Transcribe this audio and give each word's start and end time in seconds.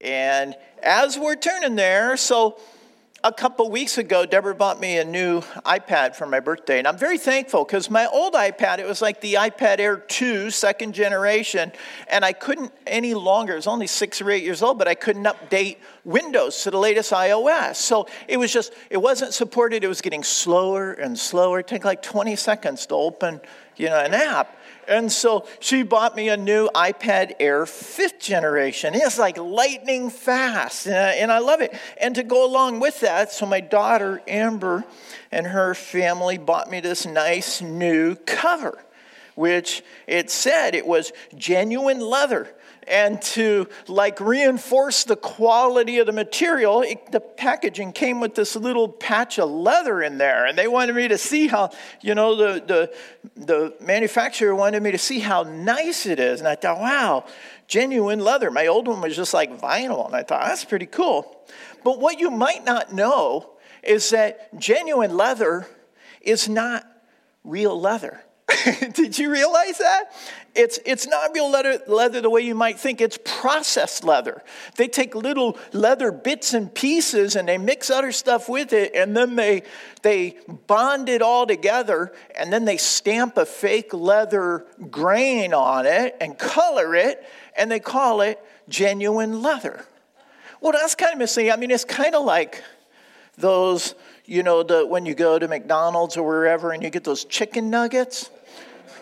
And 0.00 0.54
as 0.80 1.18
we're 1.18 1.34
turning 1.34 1.74
there, 1.74 2.16
so 2.16 2.56
a 3.24 3.32
couple 3.32 3.68
weeks 3.68 3.98
ago, 3.98 4.24
Deborah 4.24 4.54
bought 4.54 4.78
me 4.78 4.98
a 4.98 5.04
new 5.04 5.40
iPad 5.66 6.14
for 6.14 6.24
my 6.24 6.38
birthday, 6.38 6.78
and 6.78 6.86
I'm 6.86 6.96
very 6.96 7.18
thankful 7.18 7.64
because 7.64 7.90
my 7.90 8.06
old 8.06 8.34
iPad, 8.34 8.78
it 8.78 8.86
was 8.86 9.02
like 9.02 9.20
the 9.20 9.34
iPad 9.34 9.80
Air 9.80 9.96
2, 9.96 10.52
second 10.52 10.94
generation, 10.94 11.72
and 12.06 12.24
I 12.24 12.32
couldn't 12.32 12.70
any 12.86 13.14
longer, 13.14 13.54
it 13.54 13.56
was 13.56 13.66
only 13.66 13.88
six 13.88 14.22
or 14.22 14.30
eight 14.30 14.44
years 14.44 14.62
old, 14.62 14.78
but 14.78 14.86
I 14.86 14.94
couldn't 14.94 15.24
update 15.24 15.78
Windows 16.04 16.62
to 16.62 16.70
the 16.70 16.78
latest 16.78 17.10
iOS. 17.10 17.74
So 17.74 18.06
it 18.28 18.36
was 18.36 18.52
just, 18.52 18.72
it 18.90 18.98
wasn't 18.98 19.34
supported, 19.34 19.82
it 19.82 19.88
was 19.88 20.00
getting 20.00 20.22
slower 20.22 20.92
and 20.92 21.18
slower. 21.18 21.58
It 21.58 21.66
took 21.66 21.84
like 21.84 22.02
20 22.02 22.36
seconds 22.36 22.86
to 22.86 22.94
open, 22.94 23.40
you 23.76 23.88
know, 23.88 23.98
an 23.98 24.14
app. 24.14 24.57
And 24.88 25.12
so 25.12 25.46
she 25.60 25.82
bought 25.82 26.16
me 26.16 26.30
a 26.30 26.36
new 26.36 26.70
iPad 26.74 27.34
Air 27.38 27.66
fifth 27.66 28.20
generation. 28.20 28.94
It's 28.94 29.18
like 29.18 29.36
lightning 29.36 30.08
fast, 30.08 30.86
and 30.86 31.30
I 31.30 31.38
love 31.40 31.60
it. 31.60 31.74
And 32.00 32.14
to 32.14 32.22
go 32.22 32.46
along 32.46 32.80
with 32.80 33.00
that, 33.00 33.30
so 33.30 33.44
my 33.44 33.60
daughter 33.60 34.22
Amber 34.26 34.84
and 35.30 35.46
her 35.48 35.74
family 35.74 36.38
bought 36.38 36.70
me 36.70 36.80
this 36.80 37.04
nice 37.04 37.60
new 37.60 38.14
cover, 38.14 38.78
which 39.34 39.82
it 40.06 40.30
said 40.30 40.74
it 40.74 40.86
was 40.86 41.12
genuine 41.36 42.00
leather 42.00 42.48
and 42.88 43.20
to 43.22 43.68
like 43.86 44.20
reinforce 44.20 45.04
the 45.04 45.16
quality 45.16 45.98
of 45.98 46.06
the 46.06 46.12
material, 46.12 46.82
it, 46.82 47.12
the 47.12 47.20
packaging 47.20 47.92
came 47.92 48.20
with 48.20 48.34
this 48.34 48.56
little 48.56 48.88
patch 48.88 49.38
of 49.38 49.50
leather 49.50 50.02
in 50.02 50.18
there. 50.18 50.46
And 50.46 50.56
they 50.56 50.68
wanted 50.68 50.96
me 50.96 51.08
to 51.08 51.18
see 51.18 51.46
how, 51.48 51.70
you 52.00 52.14
know, 52.14 52.34
the, 52.34 52.60
the, 52.64 53.44
the 53.44 53.74
manufacturer 53.80 54.54
wanted 54.54 54.82
me 54.82 54.90
to 54.92 54.98
see 54.98 55.20
how 55.20 55.42
nice 55.42 56.06
it 56.06 56.18
is. 56.18 56.40
And 56.40 56.48
I 56.48 56.54
thought, 56.54 56.78
wow, 56.78 57.24
genuine 57.66 58.20
leather. 58.20 58.50
My 58.50 58.66
old 58.66 58.88
one 58.88 59.00
was 59.00 59.14
just 59.14 59.34
like 59.34 59.60
vinyl. 59.60 60.06
And 60.06 60.16
I 60.16 60.22
thought, 60.22 60.46
that's 60.46 60.64
pretty 60.64 60.86
cool. 60.86 61.44
But 61.84 62.00
what 62.00 62.18
you 62.18 62.30
might 62.30 62.64
not 62.64 62.92
know 62.92 63.50
is 63.82 64.10
that 64.10 64.58
genuine 64.58 65.16
leather 65.16 65.66
is 66.20 66.48
not 66.48 66.84
real 67.44 67.80
leather. 67.80 68.22
Did 68.92 69.18
you 69.18 69.30
realize 69.30 69.78
that? 69.78 70.12
It's, 70.58 70.80
it's 70.84 71.06
not 71.06 71.30
real 71.34 71.48
leather, 71.48 71.80
leather 71.86 72.20
the 72.20 72.28
way 72.28 72.40
you 72.40 72.56
might 72.56 72.80
think. 72.80 73.00
It's 73.00 73.16
processed 73.24 74.02
leather. 74.02 74.42
They 74.74 74.88
take 74.88 75.14
little 75.14 75.56
leather 75.72 76.10
bits 76.10 76.52
and 76.52 76.74
pieces 76.74 77.36
and 77.36 77.46
they 77.46 77.58
mix 77.58 77.90
other 77.90 78.10
stuff 78.10 78.48
with 78.48 78.72
it 78.72 78.92
and 78.92 79.16
then 79.16 79.36
they, 79.36 79.62
they 80.02 80.36
bond 80.66 81.08
it 81.08 81.22
all 81.22 81.46
together 81.46 82.12
and 82.36 82.52
then 82.52 82.64
they 82.64 82.76
stamp 82.76 83.36
a 83.36 83.46
fake 83.46 83.94
leather 83.94 84.66
grain 84.90 85.54
on 85.54 85.86
it 85.86 86.16
and 86.20 86.36
color 86.36 86.96
it 86.96 87.24
and 87.56 87.70
they 87.70 87.78
call 87.78 88.20
it 88.20 88.44
genuine 88.68 89.40
leather. 89.40 89.86
Well, 90.60 90.72
that's 90.72 90.96
kind 90.96 91.12
of 91.12 91.20
missing. 91.20 91.52
I 91.52 91.56
mean, 91.56 91.70
it's 91.70 91.84
kind 91.84 92.16
of 92.16 92.24
like 92.24 92.64
those, 93.36 93.94
you 94.24 94.42
know, 94.42 94.64
the, 94.64 94.84
when 94.84 95.06
you 95.06 95.14
go 95.14 95.38
to 95.38 95.46
McDonald's 95.46 96.16
or 96.16 96.26
wherever 96.26 96.72
and 96.72 96.82
you 96.82 96.90
get 96.90 97.04
those 97.04 97.24
chicken 97.24 97.70
nuggets 97.70 98.28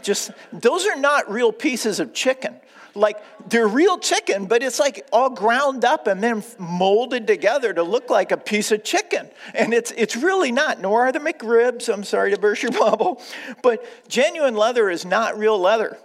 just, 0.02 0.30
those 0.52 0.86
are 0.86 0.96
not 0.96 1.30
real 1.30 1.52
pieces 1.52 2.00
of 2.00 2.12
chicken. 2.12 2.56
Like, 2.94 3.18
they're 3.48 3.68
real 3.68 3.98
chicken, 3.98 4.46
but 4.46 4.62
it's 4.62 4.78
like 4.78 5.06
all 5.12 5.30
ground 5.30 5.84
up 5.84 6.06
and 6.06 6.22
then 6.22 6.42
molded 6.58 7.26
together 7.26 7.72
to 7.74 7.82
look 7.82 8.08
like 8.08 8.32
a 8.32 8.36
piece 8.36 8.72
of 8.72 8.84
chicken. 8.84 9.28
And 9.54 9.74
it's, 9.74 9.92
it's 9.96 10.16
really 10.16 10.50
not, 10.50 10.80
nor 10.80 11.06
are 11.06 11.12
the 11.12 11.18
McRibs. 11.18 11.92
I'm 11.92 12.04
sorry 12.04 12.30
to 12.32 12.38
burst 12.38 12.62
your 12.62 12.72
bubble. 12.78 13.20
But 13.62 13.84
genuine 14.08 14.56
leather 14.56 14.88
is 14.88 15.04
not 15.04 15.38
real 15.38 15.58
leather. 15.58 15.98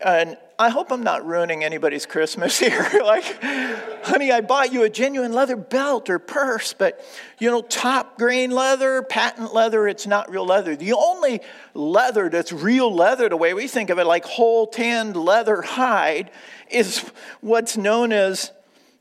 And 0.00 0.36
I 0.62 0.68
hope 0.68 0.92
I'm 0.92 1.02
not 1.02 1.26
ruining 1.26 1.64
anybody's 1.64 2.06
Christmas 2.06 2.56
here. 2.60 2.88
like, 3.04 3.42
honey, 4.04 4.30
I 4.30 4.42
bought 4.42 4.72
you 4.72 4.84
a 4.84 4.88
genuine 4.88 5.32
leather 5.32 5.56
belt 5.56 6.08
or 6.08 6.20
purse, 6.20 6.72
but 6.72 7.04
you 7.40 7.50
know, 7.50 7.62
top 7.62 8.16
grain 8.16 8.52
leather, 8.52 9.02
patent 9.02 9.52
leather, 9.52 9.88
it's 9.88 10.06
not 10.06 10.30
real 10.30 10.46
leather. 10.46 10.76
The 10.76 10.92
only 10.92 11.40
leather 11.74 12.28
that's 12.28 12.52
real 12.52 12.94
leather, 12.94 13.28
the 13.28 13.36
way 13.36 13.54
we 13.54 13.66
think 13.66 13.90
of 13.90 13.98
it, 13.98 14.06
like 14.06 14.24
whole 14.24 14.68
tanned 14.68 15.16
leather 15.16 15.62
hide, 15.62 16.30
is 16.70 17.10
what's 17.40 17.76
known 17.76 18.12
as, 18.12 18.52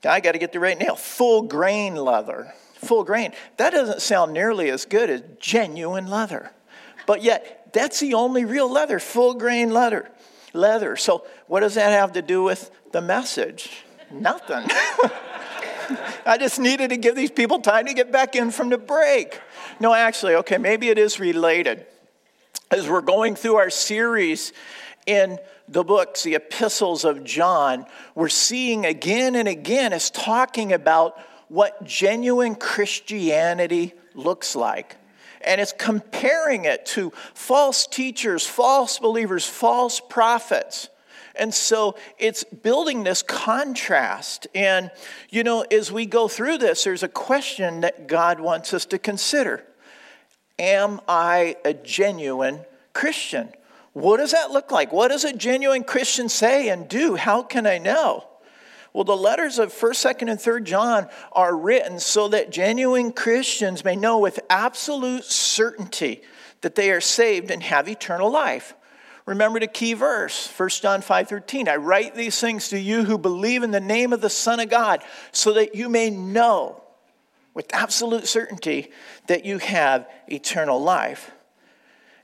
I 0.04 0.20
got 0.20 0.32
to 0.32 0.40
get 0.40 0.54
the 0.54 0.60
right 0.60 0.78
name, 0.78 0.96
full 0.96 1.44
grain 1.44 1.96
leather. 1.96 2.54
Full 2.74 3.04
grain. 3.04 3.34
That 3.58 3.70
doesn't 3.70 4.02
sound 4.02 4.34
nearly 4.34 4.72
as 4.72 4.86
good 4.86 5.12
as 5.12 5.22
genuine 5.40 6.08
leather. 6.08 6.54
But 7.06 7.22
yet, 7.22 7.70
that's 7.72 8.00
the 8.00 8.16
only 8.16 8.46
real 8.46 8.68
leather, 8.68 8.98
full 8.98 9.36
grain 9.36 9.72
leather 9.72 10.10
leather. 10.54 10.96
So, 10.96 11.26
what 11.48 11.62
does 11.62 11.76
that 11.76 11.92
have 11.92 12.14
to 12.14 12.22
do 12.22 12.44
with 12.44 12.72
the 12.92 13.02
message? 13.02 13.84
Nothing. 14.12 14.66
I 16.26 16.38
just 16.38 16.60
needed 16.60 16.90
to 16.90 16.98
give 16.98 17.16
these 17.16 17.32
people 17.32 17.60
time 17.60 17.86
to 17.88 17.94
get 17.94 18.12
back 18.12 18.36
in 18.36 18.52
from 18.52 18.70
the 18.70 18.78
break. 18.78 19.40
No, 19.80 19.94
actually, 19.94 20.36
okay, 20.36 20.58
maybe 20.58 20.90
it 20.90 20.98
is 20.98 21.20
related. 21.20 21.86
As 22.70 22.88
we're 22.88 23.02
going 23.02 23.36
through 23.36 23.56
our 23.56 23.70
series 23.70 24.54
in 25.06 25.40
the 25.68 25.84
books, 25.84 26.24
the 26.24 26.36
epistles 26.36 27.04
of 27.04 27.24
John, 27.24 27.86
we're 28.16 28.30
seeing 28.30 28.86
again 28.86 29.36
and 29.36 29.48
again 29.48 29.94
is 29.94 30.10
talking 30.10 30.72
about 30.74 31.18
what 31.48 31.84
genuine 31.84 32.56
Christianity 32.56 33.94
looks 34.14 34.56
like 34.56 34.98
and 35.46 35.62
it's 35.62 35.74
comparing 35.74 36.66
it 36.66 36.86
to 36.88 37.12
false 37.34 37.88
teachers, 37.88 38.46
false 38.46 39.00
believers, 39.00 39.46
false 39.46 40.00
prophets. 40.00 40.90
And 41.36 41.54
so 41.54 41.96
it's 42.18 42.44
building 42.44 43.04
this 43.04 43.24
contrast. 43.24 44.48
And, 44.54 44.92
you 45.30 45.44
know, 45.44 45.62
as 45.72 45.92
we 45.92 46.06
go 46.06 46.28
through 46.28 46.58
this, 46.58 46.84
there's 46.84 47.04
a 47.04 47.08
question 47.08 47.82
that 47.82 48.08
God 48.08 48.40
wants 48.40 48.74
us 48.74 48.86
to 48.88 49.00
consider 49.00 49.64
Am 50.60 51.02
I 51.08 51.56
a 51.66 51.74
genuine 51.74 52.60
Christian? 52.94 53.50
What 53.94 54.18
does 54.18 54.32
that 54.32 54.52
look 54.52 54.72
like? 54.72 54.94
What 54.94 55.10
does 55.10 55.24
a 55.24 55.34
genuine 55.34 55.84
Christian 55.84 56.30
say 56.30 56.70
and 56.70 56.88
do? 56.88 57.16
How 57.16 57.42
can 57.44 57.66
I 57.66 57.78
know? 57.78 58.26
Well, 58.94 59.04
the 59.06 59.16
letters 59.16 59.58
of 59.58 59.74
1st, 59.74 60.16
2nd, 60.16 60.32
and 60.32 60.40
3rd 60.40 60.64
John 60.66 61.08
are 61.32 61.56
written 61.56 62.00
so 62.00 62.28
that 62.28 62.52
genuine 62.52 63.14
Christians 63.14 63.86
may 63.86 63.96
know 63.96 64.20
with 64.20 64.40
absolute 64.50 65.24
certainty 65.24 66.22
that 66.62 66.76
they 66.76 66.92
are 66.92 67.02
saved 67.02 67.52
and 67.52 67.64
have 67.64 67.88
eternal 67.88 68.30
life. 68.30 68.74
Remember 69.26 69.60
the 69.60 69.68
key 69.68 69.94
verse, 69.94 70.48
1 70.48 70.82
John 70.82 71.02
5:13. 71.02 71.70
I 71.70 71.78
write 71.78 72.16
these 72.16 72.40
things 72.40 72.70
to 72.70 72.80
you 72.80 73.06
who 73.06 73.18
believe 73.18 73.64
in 73.64 73.72
the 73.72 73.80
name 73.80 74.14
of 74.14 74.22
the 74.22 74.30
Son 74.30 74.60
of 74.60 74.70
God, 74.70 75.04
so 75.32 75.54
that 75.54 75.76
you 75.76 75.88
may 75.88 76.10
know 76.10 76.84
with 77.54 77.74
absolute 77.74 78.28
certainty 78.28 78.92
that 79.28 79.46
you 79.46 79.60
have 79.60 80.08
eternal 80.28 80.82
life. 80.82 81.32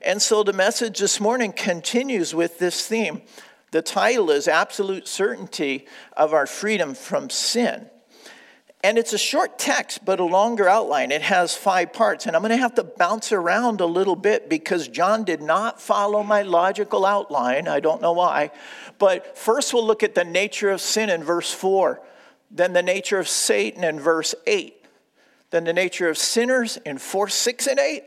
And 0.02 0.20
so 0.20 0.42
the 0.42 0.52
message 0.52 0.98
this 0.98 1.20
morning 1.20 1.52
continues 1.52 2.34
with 2.34 2.58
this 2.58 2.86
theme 2.86 3.22
the 3.70 3.82
title 3.82 4.30
is 4.30 4.48
Absolute 4.48 5.06
Certainty 5.06 5.86
of 6.16 6.32
Our 6.32 6.46
Freedom 6.46 6.94
from 6.94 7.28
Sin. 7.28 7.88
And 8.84 8.96
it's 8.96 9.12
a 9.12 9.18
short 9.18 9.58
text, 9.58 10.04
but 10.04 10.20
a 10.20 10.24
longer 10.24 10.68
outline. 10.68 11.10
It 11.10 11.22
has 11.22 11.54
five 11.56 11.92
parts. 11.92 12.26
And 12.26 12.36
I'm 12.36 12.42
going 12.42 12.50
to 12.50 12.56
have 12.56 12.76
to 12.76 12.84
bounce 12.84 13.32
around 13.32 13.80
a 13.80 13.86
little 13.86 14.14
bit 14.14 14.48
because 14.48 14.86
John 14.86 15.24
did 15.24 15.42
not 15.42 15.80
follow 15.80 16.22
my 16.22 16.42
logical 16.42 17.04
outline. 17.04 17.66
I 17.66 17.80
don't 17.80 18.00
know 18.00 18.12
why. 18.12 18.52
But 18.98 19.36
first, 19.36 19.74
we'll 19.74 19.86
look 19.86 20.04
at 20.04 20.14
the 20.14 20.24
nature 20.24 20.70
of 20.70 20.80
sin 20.80 21.10
in 21.10 21.24
verse 21.24 21.52
4, 21.52 22.00
then 22.50 22.72
the 22.72 22.82
nature 22.82 23.18
of 23.18 23.28
Satan 23.28 23.82
in 23.82 23.98
verse 23.98 24.34
8, 24.46 24.74
then 25.50 25.64
the 25.64 25.72
nature 25.72 26.08
of 26.08 26.16
sinners 26.16 26.78
in 26.78 26.98
4, 26.98 27.28
6, 27.28 27.66
and 27.66 27.78
8, 27.78 28.04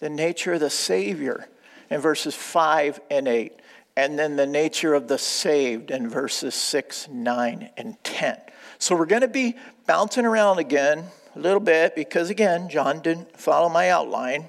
the 0.00 0.10
nature 0.10 0.54
of 0.54 0.60
the 0.60 0.70
Savior 0.70 1.46
in 1.90 2.00
verses 2.00 2.34
5 2.34 3.00
and 3.10 3.28
8 3.28 3.52
and 3.96 4.18
then 4.18 4.36
the 4.36 4.46
nature 4.46 4.94
of 4.94 5.08
the 5.08 5.18
saved 5.18 5.90
in 5.90 6.08
verses 6.08 6.54
6, 6.54 7.08
9, 7.08 7.70
and 7.76 7.96
10. 8.04 8.38
So 8.78 8.94
we're 8.94 9.06
going 9.06 9.22
to 9.22 9.28
be 9.28 9.56
bouncing 9.86 10.26
around 10.26 10.58
again 10.58 11.04
a 11.34 11.38
little 11.38 11.60
bit 11.60 11.94
because, 11.94 12.28
again, 12.28 12.68
John 12.68 13.00
didn't 13.00 13.38
follow 13.38 13.68
my 13.68 13.90
outline. 13.90 14.48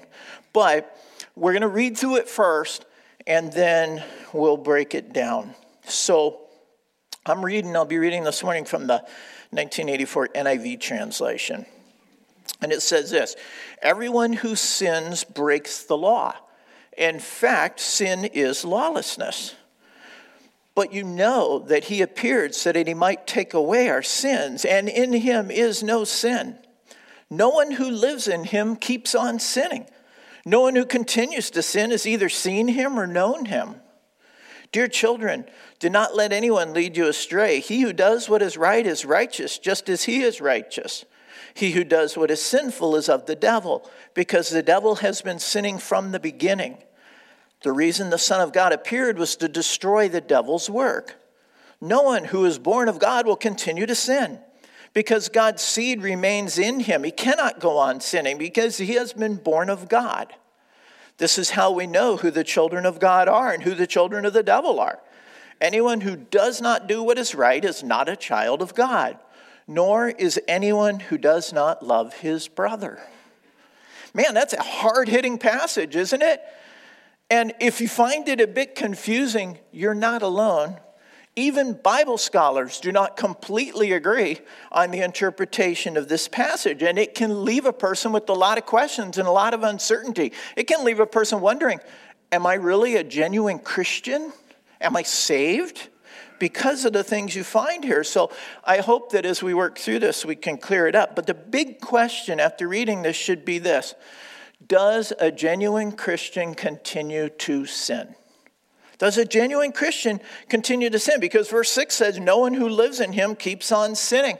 But 0.52 0.94
we're 1.34 1.52
going 1.52 1.62
to 1.62 1.68
read 1.68 1.96
through 1.96 2.16
it 2.16 2.28
first 2.28 2.84
and 3.26 3.52
then 3.52 4.02
we'll 4.32 4.56
break 4.56 4.94
it 4.94 5.12
down. 5.12 5.54
So 5.84 6.40
I'm 7.26 7.44
reading, 7.44 7.76
I'll 7.76 7.84
be 7.84 7.98
reading 7.98 8.24
this 8.24 8.42
morning 8.42 8.64
from 8.64 8.86
the 8.86 8.98
1984 9.50 10.28
NIV 10.28 10.80
translation. 10.80 11.66
And 12.60 12.72
it 12.72 12.82
says 12.82 13.10
this 13.10 13.36
Everyone 13.82 14.32
who 14.32 14.56
sins 14.56 15.24
breaks 15.24 15.84
the 15.84 15.96
law. 15.96 16.34
In 16.98 17.20
fact, 17.20 17.78
sin 17.78 18.24
is 18.24 18.64
lawlessness. 18.64 19.54
But 20.74 20.92
you 20.92 21.04
know 21.04 21.60
that 21.60 21.84
he 21.84 22.02
appeared 22.02 22.56
so 22.56 22.72
that 22.72 22.88
he 22.88 22.94
might 22.94 23.26
take 23.26 23.54
away 23.54 23.88
our 23.88 24.02
sins, 24.02 24.64
and 24.64 24.88
in 24.88 25.12
him 25.12 25.48
is 25.50 25.82
no 25.82 26.02
sin. 26.02 26.58
No 27.30 27.50
one 27.50 27.70
who 27.72 27.88
lives 27.88 28.26
in 28.26 28.44
him 28.44 28.74
keeps 28.74 29.14
on 29.14 29.38
sinning. 29.38 29.86
No 30.44 30.60
one 30.60 30.74
who 30.74 30.84
continues 30.84 31.50
to 31.50 31.62
sin 31.62 31.92
has 31.92 32.04
either 32.04 32.28
seen 32.28 32.66
him 32.66 32.98
or 32.98 33.06
known 33.06 33.44
him. 33.44 33.76
Dear 34.72 34.88
children, 34.88 35.44
do 35.78 35.88
not 35.88 36.16
let 36.16 36.32
anyone 36.32 36.74
lead 36.74 36.96
you 36.96 37.06
astray. 37.06 37.60
He 37.60 37.82
who 37.82 37.92
does 37.92 38.28
what 38.28 38.42
is 38.42 38.56
right 38.56 38.84
is 38.84 39.04
righteous, 39.04 39.58
just 39.58 39.88
as 39.88 40.04
he 40.04 40.22
is 40.22 40.40
righteous. 40.40 41.04
He 41.54 41.72
who 41.72 41.84
does 41.84 42.16
what 42.16 42.30
is 42.30 42.42
sinful 42.42 42.96
is 42.96 43.08
of 43.08 43.26
the 43.26 43.36
devil, 43.36 43.88
because 44.14 44.48
the 44.48 44.62
devil 44.62 44.96
has 44.96 45.22
been 45.22 45.38
sinning 45.38 45.78
from 45.78 46.10
the 46.10 46.20
beginning. 46.20 46.78
The 47.62 47.72
reason 47.72 48.10
the 48.10 48.18
Son 48.18 48.40
of 48.40 48.52
God 48.52 48.72
appeared 48.72 49.18
was 49.18 49.36
to 49.36 49.48
destroy 49.48 50.08
the 50.08 50.20
devil's 50.20 50.70
work. 50.70 51.16
No 51.80 52.02
one 52.02 52.24
who 52.24 52.44
is 52.44 52.58
born 52.58 52.88
of 52.88 52.98
God 52.98 53.26
will 53.26 53.36
continue 53.36 53.86
to 53.86 53.94
sin 53.94 54.38
because 54.92 55.28
God's 55.28 55.62
seed 55.62 56.02
remains 56.02 56.58
in 56.58 56.80
him. 56.80 57.04
He 57.04 57.10
cannot 57.10 57.60
go 57.60 57.78
on 57.78 58.00
sinning 58.00 58.38
because 58.38 58.78
he 58.78 58.94
has 58.94 59.12
been 59.12 59.36
born 59.36 59.70
of 59.70 59.88
God. 59.88 60.34
This 61.18 61.38
is 61.38 61.50
how 61.50 61.72
we 61.72 61.86
know 61.86 62.16
who 62.16 62.30
the 62.30 62.44
children 62.44 62.86
of 62.86 63.00
God 63.00 63.28
are 63.28 63.52
and 63.52 63.62
who 63.62 63.74
the 63.74 63.86
children 63.86 64.24
of 64.24 64.32
the 64.32 64.42
devil 64.42 64.78
are. 64.80 65.00
Anyone 65.60 66.02
who 66.02 66.16
does 66.16 66.60
not 66.60 66.86
do 66.86 67.02
what 67.02 67.18
is 67.18 67.34
right 67.34 67.64
is 67.64 67.82
not 67.82 68.08
a 68.08 68.16
child 68.16 68.62
of 68.62 68.74
God, 68.74 69.18
nor 69.66 70.08
is 70.08 70.40
anyone 70.46 71.00
who 71.00 71.18
does 71.18 71.52
not 71.52 71.84
love 71.84 72.14
his 72.14 72.46
brother. 72.46 73.00
Man, 74.14 74.34
that's 74.34 74.52
a 74.52 74.62
hard 74.62 75.08
hitting 75.08 75.38
passage, 75.38 75.96
isn't 75.96 76.22
it? 76.22 76.40
And 77.30 77.52
if 77.60 77.80
you 77.80 77.88
find 77.88 78.28
it 78.28 78.40
a 78.40 78.46
bit 78.46 78.74
confusing, 78.74 79.58
you're 79.70 79.94
not 79.94 80.22
alone. 80.22 80.78
Even 81.36 81.74
Bible 81.74 82.18
scholars 82.18 82.80
do 82.80 82.90
not 82.90 83.16
completely 83.16 83.92
agree 83.92 84.40
on 84.72 84.90
the 84.90 85.02
interpretation 85.02 85.96
of 85.96 86.08
this 86.08 86.26
passage, 86.26 86.82
and 86.82 86.98
it 86.98 87.14
can 87.14 87.44
leave 87.44 87.64
a 87.64 87.72
person 87.72 88.10
with 88.12 88.28
a 88.28 88.32
lot 88.32 88.58
of 88.58 88.66
questions 88.66 89.18
and 89.18 89.28
a 89.28 89.30
lot 89.30 89.54
of 89.54 89.62
uncertainty. 89.62 90.32
It 90.56 90.66
can 90.66 90.84
leave 90.84 91.00
a 91.00 91.06
person 91.06 91.40
wondering 91.40 91.80
Am 92.30 92.46
I 92.46 92.54
really 92.54 92.96
a 92.96 93.04
genuine 93.04 93.58
Christian? 93.58 94.32
Am 94.80 94.96
I 94.96 95.02
saved? 95.02 95.88
Because 96.38 96.84
of 96.84 96.92
the 96.92 97.02
things 97.02 97.34
you 97.34 97.42
find 97.42 97.82
here. 97.82 98.04
So 98.04 98.30
I 98.64 98.78
hope 98.78 99.12
that 99.12 99.24
as 99.24 99.42
we 99.42 99.54
work 99.54 99.78
through 99.78 100.00
this, 100.00 100.26
we 100.26 100.36
can 100.36 100.58
clear 100.58 100.86
it 100.86 100.94
up. 100.94 101.16
But 101.16 101.26
the 101.26 101.34
big 101.34 101.80
question 101.80 102.38
after 102.38 102.68
reading 102.68 103.02
this 103.02 103.16
should 103.16 103.44
be 103.44 103.58
this 103.58 103.94
Does 104.66 105.12
a 105.18 105.30
genuine 105.30 105.92
Christian 105.92 106.54
continue 106.54 107.28
to 107.28 107.64
sin? 107.66 108.14
Does 108.98 109.16
a 109.16 109.24
genuine 109.24 109.70
Christian 109.70 110.20
continue 110.48 110.90
to 110.90 110.98
sin? 110.98 111.20
Because 111.20 111.48
verse 111.48 111.70
6 111.70 111.94
says, 111.94 112.18
No 112.18 112.38
one 112.38 112.54
who 112.54 112.68
lives 112.68 112.98
in 113.00 113.12
him 113.12 113.36
keeps 113.36 113.70
on 113.70 113.94
sinning. 113.94 114.38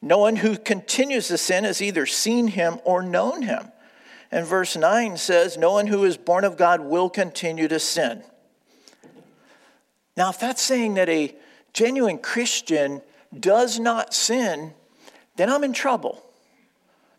No 0.00 0.18
one 0.18 0.36
who 0.36 0.56
continues 0.56 1.28
to 1.28 1.38
sin 1.38 1.64
has 1.64 1.82
either 1.82 2.06
seen 2.06 2.48
him 2.48 2.78
or 2.84 3.02
known 3.02 3.42
him. 3.42 3.70
And 4.30 4.46
verse 4.46 4.76
9 4.76 5.18
says, 5.18 5.58
No 5.58 5.72
one 5.72 5.86
who 5.88 6.04
is 6.04 6.16
born 6.16 6.44
of 6.44 6.56
God 6.56 6.80
will 6.80 7.10
continue 7.10 7.68
to 7.68 7.78
sin. 7.78 8.22
Now, 10.16 10.30
if 10.30 10.40
that's 10.40 10.62
saying 10.62 10.94
that 10.94 11.10
a 11.10 11.36
genuine 11.74 12.18
Christian 12.18 13.02
does 13.38 13.78
not 13.78 14.14
sin, 14.14 14.72
then 15.36 15.50
I'm 15.50 15.64
in 15.64 15.74
trouble 15.74 16.22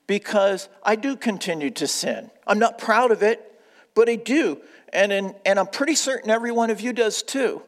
because 0.08 0.70
I 0.82 0.96
do 0.96 1.16
continue 1.16 1.70
to 1.72 1.88
sin. 1.88 2.32
I'm 2.48 2.60
not 2.60 2.78
proud 2.78 3.12
of 3.12 3.22
it, 3.22 3.60
but 3.94 4.10
I 4.10 4.16
do 4.16 4.62
and, 4.94 5.12
in, 5.12 5.36
and 5.46 5.60
I'm 5.60 5.68
pretty 5.68 5.96
certain 5.96 6.30
every 6.30 6.52
one 6.52 6.70
of 6.70 6.82
you 6.82 6.94
does 6.94 7.22
too. 7.22 7.62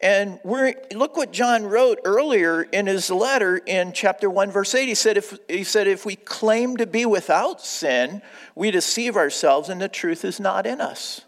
And 0.00 0.38
we're, 0.44 0.74
look 0.94 1.16
what 1.16 1.32
John 1.32 1.64
wrote 1.64 1.98
earlier 2.04 2.62
in 2.62 2.86
his 2.86 3.10
letter 3.10 3.56
in 3.56 3.92
chapter 3.92 4.30
1, 4.30 4.50
verse 4.50 4.74
8. 4.74 4.86
He 4.86 4.94
said, 4.94 5.16
if, 5.16 5.36
he 5.48 5.64
said, 5.64 5.88
if 5.88 6.06
we 6.06 6.14
claim 6.14 6.76
to 6.76 6.86
be 6.86 7.04
without 7.04 7.60
sin, 7.60 8.22
we 8.54 8.70
deceive 8.70 9.16
ourselves 9.16 9.68
and 9.68 9.80
the 9.80 9.88
truth 9.88 10.24
is 10.24 10.38
not 10.38 10.66
in 10.66 10.80
us. 10.80 11.22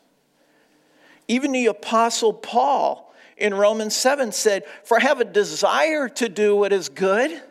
Even 1.27 1.53
the 1.53 1.67
Apostle 1.67 2.33
Paul 2.33 3.13
in 3.37 3.55
Romans 3.55 3.97
7 3.97 4.31
said, 4.31 4.65
For 4.85 4.99
I 4.99 5.01
have 5.03 5.21
a 5.21 5.25
desire 5.25 6.09
to 6.09 6.29
do 6.29 6.55
what 6.55 6.73
is 6.73 6.89
good, 6.89 7.43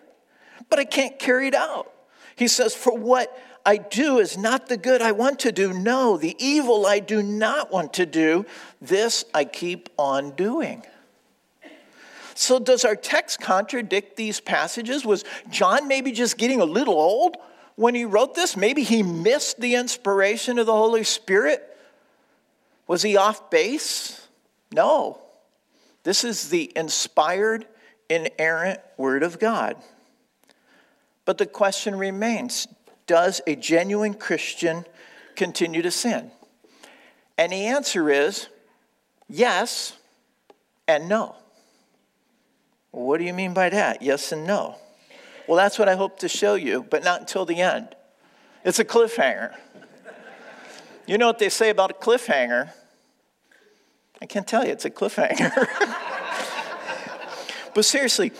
but 0.69 0.79
I 0.79 0.85
can't 0.85 1.19
carry 1.19 1.47
it 1.47 1.55
out. 1.55 1.91
He 2.39 2.47
says, 2.47 2.73
For 2.73 2.97
what 2.97 3.37
I 3.65 3.75
do 3.75 4.19
is 4.19 4.37
not 4.37 4.67
the 4.67 4.77
good 4.77 5.01
I 5.01 5.11
want 5.11 5.39
to 5.39 5.51
do. 5.51 5.73
No, 5.73 6.15
the 6.15 6.37
evil 6.39 6.85
I 6.85 6.99
do 6.99 7.21
not 7.21 7.69
want 7.69 7.95
to 7.95 8.05
do, 8.05 8.45
this 8.81 9.25
I 9.33 9.43
keep 9.43 9.89
on 9.97 10.31
doing. 10.31 10.83
So, 12.35 12.57
does 12.57 12.85
our 12.85 12.95
text 12.95 13.41
contradict 13.41 14.15
these 14.15 14.39
passages? 14.39 15.05
Was 15.05 15.25
John 15.49 15.89
maybe 15.89 16.13
just 16.13 16.37
getting 16.37 16.61
a 16.61 16.65
little 16.65 16.93
old 16.93 17.35
when 17.75 17.93
he 17.93 18.05
wrote 18.05 18.35
this? 18.35 18.55
Maybe 18.55 18.83
he 18.83 19.03
missed 19.03 19.59
the 19.59 19.75
inspiration 19.75 20.59
of 20.59 20.65
the 20.65 20.71
Holy 20.71 21.03
Spirit? 21.03 21.61
Was 22.87 23.01
he 23.01 23.17
off 23.17 23.49
base? 23.51 24.29
No. 24.71 25.19
This 26.03 26.23
is 26.23 26.47
the 26.47 26.71
inspired, 26.73 27.65
inerrant 28.07 28.79
Word 28.95 29.23
of 29.23 29.39
God. 29.39 29.75
But 31.29 31.37
the 31.37 31.45
question 31.45 31.95
remains 31.95 32.67
does 33.05 33.39
a 33.45 33.55
genuine 33.55 34.15
Christian 34.15 34.83
continue 35.35 35.83
to 35.83 35.91
sin? 35.91 36.31
And 37.37 37.51
the 37.51 37.67
answer 37.67 38.09
is 38.09 38.47
yes 39.27 39.95
and 40.87 41.07
no. 41.07 41.35
What 42.89 43.19
do 43.19 43.25
you 43.25 43.33
mean 43.35 43.53
by 43.53 43.69
that? 43.69 44.01
Yes 44.01 44.31
and 44.31 44.47
no. 44.47 44.77
Well, 45.47 45.55
that's 45.55 45.77
what 45.77 45.87
I 45.87 45.93
hope 45.95 46.17
to 46.21 46.27
show 46.27 46.55
you, 46.55 46.81
but 46.89 47.03
not 47.03 47.19
until 47.19 47.45
the 47.45 47.61
end. 47.61 47.95
It's 48.65 48.79
a 48.79 48.83
cliffhanger. 48.83 49.55
You 51.05 51.19
know 51.19 51.27
what 51.27 51.37
they 51.37 51.49
say 51.49 51.69
about 51.69 51.91
a 51.91 51.93
cliffhanger? 51.93 52.71
I 54.19 54.25
can't 54.25 54.47
tell 54.47 54.65
you, 54.65 54.71
it's 54.71 54.85
a 54.85 54.89
cliffhanger. 54.89 55.67
but 57.75 57.85
seriously, 57.85 58.31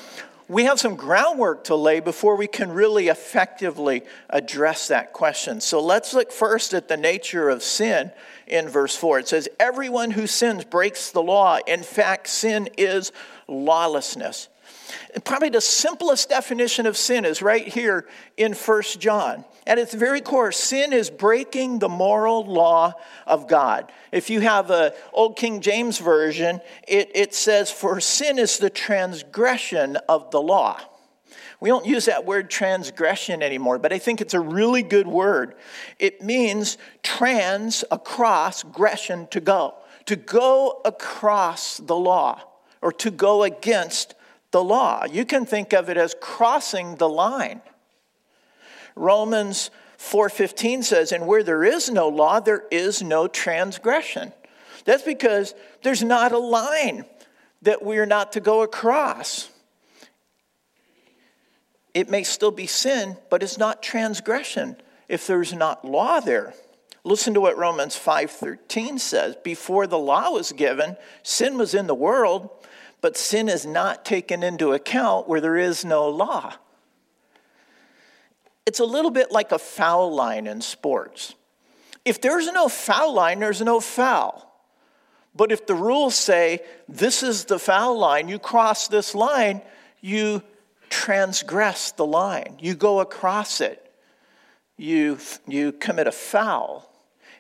we 0.50 0.64
have 0.64 0.80
some 0.80 0.96
groundwork 0.96 1.66
to 1.66 1.76
lay 1.76 2.00
before 2.00 2.36
we 2.36 2.48
can 2.48 2.72
really 2.72 3.08
effectively 3.08 4.04
address 4.32 4.88
that 4.88 5.14
question. 5.14 5.62
So 5.62 5.80
let's 5.80 6.14
look 6.16 6.32
first 6.32 6.74
at 6.74 6.88
the 6.88 6.98
nature 6.98 7.50
of 7.50 7.62
sin 7.62 8.12
in 8.48 8.68
verse 8.68 8.96
4. 8.96 9.20
It 9.20 9.28
says, 9.28 9.48
Everyone 9.60 10.10
who 10.12 10.26
sins 10.26 10.66
breaks 10.66 11.12
the 11.12 11.22
law. 11.22 11.60
In 11.68 11.84
fact, 11.84 12.28
sin 12.28 12.68
is 12.78 13.12
lawlessness. 13.48 14.50
Probably 15.24 15.50
the 15.50 15.62
simplest 15.62 16.30
definition 16.30 16.86
of 16.86 16.98
sin 16.98 17.26
is 17.26 17.42
right 17.42 17.68
here 17.68 18.08
in 18.38 18.54
1 18.54 18.84
John. 19.00 19.46
At 19.68 19.78
its 19.78 19.94
very 19.94 20.22
core, 20.22 20.52
sin 20.52 20.94
is 20.94 21.10
breaking 21.10 21.80
the 21.80 21.90
moral 21.90 22.46
law 22.46 22.94
of 23.28 23.48
God. 23.48 23.92
If 24.12 24.30
you 24.30 24.42
have 24.42 24.72
a 24.72 24.94
Old 25.14 25.36
King 25.36 25.62
James 25.62 26.00
Version, 26.00 26.62
it, 26.88 27.12
it 27.14 27.34
says, 27.36 27.70
For 27.70 28.00
sin 28.00 28.40
is 28.40 28.58
the 28.58 28.70
transgression 28.70 29.98
of 30.08 30.32
the 30.32 30.42
law. 30.42 30.80
We 31.60 31.70
don't 31.70 31.86
use 31.86 32.06
that 32.06 32.26
word 32.26 32.50
transgression 32.50 33.44
anymore, 33.44 33.80
but 33.80 33.92
I 33.92 34.00
think 34.00 34.22
it's 34.22 34.34
a 34.34 34.40
really 34.40 34.82
good 34.82 35.08
word. 35.08 35.56
It 36.00 36.22
means 36.22 36.78
trans, 37.04 37.84
across, 37.92 38.64
gression, 38.64 39.28
to 39.32 39.42
go. 39.42 39.76
To 40.06 40.16
go 40.16 40.82
across 40.86 41.78
the 41.78 41.96
law 41.96 42.42
or 42.82 42.94
to 42.94 43.12
go 43.12 43.44
against 43.44 44.16
the 44.52 44.64
law. 44.64 45.06
You 45.06 45.26
can 45.26 45.46
think 45.46 45.74
of 45.74 45.90
it 45.90 45.98
as 45.98 46.16
crossing 46.20 46.96
the 46.96 47.10
line. 47.10 47.62
Romans 48.96 49.72
4:15 49.98 50.84
says, 50.84 51.12
"And 51.12 51.28
where 51.28 51.44
there 51.44 51.64
is 51.64 51.90
no 51.90 52.08
law, 52.08 52.40
there 52.40 52.66
is 52.72 53.02
no 53.02 53.28
transgression." 53.28 54.34
That's 54.86 55.04
because 55.04 55.54
there's 55.84 56.04
not 56.04 56.32
a 56.32 56.40
line 56.40 57.06
that 57.62 57.84
we 57.84 57.98
are 57.98 58.06
not 58.06 58.32
to 58.34 58.40
go 58.40 58.62
across. 58.62 59.50
It 61.94 62.10
may 62.10 62.24
still 62.24 62.52
be 62.52 62.68
sin, 62.68 63.18
but 63.30 63.44
it's 63.44 63.58
not 63.58 63.84
transgression 63.84 64.82
if 65.08 65.28
there's 65.28 65.54
not 65.54 65.84
law 65.84 66.20
there. 66.20 66.54
Listen 67.04 67.34
to 67.34 67.42
what 67.42 67.58
Romans 67.58 67.96
5:13 67.96 69.00
says. 69.00 69.36
Before 69.44 69.88
the 69.88 69.98
law 69.98 70.32
was 70.32 70.52
given, 70.52 70.98
sin 71.24 71.58
was 71.58 71.74
in 71.74 71.88
the 71.88 71.96
world, 71.96 72.50
but 73.02 73.18
sin 73.18 73.50
is 73.50 73.66
not 73.66 74.06
taken 74.06 74.44
into 74.44 74.74
account 74.74 75.28
where 75.28 75.42
there 75.42 75.58
is 75.58 75.86
no 75.86 76.10
law. 76.10 76.54
It's 78.66 78.80
a 78.80 78.86
little 78.86 79.12
bit 79.12 79.32
like 79.32 79.52
a 79.52 79.60
foul 79.60 80.14
line 80.14 80.46
in 80.46 80.62
sports. 80.62 81.34
If 82.06 82.22
there's 82.22 82.52
no 82.52 82.68
foul 82.70 83.14
line, 83.14 83.40
there's 83.40 83.62
no 83.62 83.80
foul. 83.80 84.46
But 85.36 85.52
if 85.52 85.66
the 85.66 85.76
rules 85.76 86.16
say 86.16 86.60
this 86.88 87.24
is 87.24 87.46
the 87.46 87.60
foul 87.60 87.98
line, 87.98 88.28
you 88.28 88.40
cross 88.40 88.88
this 88.88 89.16
line, 89.16 89.62
you 90.02 90.44
transgress 90.90 91.92
the 91.92 92.06
line. 92.06 92.58
You 92.60 92.76
go 92.76 93.00
across 93.00 93.62
it. 93.62 93.86
You, 94.78 95.20
you 95.48 95.72
commit 95.72 96.08
a 96.08 96.12
foul. 96.12 96.89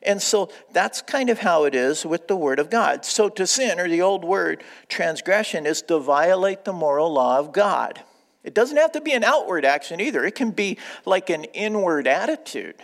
And 0.03 0.21
so 0.21 0.49
that's 0.71 1.01
kind 1.01 1.29
of 1.29 1.39
how 1.39 1.65
it 1.65 1.75
is 1.75 2.05
with 2.05 2.27
the 2.27 2.35
Word 2.35 2.59
of 2.59 2.69
God. 2.69 3.05
So 3.05 3.29
to 3.29 3.45
sin, 3.45 3.79
or 3.79 3.89
the 3.89 4.01
old 4.01 4.23
word 4.23 4.63
transgression, 4.87 5.65
is 5.65 5.81
to 5.83 5.99
violate 5.99 6.65
the 6.65 6.73
moral 6.73 7.11
law 7.11 7.37
of 7.37 7.51
God. 7.51 8.01
It 8.43 8.53
doesn't 8.53 8.77
have 8.77 8.93
to 8.93 9.01
be 9.01 9.11
an 9.11 9.23
outward 9.23 9.65
action 9.65 9.99
either, 9.99 10.23
it 10.25 10.35
can 10.35 10.51
be 10.51 10.77
like 11.05 11.29
an 11.29 11.43
inward 11.45 12.07
attitude. 12.07 12.75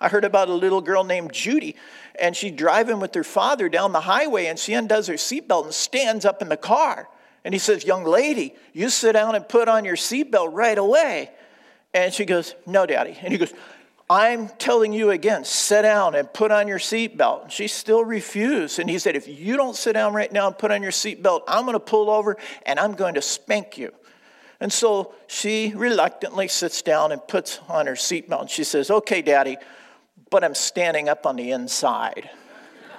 I 0.00 0.08
heard 0.08 0.24
about 0.24 0.48
a 0.48 0.54
little 0.54 0.82
girl 0.82 1.04
named 1.04 1.32
Judy, 1.32 1.74
and 2.20 2.36
she's 2.36 2.52
driving 2.52 3.00
with 3.00 3.14
her 3.14 3.24
father 3.24 3.68
down 3.68 3.92
the 3.92 4.00
highway, 4.00 4.46
and 4.46 4.58
she 4.58 4.74
undoes 4.74 5.06
her 5.06 5.14
seatbelt 5.14 5.64
and 5.64 5.74
stands 5.74 6.24
up 6.24 6.42
in 6.42 6.50
the 6.50 6.56
car. 6.56 7.08
And 7.44 7.54
he 7.54 7.58
says, 7.58 7.84
Young 7.84 8.04
lady, 8.04 8.54
you 8.72 8.90
sit 8.90 9.12
down 9.12 9.36
and 9.36 9.48
put 9.48 9.68
on 9.68 9.84
your 9.84 9.96
seatbelt 9.96 10.52
right 10.52 10.76
away. 10.76 11.30
And 11.94 12.12
she 12.12 12.24
goes, 12.26 12.54
No, 12.66 12.84
daddy. 12.84 13.16
And 13.22 13.32
he 13.32 13.38
goes, 13.38 13.54
I'm 14.08 14.48
telling 14.50 14.92
you 14.92 15.10
again, 15.10 15.44
sit 15.44 15.82
down 15.82 16.14
and 16.14 16.32
put 16.32 16.52
on 16.52 16.68
your 16.68 16.78
seatbelt. 16.78 17.44
And 17.44 17.52
she 17.52 17.66
still 17.66 18.04
refused. 18.04 18.78
And 18.78 18.88
he 18.88 18.98
said, 18.98 19.16
If 19.16 19.26
you 19.26 19.56
don't 19.56 19.74
sit 19.74 19.94
down 19.94 20.14
right 20.14 20.30
now 20.30 20.46
and 20.46 20.56
put 20.56 20.70
on 20.70 20.82
your 20.82 20.92
seatbelt, 20.92 21.42
I'm 21.48 21.64
going 21.64 21.74
to 21.74 21.80
pull 21.80 22.08
over 22.08 22.36
and 22.64 22.78
I'm 22.78 22.94
going 22.94 23.14
to 23.14 23.22
spank 23.22 23.78
you. 23.78 23.92
And 24.60 24.72
so 24.72 25.12
she 25.26 25.72
reluctantly 25.74 26.48
sits 26.48 26.82
down 26.82 27.12
and 27.12 27.26
puts 27.26 27.58
on 27.68 27.86
her 27.86 27.94
seatbelt. 27.94 28.42
And 28.42 28.50
she 28.50 28.62
says, 28.62 28.90
Okay, 28.90 29.22
daddy, 29.22 29.56
but 30.30 30.44
I'm 30.44 30.54
standing 30.54 31.08
up 31.08 31.26
on 31.26 31.34
the 31.34 31.50
inside. 31.50 32.30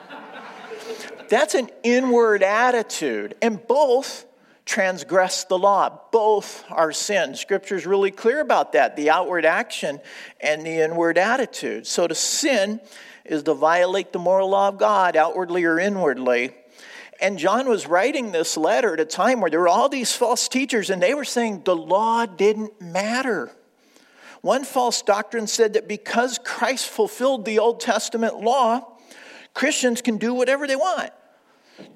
That's 1.29 1.55
an 1.55 1.69
inward 1.83 2.43
attitude. 2.43 3.35
And 3.41 3.65
both 3.65 4.26
transgress 4.67 5.45
the 5.45 5.57
law. 5.57 6.01
Both 6.11 6.65
are 6.69 6.91
sin. 6.91 7.35
Scripture 7.35 7.75
is 7.75 7.87
really 7.87 8.11
clear 8.11 8.41
about 8.41 8.73
that 8.73 8.95
the 8.95 9.09
outward 9.09 9.45
action 9.45 9.99
and 10.39 10.65
the 10.65 10.83
inward 10.83 11.17
attitude. 11.17 11.87
So 11.87 12.05
to 12.05 12.13
sin 12.13 12.81
is 13.25 13.43
to 13.43 13.53
violate 13.53 14.11
the 14.13 14.19
moral 14.19 14.49
law 14.49 14.67
of 14.67 14.77
God, 14.77 15.15
outwardly 15.15 15.63
or 15.63 15.79
inwardly. 15.79 16.53
And 17.19 17.39
John 17.39 17.67
was 17.67 17.87
writing 17.87 18.31
this 18.31 18.57
letter 18.57 18.93
at 18.93 18.99
a 18.99 19.05
time 19.05 19.41
where 19.41 19.49
there 19.49 19.61
were 19.61 19.67
all 19.67 19.89
these 19.89 20.13
false 20.13 20.47
teachers, 20.47 20.89
and 20.89 21.01
they 21.01 21.15
were 21.15 21.25
saying 21.25 21.63
the 21.65 21.75
law 21.75 22.25
didn't 22.25 22.79
matter. 22.79 23.51
One 24.41 24.63
false 24.63 25.01
doctrine 25.01 25.47
said 25.47 25.73
that 25.73 25.87
because 25.87 26.39
Christ 26.43 26.87
fulfilled 26.87 27.45
the 27.45 27.57
Old 27.57 27.79
Testament 27.79 28.39
law, 28.41 28.97
Christians 29.53 30.01
can 30.01 30.17
do 30.17 30.33
whatever 30.33 30.67
they 30.67 30.75
want. 30.75 31.11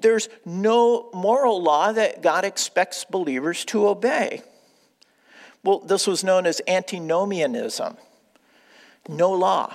There's 0.00 0.28
no 0.44 1.10
moral 1.12 1.62
law 1.62 1.92
that 1.92 2.22
God 2.22 2.44
expects 2.44 3.04
believers 3.04 3.64
to 3.66 3.88
obey. 3.88 4.42
Well, 5.64 5.80
this 5.80 6.06
was 6.06 6.24
known 6.24 6.46
as 6.46 6.60
antinomianism 6.66 7.96
no 9.08 9.30
law. 9.32 9.74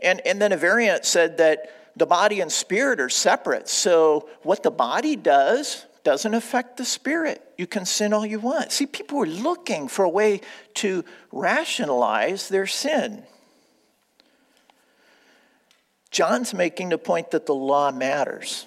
And, 0.00 0.20
and 0.26 0.40
then 0.40 0.52
a 0.52 0.56
variant 0.56 1.04
said 1.04 1.38
that 1.38 1.70
the 1.96 2.06
body 2.06 2.40
and 2.40 2.50
spirit 2.50 3.00
are 3.00 3.08
separate. 3.08 3.68
So 3.68 4.28
what 4.42 4.62
the 4.62 4.70
body 4.70 5.16
does 5.16 5.86
doesn't 6.02 6.34
affect 6.34 6.76
the 6.76 6.84
spirit. 6.84 7.42
You 7.56 7.66
can 7.66 7.86
sin 7.86 8.12
all 8.12 8.26
you 8.26 8.40
want. 8.40 8.72
See, 8.72 8.86
people 8.86 9.18
were 9.18 9.26
looking 9.26 9.88
for 9.88 10.04
a 10.04 10.08
way 10.08 10.40
to 10.74 11.04
rationalize 11.32 12.48
their 12.48 12.66
sin. 12.66 13.22
John's 16.10 16.52
making 16.52 16.90
the 16.90 16.98
point 16.98 17.30
that 17.30 17.46
the 17.46 17.54
law 17.54 17.90
matters. 17.90 18.66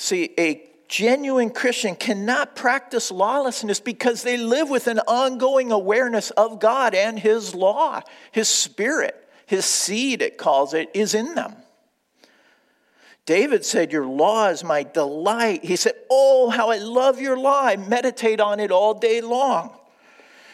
See, 0.00 0.30
a 0.38 0.66
genuine 0.88 1.50
Christian 1.50 1.94
cannot 1.94 2.56
practice 2.56 3.10
lawlessness 3.10 3.80
because 3.80 4.22
they 4.22 4.38
live 4.38 4.70
with 4.70 4.86
an 4.86 4.98
ongoing 5.00 5.70
awareness 5.70 6.30
of 6.30 6.58
God 6.58 6.94
and 6.94 7.18
His 7.18 7.54
law. 7.54 8.00
His 8.32 8.48
spirit, 8.48 9.28
His 9.44 9.66
seed, 9.66 10.22
it 10.22 10.38
calls 10.38 10.72
it, 10.72 10.88
is 10.94 11.14
in 11.14 11.34
them. 11.34 11.54
David 13.26 13.62
said, 13.62 13.92
Your 13.92 14.06
law 14.06 14.48
is 14.48 14.64
my 14.64 14.84
delight. 14.84 15.66
He 15.66 15.76
said, 15.76 15.92
Oh, 16.08 16.48
how 16.48 16.70
I 16.70 16.78
love 16.78 17.20
your 17.20 17.36
law. 17.36 17.62
I 17.62 17.76
meditate 17.76 18.40
on 18.40 18.58
it 18.58 18.70
all 18.70 18.94
day 18.94 19.20
long. 19.20 19.78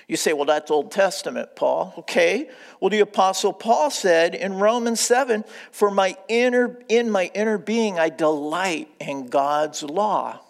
You 0.08 0.16
say, 0.16 0.32
Well, 0.32 0.44
that's 0.44 0.70
Old 0.70 0.92
Testament, 0.92 1.56
Paul. 1.56 1.94
Okay. 1.98 2.48
Well, 2.80 2.90
the 2.90 3.00
Apostle 3.00 3.52
Paul 3.52 3.90
said 3.90 4.34
in 4.34 4.54
Romans 4.54 5.00
7 5.00 5.44
For 5.70 5.90
my 5.90 6.16
inner, 6.28 6.78
in 6.88 7.10
my 7.10 7.30
inner 7.34 7.58
being, 7.58 7.98
I 7.98 8.08
delight 8.08 8.88
in 9.00 9.28
God's 9.28 9.82
law. 9.82 10.40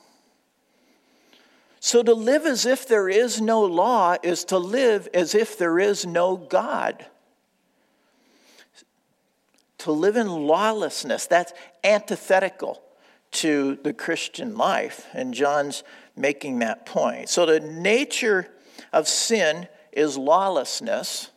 So 1.81 2.03
to 2.03 2.15
live 2.15 2.47
as 2.47 2.67
if 2.67 2.89
there 2.89 3.09
is 3.09 3.41
no 3.41 3.63
law 3.63 4.17
is 4.23 4.45
to 4.47 4.59
live 4.59 5.09
as 5.15 5.35
if 5.35 5.57
there 5.57 5.79
is 5.79 6.05
no 6.05 6.37
God 6.37 7.07
to 9.87 9.93
live 9.93 10.17
in 10.17 10.27
lawlessness. 10.27 11.27
That's 11.27 11.53
antithetical 11.85 12.83
to 13.31 13.79
the 13.85 13.93
Christian 13.93 14.57
life. 14.57 15.07
And 15.13 15.33
John's 15.33 15.85
making 16.17 16.59
that 16.59 16.87
point. 16.87 17.29
So 17.29 17.47
the 17.47 17.61
nature 17.61 18.49
of 18.97 19.07
sin 19.07 19.69
is 19.93 20.17
lawlessness. 20.17 21.31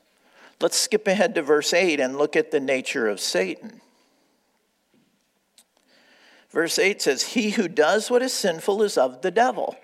Let's 0.62 0.78
skip 0.78 1.08
ahead 1.08 1.36
to 1.36 1.42
verse 1.42 1.74
8 1.74 2.00
and 2.00 2.18
look 2.18 2.38
at 2.38 2.52
the 2.52 2.60
nature 2.62 3.08
of 3.08 3.20
Satan. 3.20 3.82
Verse 6.52 6.80
8 6.80 7.02
says, 7.02 7.24
He 7.24 7.52
who 7.52 7.68
does 7.68 8.10
what 8.10 8.22
is 8.22 8.34
sinful 8.34 8.82
is 8.82 8.98
of 8.98 9.22
the 9.22 9.30
devil, 9.30 9.76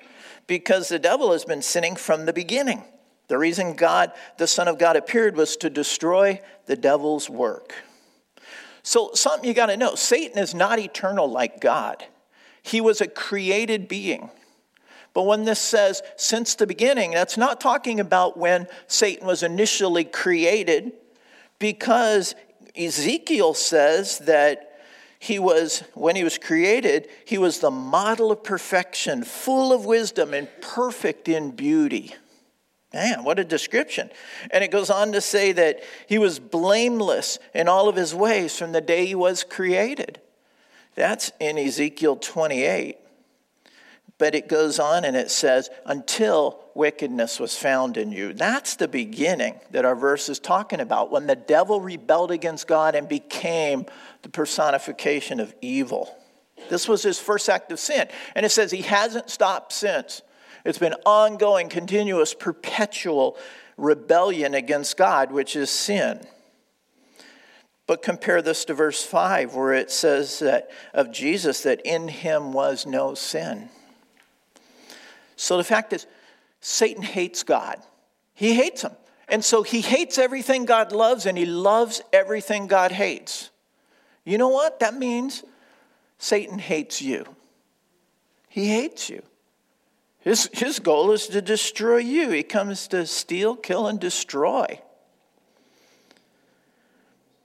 because 0.47 0.87
the 0.87 0.99
devil 0.99 1.33
has 1.33 1.43
been 1.43 1.61
sinning 1.61 1.97
from 1.97 2.25
the 2.25 2.33
beginning. 2.33 2.83
The 3.27 3.37
reason 3.37 3.75
God, 3.75 4.13
the 4.37 4.47
Son 4.47 4.69
of 4.69 4.79
God, 4.79 4.95
appeared 4.95 5.35
was 5.35 5.57
to 5.57 5.69
destroy 5.69 6.41
the 6.67 6.77
devil's 6.77 7.29
work. 7.29 7.75
So, 8.83 9.11
something 9.13 9.47
you 9.47 9.53
got 9.53 9.65
to 9.65 9.77
know 9.77 9.95
Satan 9.95 10.37
is 10.37 10.55
not 10.55 10.79
eternal 10.79 11.29
like 11.29 11.59
God, 11.59 12.05
he 12.63 12.79
was 12.79 13.01
a 13.01 13.07
created 13.07 13.89
being. 13.89 14.29
But 15.15 15.23
when 15.23 15.45
this 15.45 15.61
says 15.61 16.03
since 16.17 16.53
the 16.53 16.67
beginning, 16.67 17.11
that's 17.11 17.37
not 17.37 17.61
talking 17.61 17.99
about 18.01 18.37
when 18.37 18.67
Satan 18.85 19.25
was 19.25 19.41
initially 19.41 20.03
created, 20.03 20.91
because 21.57 22.35
Ezekiel 22.77 23.53
says 23.53 24.19
that 24.19 24.73
he 25.17 25.39
was, 25.39 25.83
when 25.93 26.17
he 26.17 26.25
was 26.25 26.37
created, 26.37 27.07
he 27.23 27.37
was 27.37 27.59
the 27.59 27.71
model 27.71 28.29
of 28.29 28.43
perfection, 28.43 29.23
full 29.23 29.71
of 29.71 29.85
wisdom 29.85 30.33
and 30.33 30.49
perfect 30.61 31.29
in 31.29 31.51
beauty. 31.51 32.13
Man, 32.93 33.23
what 33.23 33.39
a 33.39 33.45
description. 33.45 34.09
And 34.51 34.65
it 34.65 34.69
goes 34.69 34.89
on 34.89 35.13
to 35.13 35.21
say 35.21 35.53
that 35.53 35.79
he 36.07 36.17
was 36.17 36.39
blameless 36.39 37.39
in 37.53 37.69
all 37.69 37.87
of 37.87 37.95
his 37.95 38.13
ways 38.13 38.57
from 38.57 38.73
the 38.73 38.81
day 38.81 39.05
he 39.05 39.15
was 39.15 39.45
created. 39.45 40.19
That's 40.95 41.31
in 41.39 41.57
Ezekiel 41.57 42.17
28. 42.17 42.97
But 44.17 44.33
it 44.33 44.47
goes 44.47 44.79
on 44.79 45.03
and 45.03 45.15
it 45.15 45.29
says, 45.29 45.69
until 45.85 46.63
wickedness 46.73 47.39
was 47.39 47.57
found 47.57 47.97
in 47.97 48.11
you. 48.11 48.31
That's 48.31 48.77
the 48.77 48.87
beginning 48.87 49.59
that 49.71 49.83
our 49.83 49.95
verse 49.95 50.29
is 50.29 50.39
talking 50.39 50.79
about, 50.79 51.11
when 51.11 51.27
the 51.27 51.35
devil 51.35 51.81
rebelled 51.81 52.31
against 52.31 52.67
God 52.67 52.95
and 52.95 53.09
became 53.09 53.85
the 54.21 54.29
personification 54.29 55.39
of 55.39 55.53
evil. 55.61 56.15
This 56.69 56.87
was 56.87 57.03
his 57.03 57.19
first 57.19 57.49
act 57.49 57.71
of 57.71 57.79
sin. 57.79 58.07
And 58.35 58.45
it 58.45 58.49
says 58.49 58.71
he 58.71 58.83
hasn't 58.83 59.29
stopped 59.29 59.73
since. 59.73 60.21
It's 60.63 60.79
been 60.79 60.95
ongoing, 61.05 61.67
continuous, 61.69 62.33
perpetual 62.33 63.37
rebellion 63.77 64.53
against 64.53 64.95
God, 64.95 65.31
which 65.31 65.55
is 65.55 65.69
sin. 65.69 66.25
But 67.85 68.01
compare 68.01 68.41
this 68.41 68.65
to 68.65 68.73
verse 68.73 69.03
5, 69.03 69.53
where 69.53 69.73
it 69.73 69.91
says 69.91 70.39
that 70.39 70.71
of 70.93 71.11
Jesus 71.11 71.61
that 71.63 71.81
in 71.85 72.07
him 72.07 72.53
was 72.53 72.85
no 72.85 73.13
sin. 73.13 73.69
So 75.35 75.57
the 75.57 75.63
fact 75.63 75.93
is, 75.93 76.07
Satan 76.61 77.03
hates 77.03 77.43
God. 77.43 77.79
He 78.33 78.53
hates 78.53 78.81
him. 78.81 78.91
And 79.27 79.43
so 79.43 79.63
he 79.63 79.81
hates 79.81 80.17
everything 80.17 80.65
God 80.65 80.91
loves 80.91 81.25
and 81.25 81.37
he 81.37 81.45
loves 81.45 82.01
everything 82.13 82.67
God 82.67 82.91
hates. 82.91 83.49
You 84.23 84.37
know 84.37 84.49
what? 84.49 84.79
That 84.79 84.95
means 84.95 85.43
Satan 86.17 86.59
hates 86.59 87.01
you. 87.01 87.25
He 88.49 88.67
hates 88.67 89.09
you. 89.09 89.21
His, 90.19 90.49
his 90.53 90.79
goal 90.79 91.11
is 91.11 91.27
to 91.27 91.41
destroy 91.41 91.97
you. 91.97 92.31
He 92.31 92.41
comes 92.41 92.87
to 92.87 93.05
steal, 93.05 93.55
kill, 93.55 93.87
and 93.87 93.99
destroy. 93.99 94.81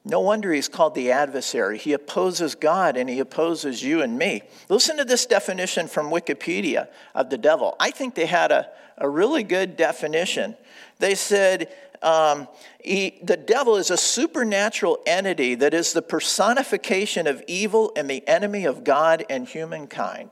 No 0.05 0.21
wonder 0.21 0.53
he's 0.53 0.69
called 0.69 0.95
the 0.95 1.13
adversary. 1.13 1.77
He 1.77 1.93
opposes 1.93 2.55
God 2.55 2.97
and 2.97 3.09
he 3.09 3.19
opposes 3.19 3.83
you 3.83 4.01
and 4.01 4.19
me. 4.19 4.43
Listen 4.69 4.97
to 4.97 5.05
this 5.05 5.27
definition 5.27 5.89
from 5.89 6.11
Wikipedia 6.11 6.89
of 7.15 7.29
the 7.29 7.37
devil. 7.37 7.77
I 7.79 7.91
think 7.91 8.15
they 8.15 8.27
had 8.27 8.51
a, 8.51 8.69
a 8.97 9.09
really 9.09 9.43
good 9.43 9.77
definition. 9.77 10.57
They 10.99 11.15
said 11.15 11.71
um, 12.03 12.49
he, 12.83 13.21
the 13.23 13.37
devil 13.37 13.77
is 13.77 13.91
a 13.91 13.97
supernatural 13.97 15.01
entity 15.07 15.55
that 15.57 15.75
is 15.75 15.93
the 15.93 16.03
personification 16.03 17.27
of 17.27 17.43
evil 17.47 17.93
and 17.95 18.09
the 18.09 18.27
enemy 18.27 18.65
of 18.65 18.85
God 18.85 19.25
and 19.29 19.47
humankind. 19.47 20.31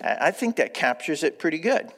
I 0.00 0.32
think 0.32 0.56
that 0.56 0.74
captures 0.74 1.22
it 1.22 1.38
pretty 1.38 1.58
good. 1.58 1.90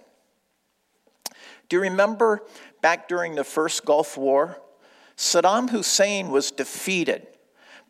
Do 1.69 1.77
you 1.77 1.83
remember 1.83 2.43
back 2.81 3.09
during 3.09 3.35
the 3.35 3.45
first 3.45 3.85
Gulf 3.85 4.17
War? 4.17 4.61
Saddam 5.19 5.71
Hussein 5.71 6.31
was 6.31 6.53
defeated, 6.53 7.27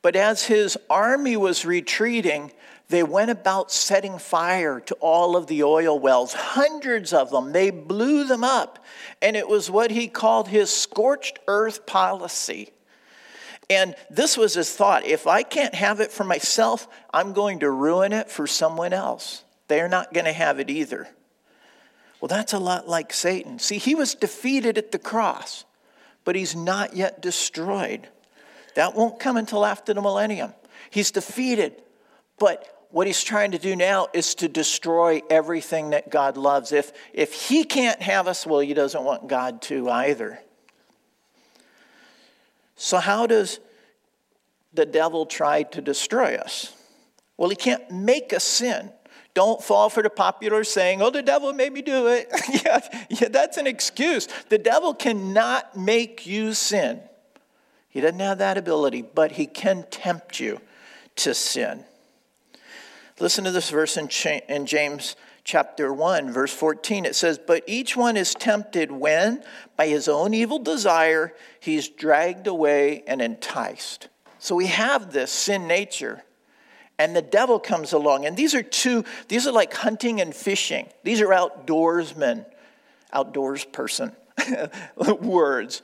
but 0.00 0.16
as 0.16 0.44
his 0.44 0.78
army 0.88 1.36
was 1.36 1.66
retreating, 1.66 2.50
they 2.88 3.02
went 3.02 3.30
about 3.30 3.70
setting 3.70 4.18
fire 4.18 4.80
to 4.80 4.94
all 4.94 5.36
of 5.36 5.46
the 5.46 5.62
oil 5.62 5.98
wells, 5.98 6.32
hundreds 6.32 7.12
of 7.12 7.30
them. 7.30 7.52
They 7.52 7.68
blew 7.68 8.24
them 8.24 8.42
up, 8.42 8.82
and 9.20 9.36
it 9.36 9.46
was 9.46 9.70
what 9.70 9.90
he 9.90 10.08
called 10.08 10.48
his 10.48 10.70
scorched 10.70 11.38
earth 11.46 11.84
policy. 11.84 12.70
And 13.68 13.94
this 14.08 14.38
was 14.38 14.54
his 14.54 14.74
thought 14.74 15.04
if 15.04 15.26
I 15.26 15.42
can't 15.42 15.74
have 15.74 16.00
it 16.00 16.10
for 16.10 16.24
myself, 16.24 16.88
I'm 17.12 17.34
going 17.34 17.58
to 17.58 17.70
ruin 17.70 18.14
it 18.14 18.30
for 18.30 18.46
someone 18.46 18.94
else. 18.94 19.44
They're 19.68 19.88
not 19.88 20.14
going 20.14 20.24
to 20.24 20.32
have 20.32 20.58
it 20.58 20.70
either. 20.70 21.08
Well, 22.22 22.28
that's 22.28 22.54
a 22.54 22.58
lot 22.58 22.88
like 22.88 23.12
Satan. 23.12 23.58
See, 23.58 23.76
he 23.76 23.94
was 23.94 24.14
defeated 24.14 24.78
at 24.78 24.92
the 24.92 24.98
cross, 24.98 25.66
but 26.28 26.36
he's 26.36 26.54
not 26.54 26.94
yet 26.94 27.22
destroyed. 27.22 28.06
That 28.74 28.94
won't 28.94 29.18
come 29.18 29.38
until 29.38 29.64
after 29.64 29.94
the 29.94 30.02
millennium. 30.02 30.52
He's 30.90 31.10
defeated, 31.10 31.80
but 32.38 32.86
what 32.90 33.06
he's 33.06 33.24
trying 33.24 33.52
to 33.52 33.58
do 33.58 33.74
now 33.74 34.08
is 34.12 34.34
to 34.34 34.46
destroy 34.46 35.22
everything 35.30 35.88
that 35.88 36.10
God 36.10 36.36
loves. 36.36 36.70
If, 36.70 36.92
if 37.14 37.32
he 37.32 37.64
can't 37.64 38.02
have 38.02 38.28
us, 38.28 38.46
well, 38.46 38.60
he 38.60 38.74
doesn't 38.74 39.02
want 39.02 39.26
God 39.26 39.62
to 39.62 39.88
either. 39.88 40.38
So, 42.76 42.98
how 42.98 43.26
does 43.26 43.58
the 44.74 44.84
devil 44.84 45.24
try 45.24 45.62
to 45.62 45.80
destroy 45.80 46.34
us? 46.34 46.74
Well, 47.38 47.48
he 47.48 47.56
can't 47.56 47.90
make 47.90 48.34
us 48.34 48.44
sin. 48.44 48.92
Don't 49.38 49.62
fall 49.62 49.88
for 49.88 50.02
the 50.02 50.10
popular 50.10 50.64
saying, 50.64 51.00
oh, 51.00 51.10
the 51.10 51.22
devil 51.22 51.52
made 51.52 51.72
me 51.72 51.80
do 51.80 52.08
it. 52.08 52.28
yeah, 52.64 52.80
yeah, 53.08 53.28
that's 53.28 53.56
an 53.56 53.68
excuse. 53.68 54.26
The 54.48 54.58
devil 54.58 54.92
cannot 54.92 55.76
make 55.76 56.26
you 56.26 56.54
sin. 56.54 57.00
He 57.88 58.00
doesn't 58.00 58.18
have 58.18 58.38
that 58.38 58.58
ability, 58.58 59.02
but 59.02 59.30
he 59.30 59.46
can 59.46 59.84
tempt 59.92 60.40
you 60.40 60.60
to 61.14 61.34
sin. 61.34 61.84
Listen 63.20 63.44
to 63.44 63.52
this 63.52 63.70
verse 63.70 63.96
in, 63.96 64.08
in 64.48 64.66
James 64.66 65.14
chapter 65.44 65.92
1, 65.92 66.32
verse 66.32 66.52
14. 66.52 67.04
It 67.04 67.14
says, 67.14 67.38
But 67.38 67.62
each 67.68 67.96
one 67.96 68.16
is 68.16 68.34
tempted 68.34 68.90
when, 68.90 69.44
by 69.76 69.86
his 69.86 70.08
own 70.08 70.34
evil 70.34 70.58
desire, 70.58 71.32
he's 71.60 71.88
dragged 71.88 72.48
away 72.48 73.04
and 73.06 73.22
enticed. 73.22 74.08
So 74.40 74.56
we 74.56 74.66
have 74.66 75.12
this 75.12 75.30
sin 75.30 75.68
nature. 75.68 76.24
And 76.98 77.14
the 77.14 77.22
devil 77.22 77.60
comes 77.60 77.92
along. 77.92 78.26
And 78.26 78.36
these 78.36 78.54
are 78.54 78.62
two, 78.62 79.04
these 79.28 79.46
are 79.46 79.52
like 79.52 79.72
hunting 79.72 80.20
and 80.20 80.34
fishing. 80.34 80.88
These 81.04 81.20
are 81.20 81.28
outdoorsmen, 81.28 82.44
outdoors 83.12 83.64
person 83.64 84.12
words 85.20 85.82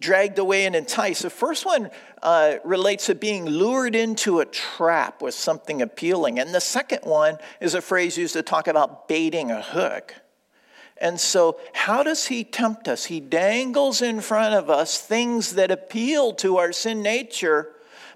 dragged 0.00 0.38
away 0.38 0.64
and 0.64 0.74
enticed. 0.74 1.22
The 1.22 1.30
first 1.30 1.66
one 1.66 1.90
uh, 2.22 2.56
relates 2.64 3.06
to 3.06 3.14
being 3.14 3.44
lured 3.44 3.94
into 3.94 4.40
a 4.40 4.46
trap 4.46 5.22
with 5.22 5.34
something 5.34 5.82
appealing. 5.82 6.38
And 6.38 6.54
the 6.54 6.60
second 6.60 7.00
one 7.04 7.38
is 7.60 7.74
a 7.74 7.82
phrase 7.82 8.16
used 8.16 8.32
to 8.32 8.42
talk 8.42 8.66
about 8.66 9.08
baiting 9.08 9.50
a 9.50 9.62
hook. 9.62 10.14
And 10.96 11.18
so, 11.18 11.58
how 11.72 12.02
does 12.02 12.26
he 12.26 12.44
tempt 12.44 12.86
us? 12.86 13.06
He 13.06 13.20
dangles 13.20 14.02
in 14.02 14.20
front 14.20 14.54
of 14.54 14.68
us 14.68 14.98
things 14.98 15.54
that 15.54 15.70
appeal 15.70 16.34
to 16.34 16.58
our 16.58 16.72
sin 16.72 17.02
nature, 17.02 17.72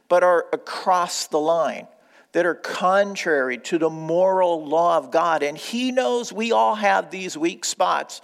but 0.09 0.23
are 0.23 0.47
across 0.53 1.27
the 1.27 1.41
line, 1.41 1.87
that 2.35 2.45
are 2.45 2.57
contrary 2.57 3.57
to 3.57 3.79
the 3.79 3.89
moral 3.89 4.67
law 4.67 4.99
of 4.99 5.13
God. 5.13 5.45
And 5.45 5.57
he 5.57 5.93
knows 5.93 6.33
we 6.33 6.51
all 6.51 6.75
have 6.75 7.11
these 7.11 7.39
weak 7.39 7.65
spots, 7.65 8.21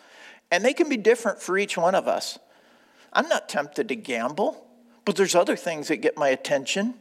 and 0.50 0.64
they 0.64 0.74
can 0.74 0.88
be 0.88 0.96
different 0.96 1.40
for 1.40 1.56
each 1.56 1.78
one 1.78 1.94
of 1.94 2.08
us. 2.08 2.36
I'm 3.12 3.28
not 3.28 3.48
tempted 3.48 3.88
to 3.88 3.94
gamble, 3.94 4.66
but 5.04 5.14
there's 5.14 5.36
other 5.36 5.54
things 5.54 5.88
that 5.88 5.98
get 5.98 6.18
my 6.18 6.28
attention. 6.28 6.94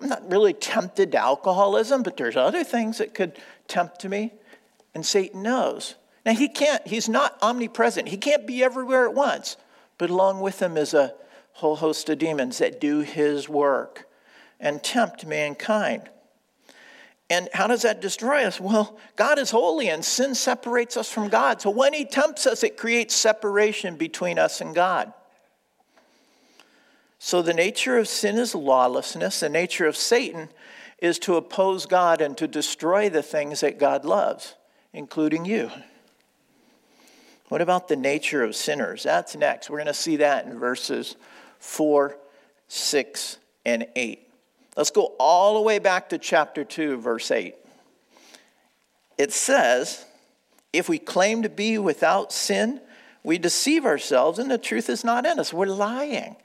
I'm 0.00 0.08
not 0.08 0.30
really 0.30 0.54
tempted 0.54 1.12
to 1.12 1.18
alcoholism, 1.18 2.02
but 2.02 2.16
there's 2.16 2.36
other 2.36 2.64
things 2.64 2.98
that 2.98 3.12
could 3.12 3.38
tempt 3.66 4.02
me. 4.06 4.32
And 4.94 5.04
Satan 5.04 5.42
knows. 5.42 5.94
Now, 6.24 6.32
he 6.32 6.48
can't, 6.48 6.86
he's 6.88 7.10
not 7.10 7.36
omnipresent. 7.42 8.08
He 8.08 8.16
can't 8.16 8.46
be 8.46 8.64
everywhere 8.64 9.06
at 9.06 9.14
once. 9.14 9.58
But 9.98 10.08
along 10.08 10.40
with 10.40 10.62
him 10.62 10.78
is 10.78 10.94
a 10.94 11.12
whole 11.52 11.76
host 11.76 12.08
of 12.08 12.18
demons 12.18 12.58
that 12.58 12.80
do 12.80 13.00
his 13.00 13.46
work 13.46 14.07
and 14.60 14.82
tempt 14.82 15.26
mankind. 15.26 16.08
And 17.30 17.48
how 17.52 17.66
does 17.66 17.82
that 17.82 18.00
destroy 18.00 18.44
us? 18.44 18.58
Well, 18.58 18.98
God 19.16 19.38
is 19.38 19.50
holy 19.50 19.88
and 19.88 20.04
sin 20.04 20.34
separates 20.34 20.96
us 20.96 21.10
from 21.10 21.28
God. 21.28 21.60
So 21.60 21.70
when 21.70 21.92
He 21.92 22.04
tempts 22.04 22.46
us, 22.46 22.62
it 22.62 22.78
creates 22.78 23.14
separation 23.14 23.96
between 23.96 24.38
us 24.38 24.60
and 24.60 24.74
God. 24.74 25.12
So 27.18 27.42
the 27.42 27.52
nature 27.52 27.98
of 27.98 28.08
sin 28.08 28.38
is 28.38 28.54
lawlessness. 28.54 29.40
The 29.40 29.48
nature 29.48 29.86
of 29.86 29.96
Satan 29.96 30.48
is 30.98 31.18
to 31.20 31.36
oppose 31.36 31.84
God 31.84 32.20
and 32.20 32.36
to 32.38 32.48
destroy 32.48 33.10
the 33.10 33.22
things 33.22 33.60
that 33.60 33.78
God 33.78 34.04
loves, 34.04 34.54
including 34.92 35.44
you. 35.44 35.70
What 37.48 37.60
about 37.60 37.88
the 37.88 37.96
nature 37.96 38.42
of 38.42 38.54
sinners? 38.54 39.02
That's 39.02 39.34
next. 39.36 39.68
We're 39.68 39.78
going 39.78 39.86
to 39.86 39.94
see 39.94 40.16
that 40.16 40.46
in 40.46 40.58
verses 40.58 41.16
4, 41.60 42.16
6, 42.68 43.38
and 43.64 43.86
8. 43.96 44.27
Let's 44.78 44.92
go 44.92 45.16
all 45.18 45.54
the 45.54 45.60
way 45.60 45.80
back 45.80 46.10
to 46.10 46.18
chapter 46.18 46.62
2, 46.62 46.98
verse 46.98 47.32
8. 47.32 47.56
It 49.18 49.32
says, 49.32 50.06
If 50.72 50.88
we 50.88 51.00
claim 51.00 51.42
to 51.42 51.48
be 51.48 51.78
without 51.78 52.32
sin, 52.32 52.80
we 53.24 53.38
deceive 53.38 53.84
ourselves 53.84 54.38
and 54.38 54.48
the 54.48 54.56
truth 54.56 54.88
is 54.88 55.02
not 55.02 55.26
in 55.26 55.40
us. 55.40 55.52
We're 55.52 55.66
lying. 55.66 56.36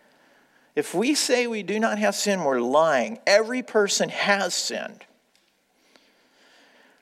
If 0.75 0.95
we 0.95 1.13
say 1.13 1.45
we 1.45 1.61
do 1.61 1.79
not 1.79 1.99
have 1.99 2.15
sin, 2.15 2.43
we're 2.43 2.59
lying. 2.59 3.19
Every 3.27 3.61
person 3.61 4.09
has 4.09 4.55
sinned. 4.55 5.05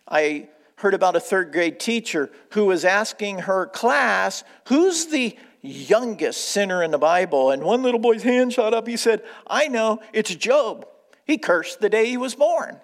I 0.05 0.49
heard 0.79 0.93
about 0.93 1.15
a 1.15 1.21
third 1.21 1.53
grade 1.53 1.79
teacher 1.79 2.29
who 2.49 2.65
was 2.65 2.83
asking 2.83 3.39
her 3.39 3.67
class, 3.67 4.43
Who's 4.65 5.05
the 5.05 5.37
youngest 5.61 6.49
sinner 6.49 6.83
in 6.83 6.91
the 6.91 6.97
Bible? 6.97 7.51
And 7.51 7.63
one 7.63 7.83
little 7.83 8.01
boy's 8.01 8.23
hand 8.23 8.51
shot 8.51 8.73
up. 8.73 8.85
He 8.85 8.97
said, 8.97 9.23
I 9.47 9.69
know, 9.69 10.01
it's 10.11 10.35
Job. 10.35 10.87
He 11.31 11.37
cursed 11.37 11.79
the 11.79 11.87
day 11.87 12.07
he 12.07 12.17
was 12.17 12.35
born. 12.35 12.77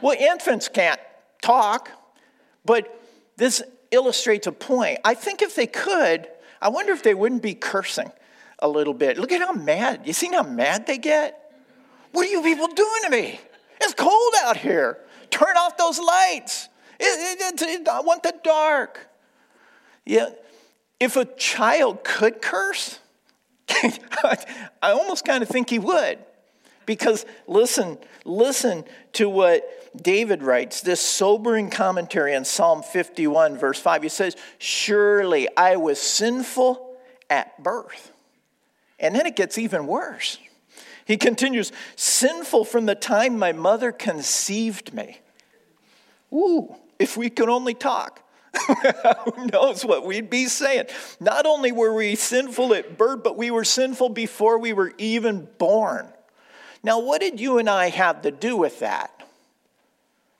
well, 0.00 0.16
infants 0.16 0.68
can't 0.68 1.00
talk, 1.42 1.90
but 2.64 3.02
this 3.36 3.60
illustrates 3.90 4.46
a 4.46 4.52
point. 4.52 5.00
I 5.04 5.14
think 5.14 5.42
if 5.42 5.56
they 5.56 5.66
could, 5.66 6.28
I 6.62 6.68
wonder 6.68 6.92
if 6.92 7.02
they 7.02 7.12
wouldn't 7.12 7.42
be 7.42 7.54
cursing 7.54 8.12
a 8.60 8.68
little 8.68 8.94
bit. 8.94 9.18
Look 9.18 9.32
at 9.32 9.40
how 9.40 9.52
mad. 9.52 10.02
You 10.04 10.12
see 10.12 10.28
how 10.28 10.44
mad 10.44 10.86
they 10.86 10.96
get? 10.96 11.52
What 12.12 12.24
are 12.24 12.30
you 12.30 12.40
people 12.40 12.68
doing 12.68 13.02
to 13.02 13.10
me? 13.10 13.40
It's 13.80 13.94
cold 13.94 14.34
out 14.44 14.58
here. 14.58 14.98
Turn 15.30 15.56
off 15.56 15.76
those 15.76 15.98
lights. 15.98 16.68
It, 17.00 17.40
it, 17.40 17.62
it, 17.62 17.88
I 17.88 18.00
want 18.02 18.22
the 18.22 18.32
dark. 18.44 19.08
Yeah, 20.04 20.28
if 21.00 21.16
a 21.16 21.24
child 21.24 22.04
could 22.04 22.40
curse, 22.40 23.00
I 23.68 24.38
almost 24.82 25.24
kind 25.24 25.42
of 25.42 25.48
think 25.48 25.70
he 25.70 25.78
would. 25.78 26.18
Because 26.86 27.26
listen, 27.48 27.98
listen 28.24 28.84
to 29.14 29.28
what 29.28 29.64
David 30.00 30.42
writes, 30.42 30.80
this 30.80 31.00
sobering 31.00 31.70
commentary 31.70 32.34
on 32.34 32.44
Psalm 32.44 32.82
51, 32.82 33.56
verse 33.58 33.80
5. 33.80 34.04
He 34.04 34.08
says, 34.08 34.36
Surely 34.58 35.48
I 35.56 35.76
was 35.76 36.00
sinful 36.00 36.96
at 37.28 37.62
birth. 37.62 38.12
And 38.98 39.14
then 39.14 39.26
it 39.26 39.36
gets 39.36 39.58
even 39.58 39.86
worse. 39.86 40.38
He 41.04 41.16
continues, 41.16 41.72
Sinful 41.96 42.64
from 42.64 42.86
the 42.86 42.94
time 42.94 43.38
my 43.38 43.52
mother 43.52 43.92
conceived 43.92 44.94
me. 44.94 45.20
Ooh, 46.32 46.74
if 46.98 47.16
we 47.16 47.30
could 47.30 47.48
only 47.48 47.74
talk. 47.74 48.22
Who 49.34 49.46
knows 49.46 49.84
what 49.84 50.04
we'd 50.04 50.30
be 50.30 50.46
saying? 50.46 50.86
Not 51.20 51.46
only 51.46 51.72
were 51.72 51.94
we 51.94 52.14
sinful 52.14 52.74
at 52.74 52.96
birth, 52.96 53.22
but 53.22 53.36
we 53.36 53.50
were 53.50 53.64
sinful 53.64 54.10
before 54.10 54.58
we 54.58 54.72
were 54.72 54.92
even 54.98 55.48
born. 55.58 56.08
Now, 56.82 57.00
what 57.00 57.20
did 57.20 57.40
you 57.40 57.58
and 57.58 57.68
I 57.68 57.88
have 57.90 58.22
to 58.22 58.30
do 58.30 58.56
with 58.56 58.80
that? 58.80 59.10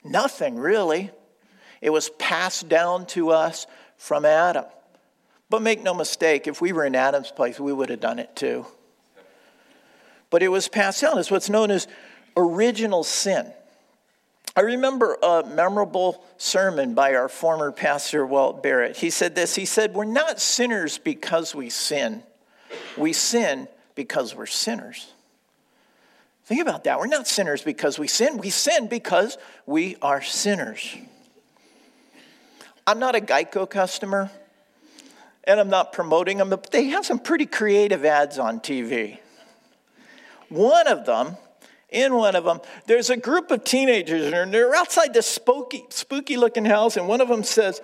Nothing, 0.03 0.57
really. 0.57 1.11
It 1.81 1.89
was 1.89 2.09
passed 2.09 2.69
down 2.69 3.05
to 3.07 3.31
us 3.31 3.67
from 3.97 4.25
Adam. 4.25 4.65
But 5.49 5.61
make 5.61 5.81
no 5.81 5.93
mistake, 5.93 6.47
if 6.47 6.61
we 6.61 6.73
were 6.73 6.85
in 6.85 6.95
Adam's 6.95 7.31
place, 7.31 7.59
we 7.59 7.73
would 7.73 7.89
have 7.89 7.99
done 7.99 8.19
it 8.19 8.35
too. 8.35 8.65
But 10.29 10.43
it 10.43 10.49
was 10.49 10.67
passed 10.67 11.01
down. 11.01 11.17
It's 11.17 11.31
what's 11.31 11.49
known 11.49 11.71
as 11.71 11.87
original 12.35 13.03
sin. 13.03 13.51
I 14.57 14.61
remember 14.61 15.19
a 15.21 15.43
memorable 15.45 16.25
sermon 16.37 16.95
by 16.95 17.13
our 17.13 17.29
former 17.29 17.71
pastor, 17.71 18.25
Walt 18.25 18.63
Barrett. 18.63 18.97
He 18.97 19.11
said 19.11 19.35
this 19.35 19.53
He 19.55 19.65
said, 19.65 19.93
We're 19.93 20.05
not 20.05 20.41
sinners 20.41 20.97
because 20.97 21.53
we 21.53 21.69
sin, 21.69 22.23
we 22.97 23.13
sin 23.13 23.67
because 23.93 24.33
we're 24.33 24.47
sinners. 24.47 25.13
Think 26.45 26.61
about 26.61 26.85
that. 26.85 26.97
We're 26.97 27.05
not 27.05 27.27
sinners 27.27 27.61
because 27.61 27.99
we 27.99 28.07
sin, 28.07 28.39
we 28.39 28.49
sin 28.49 28.87
because 28.87 29.37
we 29.67 29.95
are 30.01 30.23
sinners. 30.23 30.97
I'm 32.87 32.97
not 32.97 33.15
a 33.15 33.19
Geico 33.19 33.69
customer, 33.69 34.31
and 35.43 35.59
I'm 35.59 35.69
not 35.69 35.93
promoting 35.93 36.37
them, 36.37 36.49
but 36.49 36.71
they 36.71 36.85
have 36.85 37.05
some 37.05 37.19
pretty 37.19 37.45
creative 37.45 38.03
ads 38.05 38.39
on 38.39 38.59
TV. 38.59 39.19
One 40.49 40.87
of 40.87 41.05
them 41.05 41.37
in 41.89 42.15
one 42.15 42.35
of 42.35 42.43
them, 42.43 42.59
there's 42.85 43.09
a 43.09 43.17
group 43.17 43.49
of 43.51 43.63
teenagers, 43.63 44.31
and 44.31 44.53
they're 44.53 44.75
outside 44.75 45.13
this 45.13 45.27
spooky, 45.27 45.85
spooky 45.89 46.35
looking 46.35 46.65
house, 46.65 46.97
and 46.97 47.07
one 47.07 47.21
of 47.21 47.27
them 47.27 47.43
says, 47.43 47.81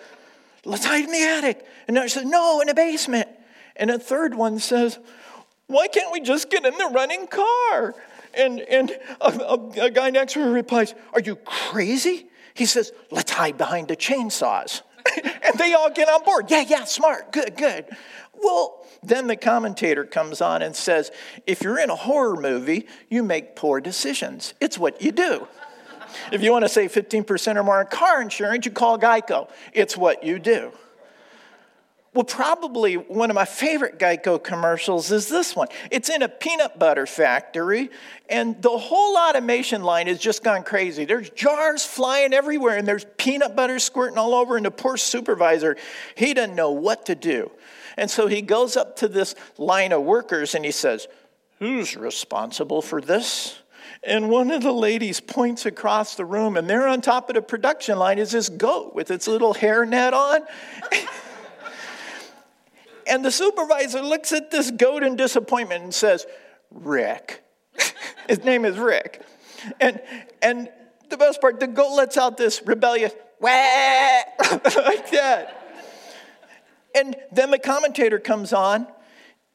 Let's 0.65 0.85
hide 0.85 1.03
in 1.03 1.11
the 1.11 1.21
attic. 1.21 1.65
And 1.87 1.97
another 1.97 2.09
says, 2.09 2.25
No, 2.25 2.61
in 2.61 2.67
the 2.67 2.73
basement. 2.73 3.27
And 3.75 3.89
a 3.89 3.99
third 3.99 4.35
one 4.35 4.59
says, 4.59 4.99
Why 5.67 5.87
can't 5.87 6.11
we 6.11 6.21
just 6.21 6.49
get 6.49 6.65
in 6.65 6.77
the 6.77 6.89
running 6.93 7.27
car? 7.27 7.95
And, 8.33 8.59
and 8.61 8.91
a, 9.21 9.27
a, 9.27 9.85
a 9.85 9.91
guy 9.91 10.09
next 10.09 10.33
to 10.33 10.39
her 10.39 10.51
replies, 10.51 10.95
Are 11.13 11.19
you 11.19 11.35
crazy? 11.35 12.27
He 12.53 12.65
says, 12.65 12.91
Let's 13.11 13.31
hide 13.31 13.57
behind 13.57 13.87
the 13.87 13.95
chainsaws. 13.95 14.81
and 15.23 15.57
they 15.57 15.73
all 15.73 15.89
get 15.89 16.07
on 16.07 16.23
board. 16.23 16.49
Yeah, 16.49 16.63
yeah, 16.67 16.85
smart, 16.85 17.31
good, 17.31 17.57
good. 17.57 17.85
Well, 18.33 18.82
then 19.03 19.27
the 19.27 19.35
commentator 19.35 20.05
comes 20.05 20.41
on 20.41 20.61
and 20.61 20.75
says, 20.75 21.11
If 21.45 21.61
you're 21.61 21.79
in 21.79 21.89
a 21.89 21.95
horror 21.95 22.35
movie, 22.35 22.87
you 23.09 23.23
make 23.23 23.55
poor 23.55 23.81
decisions. 23.81 24.53
It's 24.59 24.77
what 24.77 25.01
you 25.01 25.11
do. 25.11 25.47
if 26.31 26.41
you 26.41 26.51
want 26.51 26.65
to 26.65 26.69
save 26.69 26.91
15% 26.91 27.55
or 27.55 27.63
more 27.63 27.79
on 27.79 27.87
car 27.87 28.21
insurance, 28.21 28.65
you 28.65 28.71
call 28.71 28.97
Geico. 28.97 29.49
It's 29.73 29.97
what 29.97 30.23
you 30.23 30.39
do. 30.39 30.71
Well, 32.13 32.23
probably 32.23 32.95
one 32.95 33.31
of 33.31 33.35
my 33.35 33.45
favorite 33.45 33.97
Geico 33.97 34.41
commercials 34.41 35.11
is 35.11 35.29
this 35.29 35.55
one. 35.55 35.67
It's 35.89 36.09
in 36.09 36.21
a 36.21 36.29
peanut 36.29 36.77
butter 36.77 37.07
factory, 37.07 37.89
and 38.29 38.61
the 38.61 38.77
whole 38.77 39.17
automation 39.17 39.81
line 39.81 40.05
has 40.05 40.19
just 40.19 40.43
gone 40.43 40.61
crazy. 40.61 41.05
There's 41.05 41.31
jars 41.31 41.83
flying 41.83 42.31
everywhere, 42.31 42.77
and 42.77 42.87
there's 42.87 43.05
peanut 43.17 43.55
butter 43.55 43.79
squirting 43.79 44.19
all 44.19 44.35
over, 44.35 44.57
and 44.57 44.65
the 44.65 44.71
poor 44.71 44.95
supervisor, 44.95 45.75
he 46.13 46.35
doesn't 46.35 46.53
know 46.53 46.69
what 46.69 47.07
to 47.07 47.15
do. 47.15 47.49
And 47.97 48.09
so 48.09 48.27
he 48.27 48.41
goes 48.41 48.75
up 48.75 48.95
to 48.97 49.07
this 49.07 49.35
line 49.57 49.91
of 49.91 50.03
workers 50.03 50.55
and 50.55 50.65
he 50.65 50.71
says, 50.71 51.07
Who's 51.59 51.95
responsible 51.95 52.81
for 52.81 52.99
this? 52.99 53.59
And 54.03 54.29
one 54.29 54.51
of 54.51 54.63
the 54.63 54.71
ladies 54.73 55.21
points 55.21 55.65
across 55.65 56.15
the 56.15 56.25
room, 56.25 56.57
and 56.57 56.69
there 56.69 56.87
on 56.87 56.99
top 56.99 57.29
of 57.29 57.35
the 57.35 57.41
production 57.41 57.97
line 57.97 58.17
is 58.17 58.31
this 58.31 58.49
goat 58.49 58.93
with 58.93 59.11
its 59.11 59.27
little 59.27 59.53
hair 59.53 59.85
net 59.85 60.13
on. 60.13 60.41
And 63.07 63.23
the 63.23 63.31
supervisor 63.31 64.01
looks 64.01 64.31
at 64.31 64.51
this 64.51 64.71
goat 64.71 65.03
in 65.03 65.15
disappointment 65.15 65.83
and 65.83 65.93
says, 65.93 66.25
Rick. 66.71 67.43
His 68.27 68.43
name 68.43 68.65
is 68.65 68.77
Rick. 68.77 69.21
And, 69.79 70.01
and 70.41 70.69
the 71.09 71.17
best 71.17 71.41
part, 71.41 71.59
the 71.59 71.67
goat 71.67 71.95
lets 71.95 72.17
out 72.17 72.37
this 72.37 72.61
rebellious, 72.65 73.13
wah, 73.39 73.49
like 74.51 75.11
that. 75.11 75.62
And 76.95 77.15
then 77.31 77.51
the 77.51 77.59
commentator 77.59 78.19
comes 78.19 78.53
on. 78.53 78.87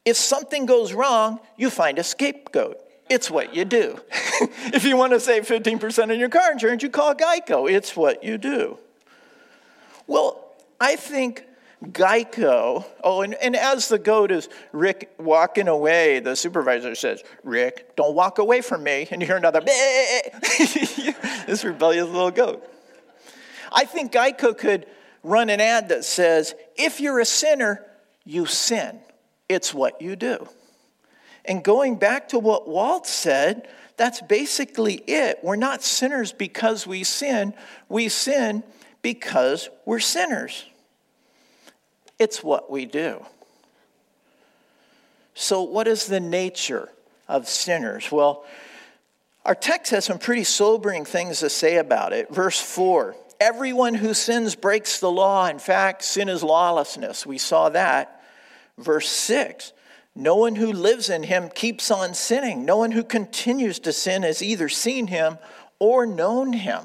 If 0.05 0.17
something 0.17 0.65
goes 0.65 0.93
wrong, 0.93 1.39
you 1.57 1.69
find 1.69 1.99
a 1.99 2.03
scapegoat. 2.03 2.79
It's 3.09 3.29
what 3.31 3.55
you 3.55 3.65
do. 3.65 3.99
if 4.73 4.83
you 4.83 4.95
want 4.95 5.13
to 5.13 5.19
save 5.19 5.47
15% 5.47 6.11
on 6.11 6.19
your 6.19 6.29
car 6.29 6.51
insurance, 6.51 6.83
you 6.83 6.89
call 6.89 7.15
Geico. 7.15 7.69
It's 7.69 7.95
what 7.95 8.23
you 8.23 8.37
do. 8.37 8.77
Well, 10.05 10.53
I 10.79 10.95
think 10.95 11.45
Geico. 11.83 12.85
Oh, 13.03 13.21
and, 13.21 13.33
and 13.35 13.55
as 13.55 13.87
the 13.87 13.97
goat 13.97 14.31
is 14.31 14.49
Rick 14.71 15.11
walking 15.17 15.67
away, 15.67 16.19
the 16.19 16.35
supervisor 16.35 16.93
says, 16.93 17.23
Rick, 17.43 17.95
don't 17.95 18.15
walk 18.15 18.37
away 18.37 18.61
from 18.61 18.83
me. 18.83 19.07
And 19.09 19.21
you 19.21 19.27
hear 19.27 19.37
another, 19.37 19.61
this 19.65 21.63
rebellious 21.63 22.07
little 22.07 22.31
goat. 22.31 22.67
I 23.71 23.85
think 23.85 24.11
Geico 24.11 24.57
could 24.57 24.85
run 25.23 25.49
an 25.49 25.61
ad 25.61 25.89
that 25.89 26.05
says, 26.05 26.55
if 26.75 26.99
you're 26.99 27.19
a 27.19 27.25
sinner, 27.25 27.85
you 28.25 28.45
sin. 28.45 28.99
It's 29.47 29.73
what 29.73 30.01
you 30.01 30.15
do. 30.15 30.47
And 31.45 31.63
going 31.63 31.95
back 31.95 32.29
to 32.29 32.39
what 32.39 32.67
Walt 32.67 33.07
said, 33.07 33.67
that's 33.97 34.21
basically 34.21 34.95
it. 35.07 35.39
We're 35.43 35.55
not 35.55 35.81
sinners 35.83 36.31
because 36.31 36.85
we 36.85 37.03
sin, 37.03 37.53
we 37.89 38.07
sin 38.07 38.63
because 39.01 39.69
we're 39.85 39.99
sinners. 39.99 40.65
It's 42.17 42.43
what 42.43 42.69
we 42.69 42.85
do. 42.85 43.25
So, 45.33 45.63
what 45.63 45.87
is 45.87 46.05
the 46.05 46.19
nature 46.19 46.89
of 47.27 47.47
sinners? 47.47 48.11
Well, 48.11 48.45
our 49.45 49.55
text 49.55 49.91
has 49.91 50.05
some 50.05 50.19
pretty 50.19 50.43
sobering 50.43 51.05
things 51.05 51.39
to 51.39 51.49
say 51.49 51.77
about 51.77 52.13
it. 52.13 52.29
Verse 52.29 52.59
4 52.59 53.15
Everyone 53.39 53.95
who 53.95 54.13
sins 54.13 54.55
breaks 54.55 54.99
the 54.99 55.11
law. 55.11 55.47
In 55.47 55.59
fact, 55.59 56.03
sin 56.03 56.29
is 56.29 56.43
lawlessness. 56.43 57.25
We 57.25 57.37
saw 57.37 57.69
that. 57.69 58.21
Verse 58.77 59.09
6 59.09 59.73
No 60.15 60.35
one 60.35 60.55
who 60.55 60.71
lives 60.71 61.09
in 61.09 61.23
him 61.23 61.49
keeps 61.49 61.89
on 61.91 62.13
sinning. 62.13 62.65
No 62.65 62.77
one 62.77 62.91
who 62.91 63.03
continues 63.03 63.79
to 63.79 63.93
sin 63.93 64.23
has 64.23 64.41
either 64.41 64.69
seen 64.69 65.07
him 65.07 65.37
or 65.79 66.05
known 66.05 66.53
him. 66.53 66.83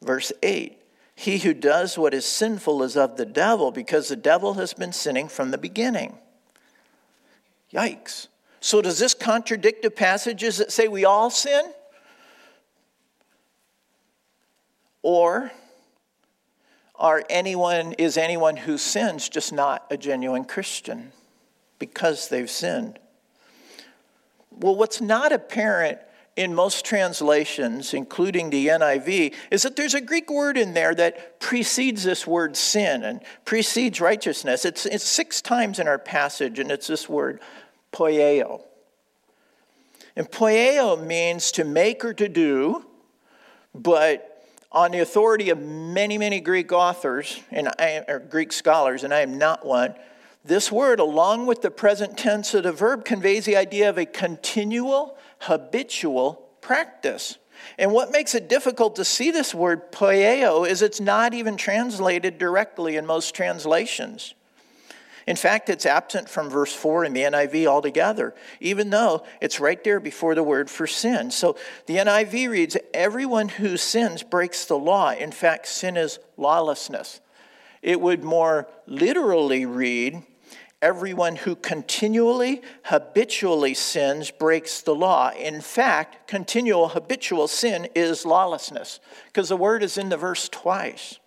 Verse 0.00 0.32
8 0.42 0.78
he 1.22 1.38
who 1.38 1.54
does 1.54 1.96
what 1.96 2.14
is 2.14 2.24
sinful 2.26 2.82
is 2.82 2.96
of 2.96 3.16
the 3.16 3.24
devil, 3.24 3.70
because 3.70 4.08
the 4.08 4.16
devil 4.16 4.54
has 4.54 4.74
been 4.74 4.92
sinning 4.92 5.28
from 5.28 5.52
the 5.52 5.58
beginning. 5.58 6.18
Yikes. 7.72 8.26
So, 8.60 8.82
does 8.82 8.98
this 8.98 9.14
contradict 9.14 9.82
the 9.82 9.90
passages 9.90 10.58
that 10.58 10.72
say 10.72 10.88
we 10.88 11.04
all 11.04 11.30
sin? 11.30 11.62
Or 15.02 15.50
are 16.94 17.24
anyone, 17.28 17.94
is 17.94 18.16
anyone 18.16 18.56
who 18.56 18.78
sins 18.78 19.28
just 19.28 19.52
not 19.52 19.86
a 19.90 19.96
genuine 19.96 20.44
Christian 20.44 21.12
because 21.78 22.28
they've 22.28 22.50
sinned? 22.50 22.98
Well, 24.50 24.76
what's 24.76 25.00
not 25.00 25.32
apparent 25.32 25.98
in 26.36 26.54
most 26.54 26.84
translations, 26.84 27.92
including 27.92 28.50
the 28.50 28.68
NIV, 28.68 29.34
is 29.50 29.62
that 29.62 29.76
there's 29.76 29.94
a 29.94 30.00
Greek 30.00 30.30
word 30.30 30.56
in 30.56 30.72
there 30.74 30.94
that 30.94 31.40
precedes 31.40 32.04
this 32.04 32.26
word 32.26 32.56
sin 32.56 33.02
and 33.02 33.20
precedes 33.44 34.00
righteousness. 34.00 34.64
It's, 34.64 34.86
it's 34.86 35.04
six 35.04 35.42
times 35.42 35.78
in 35.78 35.88
our 35.88 35.98
passage, 35.98 36.58
and 36.58 36.70
it's 36.70 36.86
this 36.86 37.08
word, 37.08 37.40
poieo. 37.92 38.62
And 40.16 40.30
poieo 40.30 41.04
means 41.04 41.52
to 41.52 41.64
make 41.64 42.04
or 42.04 42.14
to 42.14 42.28
do, 42.28 42.86
but 43.74 44.31
on 44.72 44.90
the 44.90 45.00
authority 45.00 45.50
of 45.50 45.60
many, 45.60 46.18
many 46.18 46.40
Greek 46.40 46.72
authors 46.72 47.40
and 47.50 47.68
I, 47.78 48.04
or 48.08 48.18
Greek 48.18 48.52
scholars, 48.52 49.04
and 49.04 49.12
I 49.12 49.20
am 49.20 49.38
not 49.38 49.64
one, 49.64 49.94
this 50.44 50.72
word, 50.72 50.98
along 50.98 51.46
with 51.46 51.62
the 51.62 51.70
present 51.70 52.18
tense 52.18 52.52
of 52.54 52.64
the 52.64 52.72
verb, 52.72 53.04
conveys 53.04 53.44
the 53.44 53.56
idea 53.56 53.88
of 53.88 53.96
a 53.96 54.06
continual, 54.06 55.16
habitual 55.40 56.48
practice. 56.60 57.38
And 57.78 57.92
what 57.92 58.10
makes 58.10 58.34
it 58.34 58.48
difficult 58.48 58.96
to 58.96 59.04
see 59.04 59.30
this 59.30 59.54
word 59.54 59.92
poieo 59.92 60.68
is 60.68 60.82
it's 60.82 61.00
not 61.00 61.32
even 61.32 61.56
translated 61.56 62.38
directly 62.38 62.96
in 62.96 63.06
most 63.06 63.36
translations. 63.36 64.34
In 65.26 65.36
fact, 65.36 65.68
it's 65.68 65.86
absent 65.86 66.28
from 66.28 66.50
verse 66.50 66.74
4 66.74 67.04
in 67.04 67.12
the 67.12 67.22
NIV 67.22 67.66
altogether, 67.66 68.34
even 68.60 68.90
though 68.90 69.24
it's 69.40 69.60
right 69.60 69.82
there 69.84 70.00
before 70.00 70.34
the 70.34 70.42
word 70.42 70.68
for 70.68 70.86
sin. 70.86 71.30
So 71.30 71.56
the 71.86 71.96
NIV 71.96 72.48
reads, 72.48 72.76
Everyone 72.92 73.48
who 73.48 73.76
sins 73.76 74.22
breaks 74.22 74.64
the 74.64 74.78
law. 74.78 75.12
In 75.12 75.30
fact, 75.30 75.66
sin 75.66 75.96
is 75.96 76.18
lawlessness. 76.36 77.20
It 77.82 78.00
would 78.00 78.24
more 78.24 78.68
literally 78.86 79.66
read, 79.66 80.22
Everyone 80.80 81.36
who 81.36 81.54
continually, 81.54 82.60
habitually 82.86 83.72
sins 83.72 84.32
breaks 84.32 84.80
the 84.80 84.96
law. 84.96 85.30
In 85.30 85.60
fact, 85.60 86.26
continual, 86.26 86.88
habitual 86.88 87.46
sin 87.46 87.86
is 87.94 88.26
lawlessness, 88.26 88.98
because 89.26 89.48
the 89.48 89.56
word 89.56 89.84
is 89.84 89.96
in 89.96 90.08
the 90.08 90.16
verse 90.16 90.48
twice. 90.48 91.20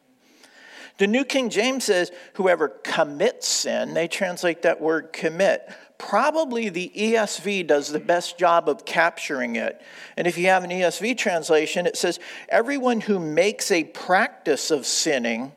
The 0.98 1.08
New 1.08 1.26
King 1.26 1.50
James 1.50 1.84
says, 1.84 2.12
whoever 2.34 2.70
commits 2.70 3.48
sin, 3.48 3.94
they 3.94 4.08
translate 4.08 4.62
that 4.62 4.80
word 4.80 5.12
commit. 5.12 5.68
Probably 5.98 6.70
the 6.70 6.92
ESV 6.96 7.68
does 7.68 7.90
the 7.90 8.00
best 8.00 8.38
job 8.38 8.70
of 8.70 8.86
capturing 8.86 9.56
it. 9.58 9.82
And 10.16 10.26
if 10.26 10.38
you 10.38 10.48
have 10.48 10.64
an 10.64 10.70
ESV 10.70 11.18
translation, 11.18 11.86
it 11.86 11.98
says, 11.98 12.20
everyone 12.48 13.02
who 13.02 13.20
makes 13.20 13.72
a 13.72 13.84
practice 13.84 14.72
of 14.72 14.86
sinning 14.86 15.52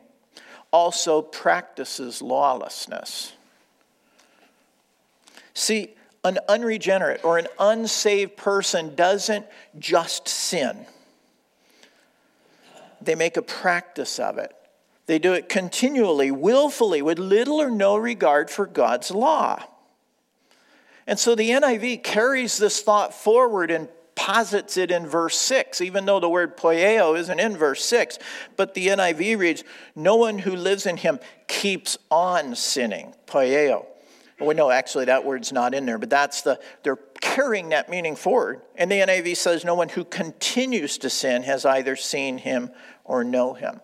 also 0.71 1.21
practices 1.21 2.21
lawlessness. 2.21 3.33
See, 5.53 5.95
an 6.23 6.37
unregenerate 6.47 7.23
or 7.23 7.37
an 7.37 7.47
unsaved 7.59 8.35
person 8.37 8.95
doesn't 8.95 9.45
just 9.77 10.27
sin, 10.27 10.85
they 13.01 13.15
make 13.15 13.37
a 13.37 13.41
practice 13.41 14.19
of 14.19 14.37
it. 14.37 14.53
They 15.09 15.17
do 15.17 15.33
it 15.33 15.49
continually, 15.49 16.29
willfully, 16.29 17.01
with 17.01 17.17
little 17.17 17.59
or 17.59 17.71
no 17.71 17.97
regard 17.97 18.51
for 18.51 18.67
God's 18.67 19.09
law. 19.09 19.59
And 21.07 21.17
so 21.17 21.33
the 21.33 21.49
NIV 21.49 22.03
carries 22.03 22.59
this 22.59 22.83
thought 22.83 23.11
forward 23.11 23.71
and 23.71 23.89
posits 24.13 24.77
it 24.77 24.91
in 24.91 25.07
verse 25.07 25.35
6, 25.35 25.81
even 25.81 26.05
though 26.05 26.19
the 26.19 26.29
word 26.29 26.55
poieo 26.55 27.17
isn't 27.17 27.39
in 27.39 27.57
verse 27.57 27.83
6. 27.85 28.19
But 28.55 28.75
the 28.75 28.89
NIV 28.89 29.39
reads, 29.39 29.63
No 29.95 30.15
one 30.15 30.37
who 30.37 30.55
lives 30.55 30.85
in 30.85 30.97
him 30.97 31.19
keeps 31.47 31.97
on 32.11 32.53
sinning, 32.53 33.15
poieo. 33.25 33.87
Well, 34.39 34.55
no, 34.55 34.69
actually, 34.69 35.05
that 35.05 35.25
word's 35.25 35.51
not 35.51 35.73
in 35.73 35.87
there, 35.87 35.97
but 35.97 36.11
that's 36.11 36.43
the, 36.43 36.59
they're 36.83 36.99
carrying 37.19 37.69
that 37.69 37.89
meaning 37.89 38.15
forward. 38.15 38.61
And 38.75 38.91
the 38.91 38.99
NIV 38.99 39.37
says, 39.37 39.65
No 39.65 39.73
one 39.73 39.89
who 39.89 40.05
continues 40.05 40.99
to 40.99 41.09
sin 41.09 41.41
has 41.41 41.65
either 41.65 41.95
seen 41.95 42.37
him 42.37 42.69
or 43.03 43.23
know 43.23 43.55
him. 43.55 43.81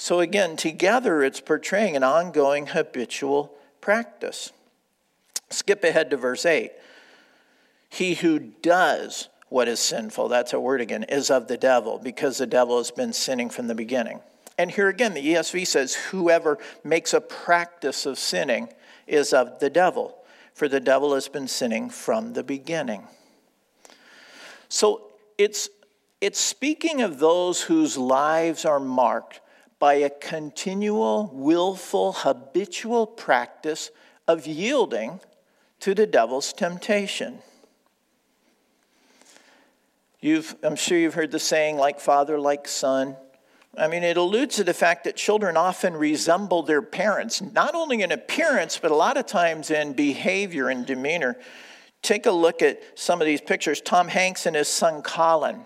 So 0.00 0.20
again, 0.20 0.56
together 0.56 1.22
it's 1.22 1.42
portraying 1.42 1.94
an 1.94 2.02
ongoing 2.02 2.68
habitual 2.68 3.52
practice. 3.82 4.50
Skip 5.50 5.84
ahead 5.84 6.08
to 6.08 6.16
verse 6.16 6.46
8. 6.46 6.72
He 7.90 8.14
who 8.14 8.38
does 8.38 9.28
what 9.50 9.68
is 9.68 9.78
sinful, 9.78 10.28
that's 10.28 10.54
a 10.54 10.58
word 10.58 10.80
again, 10.80 11.02
is 11.02 11.30
of 11.30 11.48
the 11.48 11.58
devil, 11.58 12.00
because 12.02 12.38
the 12.38 12.46
devil 12.46 12.78
has 12.78 12.90
been 12.90 13.12
sinning 13.12 13.50
from 13.50 13.66
the 13.66 13.74
beginning. 13.74 14.20
And 14.56 14.70
here 14.70 14.88
again, 14.88 15.12
the 15.12 15.34
ESV 15.34 15.66
says, 15.66 15.94
whoever 15.94 16.56
makes 16.82 17.12
a 17.12 17.20
practice 17.20 18.06
of 18.06 18.18
sinning 18.18 18.70
is 19.06 19.34
of 19.34 19.58
the 19.60 19.68
devil, 19.68 20.16
for 20.54 20.66
the 20.66 20.80
devil 20.80 21.12
has 21.12 21.28
been 21.28 21.46
sinning 21.46 21.90
from 21.90 22.32
the 22.32 22.42
beginning. 22.42 23.06
So 24.70 25.10
it's, 25.36 25.68
it's 26.22 26.40
speaking 26.40 27.02
of 27.02 27.18
those 27.18 27.60
whose 27.60 27.98
lives 27.98 28.64
are 28.64 28.80
marked 28.80 29.40
by 29.80 29.94
a 29.94 30.10
continual, 30.10 31.30
willful, 31.32 32.12
habitual 32.12 33.06
practice 33.06 33.90
of 34.28 34.46
yielding 34.46 35.18
to 35.80 35.94
the 35.94 36.06
devil's 36.06 36.52
temptation. 36.52 37.38
You've, 40.20 40.54
I'm 40.62 40.76
sure 40.76 40.98
you've 40.98 41.14
heard 41.14 41.30
the 41.30 41.38
saying, 41.38 41.78
like 41.78 41.98
father, 41.98 42.38
like 42.38 42.68
son. 42.68 43.16
I 43.78 43.88
mean, 43.88 44.02
it 44.02 44.18
alludes 44.18 44.56
to 44.56 44.64
the 44.64 44.74
fact 44.74 45.04
that 45.04 45.16
children 45.16 45.56
often 45.56 45.96
resemble 45.96 46.62
their 46.62 46.82
parents, 46.82 47.40
not 47.40 47.74
only 47.74 48.02
in 48.02 48.12
appearance, 48.12 48.78
but 48.78 48.90
a 48.90 48.96
lot 48.96 49.16
of 49.16 49.26
times 49.26 49.70
in 49.70 49.94
behavior 49.94 50.68
and 50.68 50.84
demeanor. 50.84 51.38
Take 52.02 52.26
a 52.26 52.30
look 52.30 52.60
at 52.60 52.82
some 52.98 53.22
of 53.22 53.26
these 53.26 53.40
pictures 53.40 53.80
Tom 53.80 54.08
Hanks 54.08 54.44
and 54.44 54.56
his 54.56 54.68
son 54.68 55.00
Colin, 55.00 55.64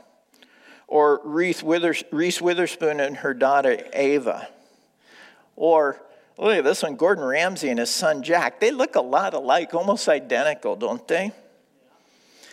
or 0.89 1.21
Reese, 1.25 1.63
Withers, 1.63 2.05
Reese 2.11 2.41
Witherspoon 2.41 3.01
and 3.01 3.17
her 3.19 3.35
daughter 3.35 3.79
Ava. 3.93 4.49
Or, 5.57 6.01
look 6.39 6.59
at 6.59 6.65
this 6.65 6.83
one 6.83 6.97
Gordon 6.97 7.25
Ramsay 7.25 7.71
and 7.71 7.79
his 7.79 7.91
son 7.91 8.23
Jack. 8.23 8.61
They 8.61 8.71
look 8.71 8.97
a 8.97 9.01
lot 9.01 9.35
alike, 9.35 9.75
almost 9.75 10.09
identical, 10.09 10.77
don't 10.77 11.07
they? 11.07 11.33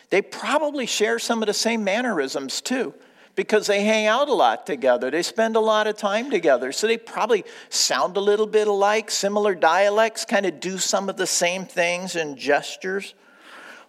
They 0.09 0.21
probably 0.21 0.85
share 0.85 1.19
some 1.19 1.41
of 1.41 1.47
the 1.47 1.53
same 1.53 1.83
mannerisms 1.83 2.61
too 2.61 2.93
because 3.35 3.67
they 3.67 3.83
hang 3.83 4.07
out 4.07 4.27
a 4.27 4.33
lot 4.33 4.65
together. 4.65 5.09
They 5.09 5.23
spend 5.23 5.55
a 5.55 5.61
lot 5.61 5.87
of 5.87 5.97
time 5.97 6.29
together. 6.29 6.71
So 6.71 6.85
they 6.85 6.97
probably 6.97 7.45
sound 7.69 8.17
a 8.17 8.19
little 8.19 8.45
bit 8.45 8.67
alike, 8.67 9.09
similar 9.09 9.55
dialects, 9.55 10.25
kind 10.25 10.45
of 10.45 10.59
do 10.59 10.77
some 10.77 11.09
of 11.09 11.15
the 11.15 11.27
same 11.27 11.65
things 11.65 12.15
and 12.15 12.37
gestures. 12.37 13.13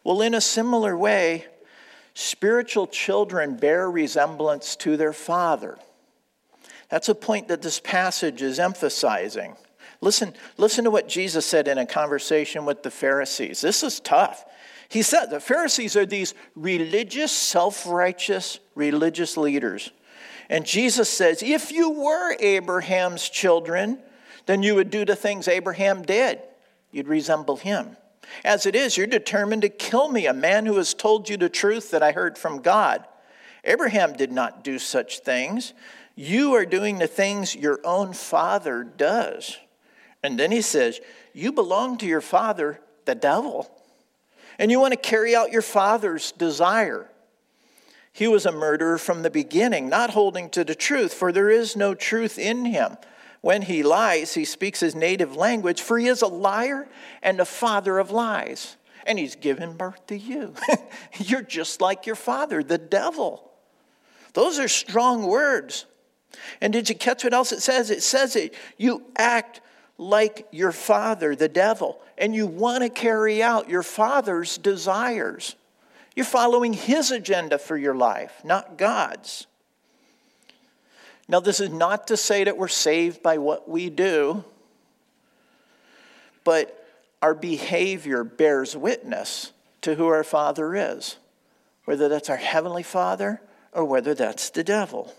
Well, 0.05 0.23
in 0.23 0.35
a 0.35 0.41
similar 0.41 0.97
way, 0.97 1.47
spiritual 2.15 2.87
children 2.87 3.57
bear 3.57 3.91
resemblance 3.91 4.77
to 4.77 4.97
their 4.97 5.13
father. 5.13 5.79
That's 6.89 7.09
a 7.09 7.15
point 7.15 7.49
that 7.49 7.63
this 7.63 7.81
passage 7.81 8.43
is 8.43 8.59
emphasizing. 8.59 9.57
Listen, 10.01 10.35
listen 10.59 10.85
to 10.85 10.91
what 10.91 11.09
Jesus 11.09 11.47
said 11.47 11.69
in 11.69 11.79
a 11.79 11.87
conversation 11.87 12.65
with 12.65 12.83
the 12.83 12.91
Pharisees. 12.91 13.61
This 13.61 13.83
is 13.83 14.01
tough. 14.01 14.45
He 14.89 15.03
said 15.03 15.27
the 15.27 15.41
Pharisees 15.41 15.97
are 15.97 16.05
these 16.05 16.35
religious, 16.55 17.33
self 17.33 17.87
righteous 17.87 18.59
religious 18.75 19.37
leaders. 19.37 19.91
And 20.51 20.67
Jesus 20.67 21.09
says, 21.09 21.43
if 21.43 21.73
you 21.73 21.89
were 21.91 22.37
Abraham's 22.39 23.27
children, 23.27 24.03
then 24.45 24.63
you 24.63 24.75
would 24.75 24.91
do 24.91 25.07
the 25.07 25.17
things 25.17 25.49
Abraham 25.49 26.03
did. 26.03 26.43
You'd 26.91 27.09
resemble 27.09 27.57
him. 27.57 27.97
As 28.45 28.67
it 28.67 28.75
is, 28.75 28.97
you're 28.97 29.07
determined 29.07 29.63
to 29.63 29.69
kill 29.69 30.09
me, 30.09 30.27
a 30.27 30.33
man 30.33 30.67
who 30.67 30.77
has 30.77 30.95
told 30.95 31.29
you 31.29 31.37
the 31.37 31.49
truth 31.49 31.91
that 31.91 32.03
I 32.03 32.13
heard 32.13 32.39
from 32.39 32.63
God. 32.63 33.05
Abraham 33.65 34.13
did 34.13 34.33
not 34.33 34.65
do 34.65 34.79
such 34.79 35.21
things. 35.21 35.73
You 36.15 36.55
are 36.55 36.67
doing 36.67 36.99
the 36.99 37.07
things 37.07 37.55
your 37.55 37.81
own 37.85 38.13
father 38.13 38.85
does. 38.85 39.57
And 40.23 40.39
then 40.39 40.53
he 40.53 40.63
says, 40.63 41.01
You 41.33 41.53
belong 41.53 41.99
to 41.99 42.07
your 42.07 42.21
father, 42.21 42.81
the 43.05 43.15
devil 43.15 43.71
and 44.59 44.71
you 44.71 44.81
want 44.81 44.93
to 44.93 44.97
carry 44.97 45.35
out 45.35 45.53
your 45.53 45.63
father's 45.63 46.33
desire. 46.33 47.09
He 48.13 48.29
was 48.29 48.45
a 48.45 48.53
murderer 48.53 48.99
from 48.99 49.23
the 49.23 49.31
beginning, 49.31 49.89
not 49.89 50.11
holding 50.11 50.51
to 50.51 50.65
the 50.65 50.75
truth, 50.75 51.15
for 51.15 51.33
there 51.33 51.51
is 51.51 51.77
no 51.77 51.95
truth 51.95 52.39
in 52.39 52.67
him. 52.67 52.97
When 53.43 53.63
he 53.63 53.83
lies, 53.83 54.35
he 54.35 54.45
speaks 54.45 54.81
his 54.81 54.95
native 54.95 55.37
language, 55.37 55.83
for 55.83 55.99
he 55.99 56.07
is 56.07 56.23
a 56.23 56.29
liar 56.29 56.89
and 57.23 57.41
a 57.41 57.45
father 57.45 57.99
of 57.99 58.11
lies. 58.11 58.77
And 59.05 59.19
he's 59.19 59.35
given 59.35 59.77
birth 59.77 60.07
to 60.07 60.17
you. 60.17 60.55
You're 61.19 61.43
just 61.43 61.81
like 61.81 62.07
your 62.07 62.15
father, 62.15 62.63
the 62.63 62.79
devil. 62.79 63.51
Those 64.33 64.61
are 64.61 64.69
strong 64.69 65.27
words. 65.27 65.87
And 66.61 66.73
did 66.73 66.89
you 66.89 66.95
catch 66.95 67.25
what 67.25 67.35
else 67.35 67.51
it 67.51 67.61
says? 67.61 67.91
It 67.91 68.05
says 68.05 68.37
it. 68.37 68.55
You 68.79 69.03
act 69.17 69.61
like 69.99 70.47
your 70.53 70.73
father, 70.73 71.35
the 71.35 71.49
devil, 71.49 72.01
and 72.17 72.35
you 72.35 72.47
want 72.47 72.85
to 72.85 72.89
carry 72.89 73.43
out 73.43 73.69
your 73.69 73.83
father's 73.83 74.57
desires. 74.57 75.57
You're 76.15 76.27
following 76.27 76.75
his 76.75 77.11
agenda 77.11 77.59
for 77.59 77.77
your 77.77 77.95
life, 77.95 78.41
not 78.45 78.79
God's. 78.79 79.49
Now, 81.33 81.41
this 81.41 81.61
is 81.61 81.71
not 81.71 82.09
to 82.09 82.19
say 82.19 82.45
that 82.45 82.59
we're 82.59 82.69
saved 82.69 83.23
by 83.23 83.39
what 83.39 83.67
we 83.67 83.89
do, 83.89 84.45
but 86.45 86.87
our 87.23 87.33
behavior 87.33 88.23
bears 88.23 88.77
witness 88.77 89.51
to 89.81 89.95
who 89.95 90.09
our 90.09 90.25
Father 90.25 90.75
is, 90.77 91.17
whether 91.87 92.11
that's 92.11 92.29
our 92.29 92.37
Heavenly 92.37 92.83
Father 92.83 93.41
or 93.73 93.87
whether 93.87 94.13
that's 94.13 94.51
the 94.51 94.63
devil. 94.63 95.15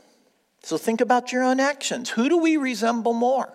So 0.61 0.77
think 0.77 1.01
about 1.01 1.31
your 1.31 1.43
own 1.43 1.59
actions. 1.59 2.11
Who 2.11 2.29
do 2.29 2.37
we 2.37 2.57
resemble 2.57 3.13
more? 3.13 3.51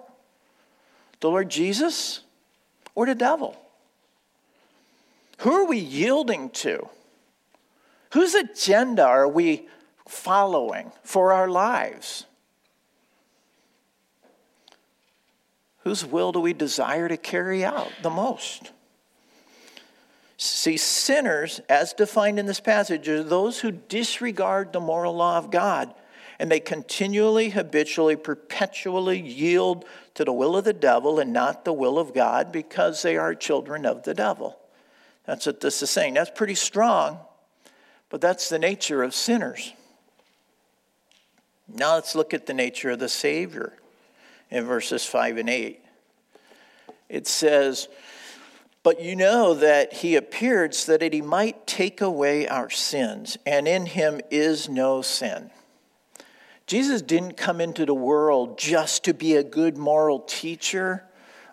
The 1.20 1.28
Lord 1.28 1.50
Jesus 1.50 2.22
or 2.96 3.06
the 3.06 3.14
devil? 3.14 3.56
Who 5.38 5.52
are 5.52 5.64
we 5.64 5.78
yielding 5.78 6.50
to? 6.50 6.88
Whose 8.14 8.34
agenda 8.34 9.04
are 9.04 9.28
we 9.28 9.68
following 10.08 10.90
for 11.04 11.32
our 11.32 11.48
lives? 11.48 12.24
Whose 15.88 16.04
will 16.04 16.32
do 16.32 16.40
we 16.40 16.52
desire 16.52 17.08
to 17.08 17.16
carry 17.16 17.64
out 17.64 17.90
the 18.02 18.10
most? 18.10 18.72
See, 20.36 20.76
sinners, 20.76 21.62
as 21.66 21.94
defined 21.94 22.38
in 22.38 22.44
this 22.44 22.60
passage, 22.60 23.08
are 23.08 23.22
those 23.22 23.60
who 23.60 23.70
disregard 23.70 24.74
the 24.74 24.80
moral 24.80 25.16
law 25.16 25.38
of 25.38 25.50
God 25.50 25.94
and 26.38 26.50
they 26.50 26.60
continually, 26.60 27.48
habitually, 27.48 28.16
perpetually 28.16 29.18
yield 29.18 29.86
to 30.12 30.26
the 30.26 30.32
will 30.32 30.58
of 30.58 30.64
the 30.64 30.74
devil 30.74 31.20
and 31.20 31.32
not 31.32 31.64
the 31.64 31.72
will 31.72 31.98
of 31.98 32.12
God 32.12 32.52
because 32.52 33.00
they 33.00 33.16
are 33.16 33.34
children 33.34 33.86
of 33.86 34.02
the 34.02 34.12
devil. 34.12 34.58
That's 35.24 35.46
what 35.46 35.62
this 35.62 35.80
is 35.82 35.88
saying. 35.88 36.12
That's 36.12 36.30
pretty 36.34 36.54
strong, 36.54 37.18
but 38.10 38.20
that's 38.20 38.50
the 38.50 38.58
nature 38.58 39.02
of 39.02 39.14
sinners. 39.14 39.72
Now 41.66 41.94
let's 41.94 42.14
look 42.14 42.34
at 42.34 42.44
the 42.44 42.52
nature 42.52 42.90
of 42.90 42.98
the 42.98 43.08
Savior 43.08 43.72
in 44.50 44.64
verses 44.64 45.04
5 45.04 45.38
and 45.38 45.50
8. 45.50 45.80
It 47.08 47.26
says, 47.26 47.88
But 48.82 49.00
you 49.00 49.16
know 49.16 49.54
that 49.54 49.92
he 49.92 50.16
appeared 50.16 50.74
so 50.74 50.96
that 50.96 51.12
he 51.12 51.22
might 51.22 51.66
take 51.66 52.00
away 52.00 52.46
our 52.46 52.70
sins, 52.70 53.38
and 53.46 53.66
in 53.66 53.86
him 53.86 54.20
is 54.30 54.68
no 54.68 55.02
sin. 55.02 55.50
Jesus 56.66 57.00
didn't 57.00 57.38
come 57.38 57.62
into 57.62 57.86
the 57.86 57.94
world 57.94 58.58
just 58.58 59.04
to 59.04 59.14
be 59.14 59.36
a 59.36 59.42
good 59.42 59.78
moral 59.78 60.20
teacher 60.20 61.04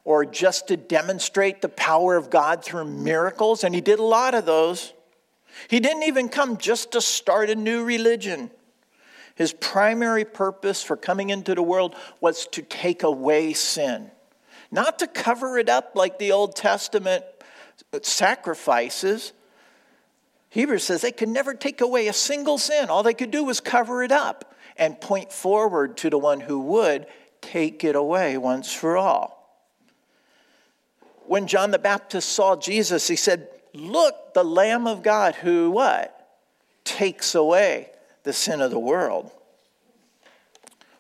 or 0.03 0.25
just 0.25 0.67
to 0.67 0.77
demonstrate 0.77 1.62
the 1.62 1.69
power 1.69 2.15
of 2.15 2.29
God 2.29 2.63
through 2.63 2.86
miracles, 2.86 3.63
and 3.63 3.73
he 3.73 3.81
did 3.81 3.99
a 3.99 4.03
lot 4.03 4.36
of 4.36 4.45
those. 4.45 4.93
He 5.69 5.79
didn't 5.79 6.03
even 6.03 6.29
come 6.29 6.58
just 6.58 6.91
to 6.91 7.01
start 7.01 7.49
a 7.49 7.55
new 7.55 7.84
religion. 7.84 8.51
His 9.36 9.52
primary 9.52 10.24
purpose 10.24 10.82
for 10.82 10.95
coming 10.95 11.30
into 11.30 11.54
the 11.54 11.62
world 11.62 11.95
was 12.21 12.48
to 12.54 12.62
take 12.62 13.04
away 13.04 13.52
sin, 13.52 14.10
not 14.71 15.00
to 15.00 15.08
cover 15.08 15.58
it 15.58 15.67
up 15.67 15.91
like 15.93 16.17
the 16.17 16.32
Old 16.32 16.56
Testament 16.56 17.26
sacrifices. 18.02 19.34
Hebrews 20.50 20.86
says 20.86 21.02
they 21.02 21.12
could 21.12 21.30
never 21.30 21.54
take 21.54 21.82
away 21.82 22.08
a 22.08 22.13
single 22.13 22.58
sin. 22.58 22.89
All 22.89 23.04
they 23.04 23.13
could 23.13 23.32
do 23.32 23.43
was 23.43 23.60
cover 23.60 24.04
it 24.04 24.12
up 24.13 24.56
and 24.78 25.00
point 25.00 25.34
forward 25.34 25.98
to 25.98 26.10
the 26.10 26.17
one 26.17 26.39
who 26.39 26.62
would 26.62 27.06
take 27.41 27.84
it 27.84 27.95
away 27.95 28.38
once 28.38 28.74
for 28.74 28.95
all. 28.95 29.36
When 31.26 31.48
John 31.48 31.71
the 31.71 31.80
Baptist 31.80 32.30
saw 32.30 32.56
Jesus, 32.56 33.08
he 33.08 33.17
said, 33.17 33.50
Look, 33.74 34.34
the 34.34 34.45
Lamb 34.45 34.88
of 34.88 35.04
God 35.04 35.36
who 35.36 35.71
what? 35.71 36.12
Takes 36.86 37.36
away 37.36 37.89
the 38.26 38.34
sin 38.34 38.60
of 38.60 38.72
the 38.72 38.80
world. 38.80 39.32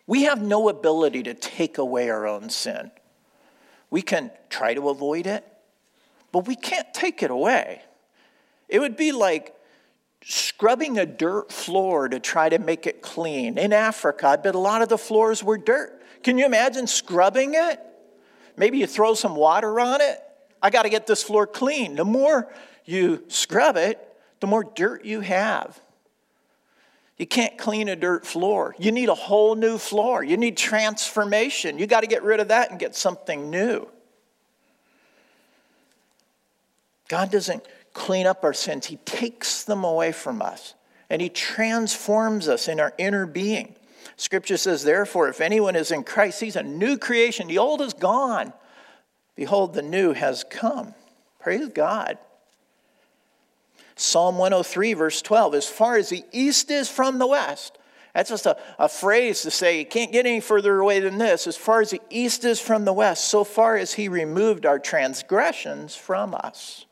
We 0.07 0.23
have 0.23 0.41
no 0.41 0.69
ability 0.69 1.23
to 1.23 1.33
take 1.33 1.77
away 1.77 2.09
our 2.09 2.25
own 2.25 2.49
sin. 2.49 2.91
We 3.89 4.01
can 4.01 4.31
try 4.49 4.75
to 4.75 4.89
avoid 4.89 5.27
it, 5.27 5.43
but 6.31 6.47
we 6.47 6.55
can't 6.55 6.93
take 6.93 7.23
it 7.23 7.31
away. 7.31 7.81
It 8.69 8.79
would 8.79 8.95
be 8.95 9.11
like 9.11 9.55
scrubbing 10.23 10.97
a 10.97 11.05
dirt 11.05 11.51
floor 11.51 12.07
to 12.07 12.19
try 12.19 12.49
to 12.49 12.59
make 12.59 12.87
it 12.87 13.01
clean. 13.01 13.57
In 13.57 13.73
Africa, 13.73 14.27
I 14.27 14.35
bet 14.35 14.55
a 14.55 14.59
lot 14.59 14.81
of 14.81 14.89
the 14.89 14.97
floors 14.97 15.43
were 15.43 15.57
dirt. 15.57 16.01
Can 16.23 16.37
you 16.37 16.45
imagine 16.45 16.87
scrubbing 16.87 17.53
it? 17.55 17.79
Maybe 18.57 18.77
you 18.77 18.87
throw 18.87 19.15
some 19.15 19.35
water 19.35 19.79
on 19.79 20.01
it. 20.01 20.19
I 20.61 20.69
got 20.69 20.83
to 20.83 20.89
get 20.89 21.07
this 21.07 21.21
floor 21.21 21.45
clean. 21.45 21.95
The 21.95 22.05
more 22.05 22.51
you 22.85 23.23
scrub 23.27 23.77
it, 23.77 23.99
the 24.39 24.47
more 24.47 24.63
dirt 24.63 25.05
you 25.05 25.21
have. 25.21 25.79
You 27.17 27.25
can't 27.25 27.57
clean 27.57 27.87
a 27.87 27.95
dirt 27.95 28.25
floor. 28.25 28.75
You 28.77 28.91
need 28.91 29.09
a 29.09 29.15
whole 29.15 29.55
new 29.55 29.77
floor. 29.77 30.23
You 30.23 30.35
need 30.35 30.57
transformation. 30.57 31.79
You 31.79 31.87
got 31.87 32.01
to 32.01 32.07
get 32.07 32.23
rid 32.23 32.39
of 32.39 32.49
that 32.49 32.71
and 32.71 32.79
get 32.79 32.95
something 32.95 33.49
new. 33.49 33.87
God 37.07 37.31
doesn't 37.31 37.65
clean 37.93 38.27
up 38.27 38.43
our 38.43 38.53
sins, 38.53 38.87
He 38.87 38.97
takes 38.97 39.63
them 39.63 39.83
away 39.83 40.11
from 40.11 40.41
us 40.41 40.73
and 41.09 41.21
He 41.21 41.29
transforms 41.29 42.47
us 42.49 42.67
in 42.67 42.79
our 42.79 42.93
inner 42.97 43.25
being. 43.25 43.75
Scripture 44.17 44.57
says, 44.57 44.83
therefore, 44.83 45.27
if 45.27 45.41
anyone 45.41 45.75
is 45.75 45.91
in 45.91 46.03
Christ, 46.03 46.39
he's 46.39 46.55
a 46.55 46.63
new 46.63 46.97
creation. 46.97 47.47
The 47.47 47.57
old 47.57 47.81
is 47.81 47.93
gone. 47.93 48.53
Behold, 49.35 49.73
the 49.73 49.81
new 49.81 50.13
has 50.13 50.45
come. 50.49 50.93
Praise 51.39 51.67
God. 51.67 52.17
Psalm 53.95 54.37
103, 54.37 54.93
verse 54.93 55.21
12, 55.21 55.55
as 55.55 55.67
far 55.67 55.95
as 55.95 56.09
the 56.09 56.23
east 56.31 56.69
is 56.69 56.89
from 56.89 57.17
the 57.17 57.27
west. 57.27 57.77
That's 58.13 58.29
just 58.29 58.45
a, 58.45 58.57
a 58.79 58.87
phrase 58.87 59.41
to 59.41 59.51
say 59.51 59.79
you 59.79 59.85
can't 59.85 60.11
get 60.11 60.25
any 60.25 60.39
further 60.39 60.79
away 60.79 61.01
than 61.01 61.17
this. 61.17 61.47
As 61.47 61.57
far 61.57 61.81
as 61.81 61.91
the 61.91 62.01
east 62.09 62.45
is 62.45 62.61
from 62.61 62.85
the 62.85 62.93
west, 62.93 63.25
so 63.25 63.43
far 63.43 63.75
as 63.75 63.93
he 63.93 64.07
removed 64.07 64.65
our 64.65 64.79
transgressions 64.79 65.95
from 65.95 66.33
us. 66.33 66.85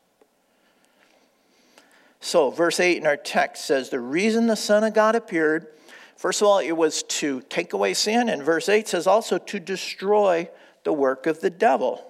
So, 2.20 2.52
verse 2.52 2.80
8 2.80 2.98
in 2.98 3.06
our 3.06 3.18
text 3.18 3.66
says, 3.66 3.90
The 3.90 4.00
reason 4.00 4.48
the 4.48 4.56
Son 4.56 4.84
of 4.84 4.94
God 4.94 5.16
appeared, 5.16 5.68
first 6.16 6.42
of 6.42 6.48
all, 6.48 6.60
it 6.60 6.72
was 6.72 7.04
to 7.04 7.42
take 7.50 7.74
away 7.74 7.94
sin, 7.94 8.30
and 8.30 8.44
verse 8.44 8.70
8 8.70 8.88
says 8.88 9.08
also 9.08 9.38
to 9.38 9.60
destroy 9.60 10.50
the 10.84 10.94
work 10.94 11.26
of 11.26 11.42
the 11.42 11.50
devil. 11.50 12.06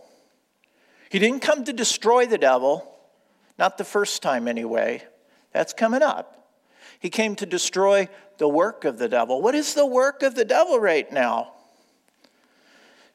He 1.10 1.19
didn't 1.19 1.41
come 1.41 1.63
to 1.65 1.73
destroy 1.73 2.25
the 2.25 2.38
devil, 2.38 2.92
not 3.58 3.78
the 3.78 3.84
first 3.84 4.22
time, 4.22 4.48
anyway. 4.48 5.04
That's 5.52 5.74
coming 5.74 6.02
up. 6.02 6.50
He 7.00 7.10
came 7.10 7.36
to 7.36 7.46
destroy 7.46 8.08
the 8.38 8.48
work 8.48 8.86
of 8.86 8.98
the 8.98 9.10
devil. 9.10 9.42
What 9.42 9.56
is 9.56 9.74
the 9.74 9.86
work 9.86 10.24
of 10.24 10.36
the 10.36 10.46
devil 10.46 10.80
right 10.80 11.12
now? 11.12 11.54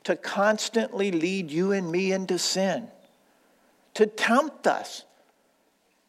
To 0.05 0.15
constantly 0.17 1.11
lead 1.11 1.51
you 1.51 1.73
and 1.73 1.91
me 1.91 2.13
into 2.13 2.39
sin, 2.39 2.89
to 3.95 4.07
tempt 4.07 4.67
us, 4.67 5.05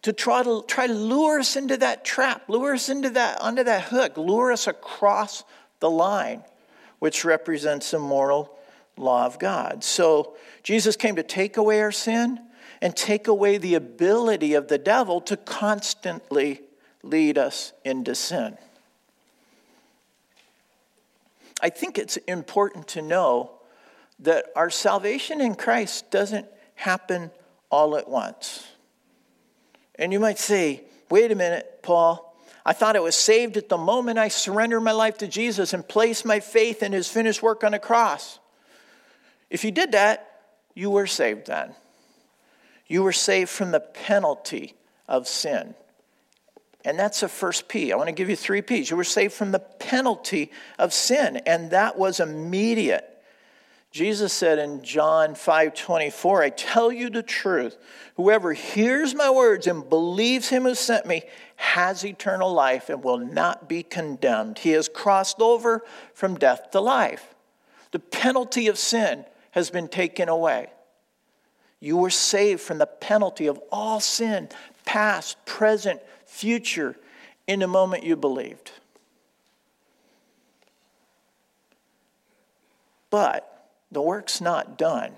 to 0.04 0.14
try 0.14 0.44
to 0.44 0.64
try 0.68 0.88
to 0.88 0.94
lure 0.94 1.40
us 1.40 1.56
into 1.56 1.76
that 1.78 2.06
trap, 2.06 2.44
lure 2.48 2.74
us 2.74 2.88
into 2.88 3.10
that 3.12 3.42
under 3.42 3.64
that 3.64 3.84
hook, 3.84 4.18
lure 4.18 4.52
us 4.52 4.68
across 4.68 5.44
the 5.80 5.90
line, 5.90 6.44
which 7.00 7.26
represents 7.26 7.92
the 7.92 8.00
moral 8.00 8.58
law 8.96 9.26
of 9.26 9.40
God. 9.40 9.84
So 9.84 10.36
Jesus 10.64 10.96
came 10.96 11.16
to 11.16 11.24
take 11.24 11.58
away 11.58 11.82
our 11.82 11.92
sin 11.92 12.40
and 12.82 12.96
take 12.96 13.28
away 13.28 13.58
the 13.58 13.76
ability 13.76 14.54
of 14.54 14.68
the 14.68 14.78
devil 14.78 15.22
to 15.22 15.38
constantly 15.38 16.62
lead 17.04 17.38
us 17.38 17.74
into 17.84 18.16
sin. 18.16 18.58
I 21.62 21.70
think 21.70 21.98
it's 21.98 22.18
important 22.18 22.88
to 22.90 23.02
know 23.02 23.52
that 24.20 24.46
our 24.56 24.70
salvation 24.70 25.42
in 25.42 25.56
Christ 25.56 26.10
doesn't 26.12 26.46
happen 26.76 27.32
all 27.70 27.98
at 27.98 28.10
once. 28.10 28.66
And 29.96 30.14
you 30.14 30.20
might 30.20 30.40
say, 30.40 30.84
wait 31.10 31.32
a 31.32 31.36
minute, 31.36 31.80
Paul. 31.84 32.26
I 32.66 32.74
thought 32.74 32.96
I 32.96 33.00
was 33.00 33.16
saved 33.16 33.58
at 33.58 33.70
the 33.70 33.78
moment 33.78 34.20
I 34.20 34.28
surrendered 34.28 34.84
my 34.84 34.92
life 34.92 35.18
to 35.20 35.28
Jesus 35.28 35.74
and 35.74 35.88
placed 35.88 36.26
my 36.26 36.40
faith 36.40 36.84
in 36.84 36.92
his 36.92 37.10
finished 37.10 37.42
work 37.42 37.64
on 37.64 37.72
the 37.72 37.80
cross. 37.80 38.40
If 39.50 39.64
you 39.64 39.72
did 39.72 39.94
that, 39.94 40.28
you 40.76 40.90
were 40.90 41.08
saved 41.08 41.48
then. 41.48 41.74
You 42.90 43.04
were 43.04 43.14
saved 43.14 43.50
from 43.50 43.72
the 43.72 43.80
penalty 43.80 44.74
of 45.08 45.28
sin. 45.28 45.76
And 46.84 46.98
that's 46.98 47.20
the 47.20 47.30
first 47.30 47.68
P. 47.68 47.94
I 47.94 47.96
want 47.96 48.08
to 48.08 48.14
give 48.14 48.30
you 48.30 48.36
three 48.36 48.62
P's. 48.62 48.90
You 48.90 48.98
were 48.98 49.04
saved 49.04 49.34
from 49.34 49.52
the 49.52 49.60
penalty 49.60 50.52
of 50.78 50.94
sin, 50.94 51.38
and 51.46 51.72
that 51.72 51.98
was 51.98 52.20
immediate. 52.20 53.06
Jesus 53.92 54.34
said 54.34 54.60
in 54.60 54.84
John 54.84 55.36
5 55.36 55.74
24, 55.74 56.44
I 56.44 56.50
tell 56.50 56.92
you 56.92 57.10
the 57.10 57.24
truth. 57.24 57.78
Whoever 58.16 58.54
hears 58.54 59.16
my 59.16 59.30
words 59.30 59.68
and 59.68 59.90
believes 59.90 60.50
him 60.50 60.64
who 60.64 60.76
sent 60.76 61.06
me 61.06 61.24
has 61.56 62.06
eternal 62.06 62.54
life 62.54 62.90
and 62.90 63.04
will 63.04 63.18
not 63.18 63.68
be 63.68 63.84
condemned. 63.84 64.60
He 64.60 64.72
has 64.72 64.88
crossed 64.88 65.42
over 65.42 65.84
from 66.14 66.38
death 66.38 66.72
to 66.72 66.80
life. 66.80 67.36
The 67.92 68.00
penalty 68.00 68.68
of 68.68 68.78
sin 68.78 69.26
has 69.52 69.70
been 69.70 69.88
taken 69.88 70.30
away. 70.30 70.70
You 71.80 71.98
were 71.98 72.10
saved 72.10 72.62
from 72.62 72.78
the 72.78 72.86
penalty 72.86 73.48
of 73.48 73.60
all 73.72 74.00
sin, 74.00 74.50
past, 74.86 75.44
present, 75.46 76.02
future, 76.26 76.96
in 77.48 77.60
the 77.60 77.68
moment 77.68 78.04
you 78.04 78.16
believed. 78.16 78.72
But 83.10 83.70
the 83.92 84.02
work's 84.02 84.40
not 84.40 84.78
done. 84.78 85.14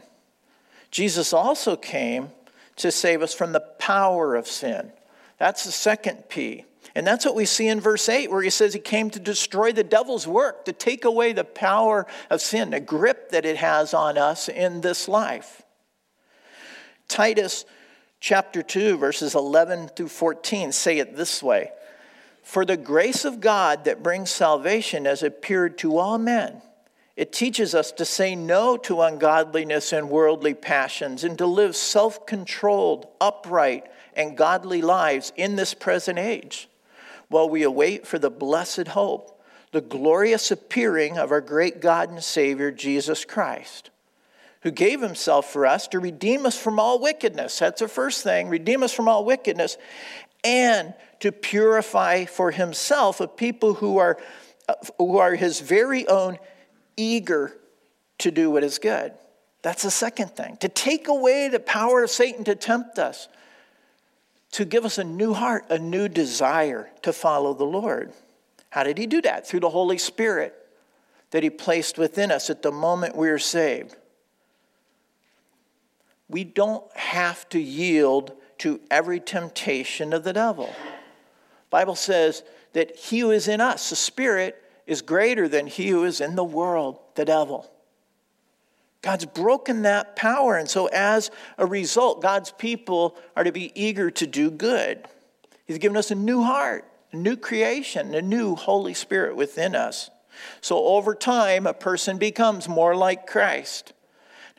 Jesus 0.92 1.34
also 1.34 1.76
came 1.76 2.30
to 2.78 2.92
save 2.92 3.22
us 3.22 3.34
from 3.34 3.52
the 3.52 3.60
power 3.60 4.36
of 4.36 4.48
sin. 4.48 4.92
That's 5.38 5.66
the 5.66 5.72
second 5.72 6.30
P. 6.30 6.66
And 6.96 7.06
that's 7.06 7.26
what 7.26 7.36
we 7.36 7.46
see 7.46 7.68
in 7.68 7.80
verse 7.80 8.08
8, 8.10 8.32
where 8.32 8.42
he 8.42 8.50
says 8.50 8.74
he 8.74 8.80
came 8.80 9.10
to 9.12 9.20
destroy 9.20 9.72
the 9.72 9.84
devil's 9.84 10.28
work, 10.28 10.66
to 10.66 10.74
take 10.74 11.06
away 11.06 11.34
the 11.34 11.44
power 11.44 12.06
of 12.30 12.42
sin, 12.42 12.72
the 12.72 12.80
grip 12.80 13.30
that 13.32 13.46
it 13.46 13.58
has 13.58 13.94
on 13.94 14.18
us 14.18 14.50
in 14.50 14.82
this 14.82 15.08
life. 15.08 15.64
Titus 17.12 17.66
chapter 18.22 18.64
2, 18.64 18.98
verses 18.98 19.36
11 19.36 19.90
through 19.90 20.08
14 20.08 20.72
say 20.72 20.98
it 20.98 21.18
this 21.18 21.44
way 21.44 21.72
For 22.42 22.64
the 22.64 22.78
grace 22.78 23.26
of 23.26 23.42
God 23.42 23.84
that 23.84 24.02
brings 24.02 24.32
salvation 24.32 25.04
has 25.04 25.22
appeared 25.22 25.78
to 25.80 25.98
all 25.98 26.18
men. 26.18 26.62
It 27.18 27.34
teaches 27.34 27.76
us 27.76 27.92
to 27.92 28.06
say 28.06 28.34
no 28.34 28.78
to 28.78 29.02
ungodliness 29.02 29.92
and 29.92 30.10
worldly 30.10 30.54
passions 30.54 31.26
and 31.26 31.38
to 31.38 31.46
live 31.46 31.76
self 31.76 32.26
controlled, 32.26 33.08
upright, 33.20 33.92
and 34.16 34.38
godly 34.38 34.82
lives 34.82 35.34
in 35.36 35.58
this 35.58 35.74
present 35.74 36.18
age 36.18 36.70
while 37.28 37.50
we 37.50 37.64
await 37.64 38.08
for 38.08 38.20
the 38.20 38.32
blessed 38.32 38.88
hope, 38.88 39.44
the 39.74 39.82
glorious 39.82 40.50
appearing 40.50 41.18
of 41.18 41.32
our 41.32 41.42
great 41.42 41.82
God 41.82 42.10
and 42.10 42.24
Savior, 42.24 42.72
Jesus 42.72 43.26
Christ 43.26 43.91
who 44.62 44.72
gave 44.72 45.02
himself 45.02 45.52
for 45.52 45.66
us 45.66 45.88
to 45.90 46.00
redeem 46.00 46.46
us 46.46 46.58
from 46.58 46.80
all 46.80 47.00
wickedness. 47.00 47.60
That's 47.60 47.82
the 47.82 47.88
first 47.88 48.24
thing 48.24 48.48
redeem 48.48 48.84
us 48.84 48.94
from 48.94 49.08
all 49.08 49.26
wickedness, 49.26 49.78
and 50.44 50.94
to 51.20 51.32
purify 51.32 52.26
for 52.26 52.52
himself 52.52 53.20
a 53.20 53.28
people 53.28 53.76
who 53.76 53.98
are, 53.98 54.18
uh, 54.68 54.74
who 54.98 55.18
are 55.18 55.36
his 55.36 55.60
very 55.60 56.08
own, 56.08 56.38
eager 56.98 57.54
to 58.20 58.32
do 58.32 58.50
what 58.52 58.64
is 58.64 58.80
good. 58.80 59.14
That's 59.62 59.84
the 59.84 59.92
second 59.92 60.32
thing. 60.32 60.58
To 60.58 60.70
take 60.70 61.08
away 61.08 61.48
the 61.48 61.60
power 61.60 62.04
of 62.04 62.10
Satan 62.10 62.44
to 62.46 62.56
tempt 62.56 62.98
us, 62.98 63.28
to 64.54 64.66
give 64.66 64.86
us 64.86 64.98
a 64.98 65.04
new 65.04 65.34
heart, 65.34 65.66
a 65.70 65.78
new 65.80 66.08
desire 66.08 66.90
to 67.04 67.14
follow 67.14 67.54
the 67.54 67.64
Lord. 67.64 68.12
How 68.72 68.84
did 68.84 68.98
he 68.98 69.06
do 69.06 69.22
that? 69.22 69.48
Through 69.48 69.62
the 69.62 69.70
Holy 69.70 69.98
Spirit 69.98 70.56
that 71.32 71.44
he 71.44 71.50
placed 71.50 71.98
within 71.98 72.32
us 72.32 72.50
at 72.50 72.62
the 72.62 72.72
moment 72.72 73.16
we 73.16 73.30
are 73.30 73.40
saved 73.40 73.96
we 76.32 76.44
don't 76.44 76.84
have 76.96 77.48
to 77.50 77.60
yield 77.60 78.32
to 78.60 78.80
every 78.90 79.20
temptation 79.20 80.14
of 80.14 80.24
the 80.24 80.34
devil. 80.34 80.74
Bible 81.70 81.96
says 81.96 82.44
that 82.74 82.96
he 82.96 83.20
who 83.20 83.32
is 83.32 83.48
in 83.48 83.62
us, 83.62 83.90
the 83.90 83.96
spirit, 83.96 84.62
is 84.88 85.02
greater 85.02 85.48
than 85.48 85.68
he 85.68 85.90
who 85.90 86.04
is 86.04 86.22
in 86.22 86.36
the 86.36 86.44
world, 86.44 87.00
the 87.16 87.26
devil. 87.26 87.72
God's 89.02 89.26
broken 89.26 89.82
that 89.82 90.16
power, 90.16 90.58
and 90.58 90.70
so 90.70 90.88
as 90.88 91.32
a 91.58 91.66
result, 91.66 92.22
God's 92.22 92.52
people 92.52 93.18
are 93.36 93.44
to 93.44 93.52
be 93.52 93.72
eager 93.74 94.12
to 94.12 94.28
do 94.28 94.52
good. 94.52 95.08
He's 95.66 95.80
given 95.80 95.98
us 95.98 96.12
a 96.12 96.16
new 96.16 96.44
heart, 96.44 96.86
a 97.12 97.18
new 97.18 97.36
creation, 97.36 98.14
a 98.14 98.22
new 98.22 98.56
Holy 98.56 98.94
Spirit 98.94 99.36
within 99.36 99.76
us. 99.76 100.10
So 100.62 100.78
over 100.86 101.16
time, 101.16 101.66
a 101.66 101.74
person 101.74 102.18
becomes 102.18 102.70
more 102.70 102.96
like 102.96 103.28
Christ. 103.28 103.94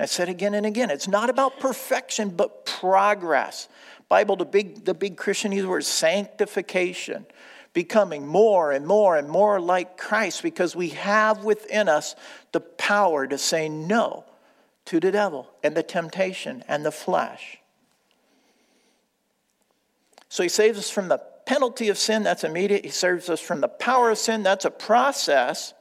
I 0.03 0.07
said 0.07 0.28
again 0.28 0.55
and 0.55 0.66
again, 0.66 0.90
it's 0.90 1.07
not 1.07 1.30
about 1.30 1.61
perfection, 1.61 2.30
but 2.30 2.66
progress. 2.66 3.68
Bible, 4.09 4.34
the 4.34 4.44
big, 4.44 4.84
the 4.84 4.94
big 4.94 5.16
Christian 5.16 5.53
word, 5.68 5.84
sanctification, 5.84 7.24
becoming 7.72 8.26
more 8.26 8.72
and 8.72 8.84
more 8.84 9.16
and 9.16 9.28
more 9.28 9.61
like 9.61 9.96
Christ 9.96 10.42
because 10.42 10.74
we 10.74 10.88
have 10.88 11.44
within 11.44 11.88
us 11.88 12.16
the 12.50 12.59
power 12.59 13.28
to 13.28 13.38
say 13.38 13.68
no 13.68 14.24
to 14.86 14.98
the 14.98 15.12
devil 15.12 15.48
and 15.62 15.76
the 15.76 15.84
temptation 15.84 16.64
and 16.66 16.84
the 16.84 16.90
flesh. 16.90 17.59
So 20.28 20.42
he 20.42 20.48
saves 20.48 20.80
us 20.80 20.90
from 20.90 21.07
the 21.07 21.18
penalty 21.46 21.90
of 21.90 21.96
sin, 21.96 22.24
that's 22.24 22.42
immediate. 22.42 22.84
He 22.84 22.90
saves 22.90 23.30
us 23.30 23.40
from 23.40 23.61
the 23.61 23.68
power 23.68 24.11
of 24.11 24.18
sin, 24.18 24.42
that's 24.42 24.64
a 24.64 24.70
process. 24.70 25.74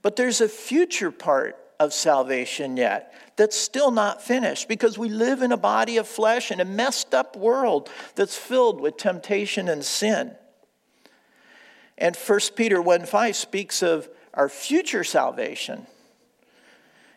But 0.00 0.14
there's 0.14 0.40
a 0.40 0.48
future 0.48 1.10
part 1.10 1.58
of 1.82 1.92
salvation 1.92 2.76
yet. 2.76 3.12
That's 3.36 3.56
still 3.56 3.90
not 3.90 4.22
finished 4.22 4.68
because 4.68 4.96
we 4.96 5.08
live 5.08 5.42
in 5.42 5.52
a 5.52 5.56
body 5.56 5.96
of 5.96 6.06
flesh 6.06 6.50
in 6.50 6.60
a 6.60 6.64
messed 6.64 7.14
up 7.14 7.36
world 7.36 7.90
that's 8.14 8.36
filled 8.36 8.80
with 8.80 8.96
temptation 8.96 9.68
and 9.68 9.84
sin. 9.84 10.32
And 11.98 12.16
1 12.16 12.40
Peter 12.54 12.80
1 12.80 13.06
5 13.06 13.36
speaks 13.36 13.82
of 13.82 14.08
our 14.34 14.48
future 14.48 15.04
salvation. 15.04 15.86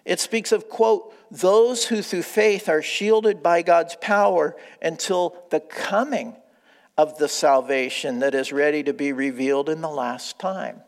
It 0.04 0.20
speaks 0.20 0.52
of, 0.52 0.70
quote, 0.70 1.14
those 1.32 1.86
who 1.86 2.02
through 2.02 2.24
faith 2.24 2.70
are 2.70 2.82
shielded 2.82 3.42
by 3.42 3.62
God's 3.62 3.96
power 3.96 4.56
until 4.82 5.36
the 5.50 5.60
coming 5.60 6.36
of 6.98 7.18
the 7.18 7.28
salvation 7.28 8.20
that 8.20 8.36
is 8.36 8.52
ready 8.52 8.84
to 8.84 8.94
be 8.94 9.12
revealed 9.12 9.70
in 9.70 9.82
the 9.82 9.90
last 9.90 10.40
time. 10.40 10.82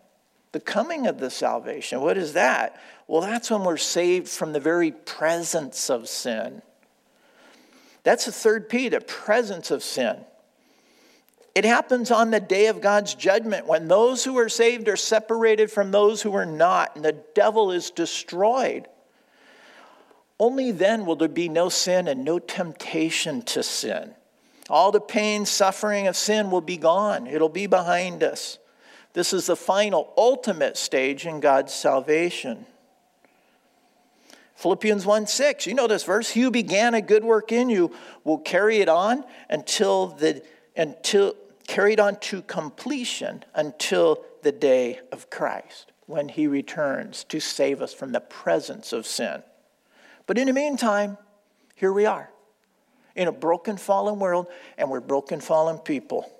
The 0.51 0.59
coming 0.59 1.07
of 1.07 1.19
the 1.19 1.29
salvation, 1.29 2.01
what 2.01 2.17
is 2.17 2.33
that? 2.33 2.79
Well, 3.07 3.21
that's 3.21 3.49
when 3.49 3.63
we're 3.63 3.77
saved 3.77 4.27
from 4.27 4.53
the 4.53 4.59
very 4.59 4.91
presence 4.91 5.89
of 5.89 6.09
sin. 6.09 6.61
That's 8.03 8.25
the 8.25 8.31
third 8.31 8.69
P, 8.69 8.89
the 8.89 9.01
presence 9.01 9.71
of 9.71 9.81
sin. 9.83 10.17
It 11.55 11.65
happens 11.65 12.11
on 12.11 12.31
the 12.31 12.39
day 12.39 12.67
of 12.67 12.81
God's 12.81 13.15
judgment 13.15 13.65
when 13.65 13.87
those 13.87 14.23
who 14.23 14.37
are 14.37 14.49
saved 14.49 14.87
are 14.87 14.95
separated 14.95 15.71
from 15.71 15.91
those 15.91 16.21
who 16.21 16.35
are 16.35 16.45
not, 16.45 16.95
and 16.95 17.03
the 17.03 17.17
devil 17.33 17.71
is 17.71 17.89
destroyed. 17.89 18.87
Only 20.39 20.71
then 20.71 21.05
will 21.05 21.15
there 21.15 21.27
be 21.27 21.49
no 21.49 21.69
sin 21.69 22.07
and 22.07 22.23
no 22.23 22.37
temptation 22.37 23.41
to 23.43 23.63
sin. 23.63 24.13
All 24.69 24.91
the 24.91 25.01
pain, 25.01 25.45
suffering 25.45 26.07
of 26.07 26.15
sin 26.15 26.51
will 26.51 26.61
be 26.61 26.77
gone, 26.77 27.25
it'll 27.25 27.49
be 27.49 27.67
behind 27.67 28.21
us. 28.21 28.59
This 29.13 29.33
is 29.33 29.47
the 29.47 29.55
final, 29.55 30.13
ultimate 30.15 30.77
stage 30.77 31.25
in 31.25 31.39
God's 31.39 31.73
salvation. 31.73 32.67
Philippians 34.57 35.05
1 35.05 35.27
6, 35.27 35.67
you 35.67 35.75
know 35.75 35.85
this 35.85 36.03
verse. 36.03 36.31
He 36.31 36.41
who 36.41 36.49
began 36.49 36.95
a 36.95 37.01
good 37.01 37.23
work 37.23 37.51
in 37.51 37.69
you 37.69 37.91
will 38.23 38.39
carry 38.39 38.79
it 38.79 38.89
on 38.89 39.23
until 39.49 40.07
the 40.07 40.41
until 40.75 41.35
carried 41.67 41.99
on 41.99 42.15
to 42.15 42.41
completion 42.41 43.43
until 43.53 44.23
the 44.41 44.51
day 44.51 44.99
of 45.11 45.29
Christ, 45.29 45.91
when 46.07 46.29
he 46.29 46.47
returns 46.47 47.23
to 47.25 47.39
save 47.39 47.83
us 47.83 47.93
from 47.93 48.13
the 48.13 48.19
presence 48.19 48.93
of 48.93 49.05
sin. 49.05 49.43
But 50.25 50.39
in 50.39 50.47
the 50.47 50.53
meantime, 50.53 51.19
here 51.75 51.93
we 51.93 52.07
are 52.07 52.29
in 53.15 53.27
a 53.27 53.31
broken, 53.31 53.77
fallen 53.77 54.19
world, 54.19 54.47
and 54.77 54.89
we're 54.89 55.01
broken, 55.01 55.39
fallen 55.39 55.77
people. 55.77 56.31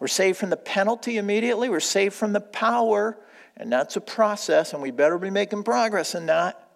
We're 0.00 0.08
saved 0.08 0.38
from 0.38 0.50
the 0.50 0.56
penalty 0.56 1.18
immediately, 1.18 1.68
we're 1.68 1.80
saved 1.80 2.14
from 2.14 2.32
the 2.32 2.40
power, 2.40 3.18
and 3.58 3.70
that's 3.70 3.96
a 3.96 4.00
process, 4.00 4.72
and 4.72 4.82
we 4.82 4.90
better 4.90 5.18
be 5.18 5.30
making 5.30 5.64
progress 5.64 6.14
in 6.14 6.26
that. 6.26 6.71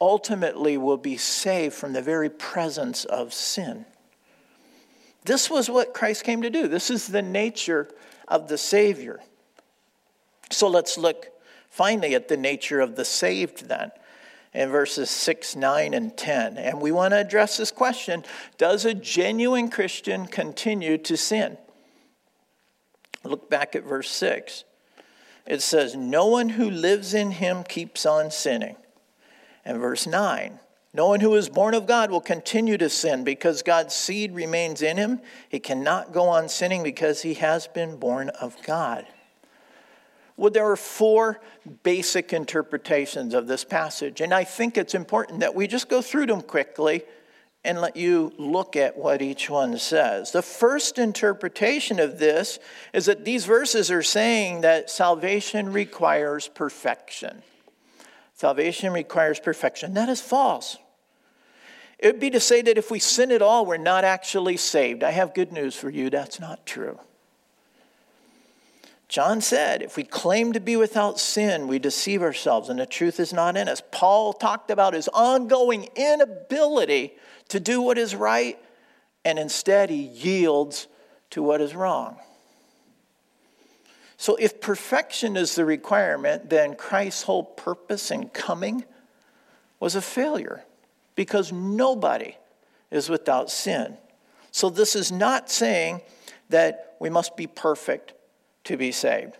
Ultimately, 0.00 0.76
we'll 0.76 0.96
be 0.96 1.16
saved 1.16 1.74
from 1.74 1.92
the 1.92 2.02
very 2.02 2.30
presence 2.30 3.04
of 3.04 3.32
sin. 3.32 3.84
This 5.24 5.50
was 5.50 5.68
what 5.68 5.92
Christ 5.92 6.24
came 6.24 6.42
to 6.42 6.50
do. 6.50 6.68
This 6.68 6.90
is 6.90 7.08
the 7.08 7.22
nature 7.22 7.88
of 8.28 8.48
the 8.48 8.58
Savior. 8.58 9.20
So 10.50 10.68
let's 10.68 10.96
look 10.96 11.28
finally 11.68 12.14
at 12.14 12.28
the 12.28 12.36
nature 12.36 12.80
of 12.80 12.96
the 12.96 13.04
saved 13.04 13.68
then 13.68 13.90
in 14.54 14.70
verses 14.70 15.10
6, 15.10 15.56
9, 15.56 15.94
and 15.94 16.16
10. 16.16 16.56
And 16.56 16.80
we 16.80 16.92
want 16.92 17.12
to 17.12 17.18
address 17.18 17.56
this 17.56 17.70
question 17.70 18.24
Does 18.56 18.84
a 18.84 18.94
genuine 18.94 19.68
Christian 19.68 20.26
continue 20.26 20.96
to 20.98 21.16
sin? 21.16 21.58
Look 23.24 23.50
back 23.50 23.74
at 23.76 23.84
verse 23.84 24.10
6. 24.10 24.64
It 25.46 25.62
says, 25.62 25.94
No 25.94 26.26
one 26.26 26.50
who 26.50 26.70
lives 26.70 27.14
in 27.14 27.32
him 27.32 27.64
keeps 27.64 28.06
on 28.06 28.30
sinning. 28.30 28.76
And 29.68 29.78
verse 29.78 30.06
9, 30.06 30.58
no 30.94 31.08
one 31.08 31.20
who 31.20 31.34
is 31.34 31.50
born 31.50 31.74
of 31.74 31.86
God 31.86 32.10
will 32.10 32.22
continue 32.22 32.78
to 32.78 32.88
sin 32.88 33.22
because 33.22 33.60
God's 33.60 33.94
seed 33.94 34.34
remains 34.34 34.80
in 34.80 34.96
him. 34.96 35.20
He 35.50 35.60
cannot 35.60 36.14
go 36.14 36.26
on 36.26 36.48
sinning 36.48 36.82
because 36.82 37.20
he 37.20 37.34
has 37.34 37.66
been 37.66 37.98
born 37.98 38.30
of 38.30 38.56
God. 38.62 39.06
Well, 40.38 40.50
there 40.50 40.70
are 40.70 40.74
four 40.74 41.42
basic 41.82 42.32
interpretations 42.32 43.34
of 43.34 43.46
this 43.46 43.62
passage, 43.62 44.22
and 44.22 44.32
I 44.32 44.44
think 44.44 44.78
it's 44.78 44.94
important 44.94 45.40
that 45.40 45.54
we 45.54 45.66
just 45.66 45.90
go 45.90 46.00
through 46.00 46.26
them 46.26 46.40
quickly 46.40 47.02
and 47.62 47.82
let 47.82 47.94
you 47.94 48.32
look 48.38 48.74
at 48.74 48.96
what 48.96 49.20
each 49.20 49.50
one 49.50 49.76
says. 49.76 50.32
The 50.32 50.40
first 50.40 50.98
interpretation 50.98 52.00
of 52.00 52.18
this 52.18 52.58
is 52.94 53.04
that 53.04 53.26
these 53.26 53.44
verses 53.44 53.90
are 53.90 54.02
saying 54.02 54.62
that 54.62 54.88
salvation 54.88 55.74
requires 55.74 56.48
perfection. 56.48 57.42
Salvation 58.38 58.92
requires 58.92 59.40
perfection. 59.40 59.94
That 59.94 60.08
is 60.08 60.20
false. 60.20 60.76
It 61.98 62.06
would 62.06 62.20
be 62.20 62.30
to 62.30 62.38
say 62.38 62.62
that 62.62 62.78
if 62.78 62.88
we 62.88 63.00
sin 63.00 63.32
at 63.32 63.42
all, 63.42 63.66
we're 63.66 63.78
not 63.78 64.04
actually 64.04 64.56
saved. 64.56 65.02
I 65.02 65.10
have 65.10 65.34
good 65.34 65.50
news 65.50 65.74
for 65.74 65.90
you 65.90 66.08
that's 66.08 66.38
not 66.38 66.64
true. 66.64 67.00
John 69.08 69.40
said, 69.40 69.82
if 69.82 69.96
we 69.96 70.04
claim 70.04 70.52
to 70.52 70.60
be 70.60 70.76
without 70.76 71.18
sin, 71.18 71.66
we 71.66 71.80
deceive 71.80 72.22
ourselves 72.22 72.68
and 72.68 72.78
the 72.78 72.86
truth 72.86 73.18
is 73.18 73.32
not 73.32 73.56
in 73.56 73.68
us. 73.68 73.82
Paul 73.90 74.32
talked 74.32 74.70
about 74.70 74.94
his 74.94 75.08
ongoing 75.08 75.88
inability 75.96 77.14
to 77.48 77.58
do 77.58 77.82
what 77.82 77.98
is 77.98 78.14
right, 78.14 78.56
and 79.24 79.36
instead 79.36 79.90
he 79.90 79.96
yields 80.02 80.86
to 81.30 81.42
what 81.42 81.60
is 81.60 81.74
wrong. 81.74 82.18
So, 84.20 84.34
if 84.34 84.60
perfection 84.60 85.36
is 85.36 85.54
the 85.54 85.64
requirement, 85.64 86.50
then 86.50 86.74
Christ's 86.74 87.22
whole 87.22 87.44
purpose 87.44 88.10
in 88.10 88.28
coming 88.30 88.84
was 89.78 89.94
a 89.94 90.02
failure 90.02 90.64
because 91.14 91.52
nobody 91.52 92.36
is 92.90 93.08
without 93.08 93.48
sin. 93.48 93.96
So, 94.50 94.70
this 94.70 94.96
is 94.96 95.12
not 95.12 95.48
saying 95.48 96.00
that 96.48 96.96
we 96.98 97.10
must 97.10 97.36
be 97.36 97.46
perfect 97.46 98.12
to 98.64 98.76
be 98.76 98.90
saved. 98.90 99.38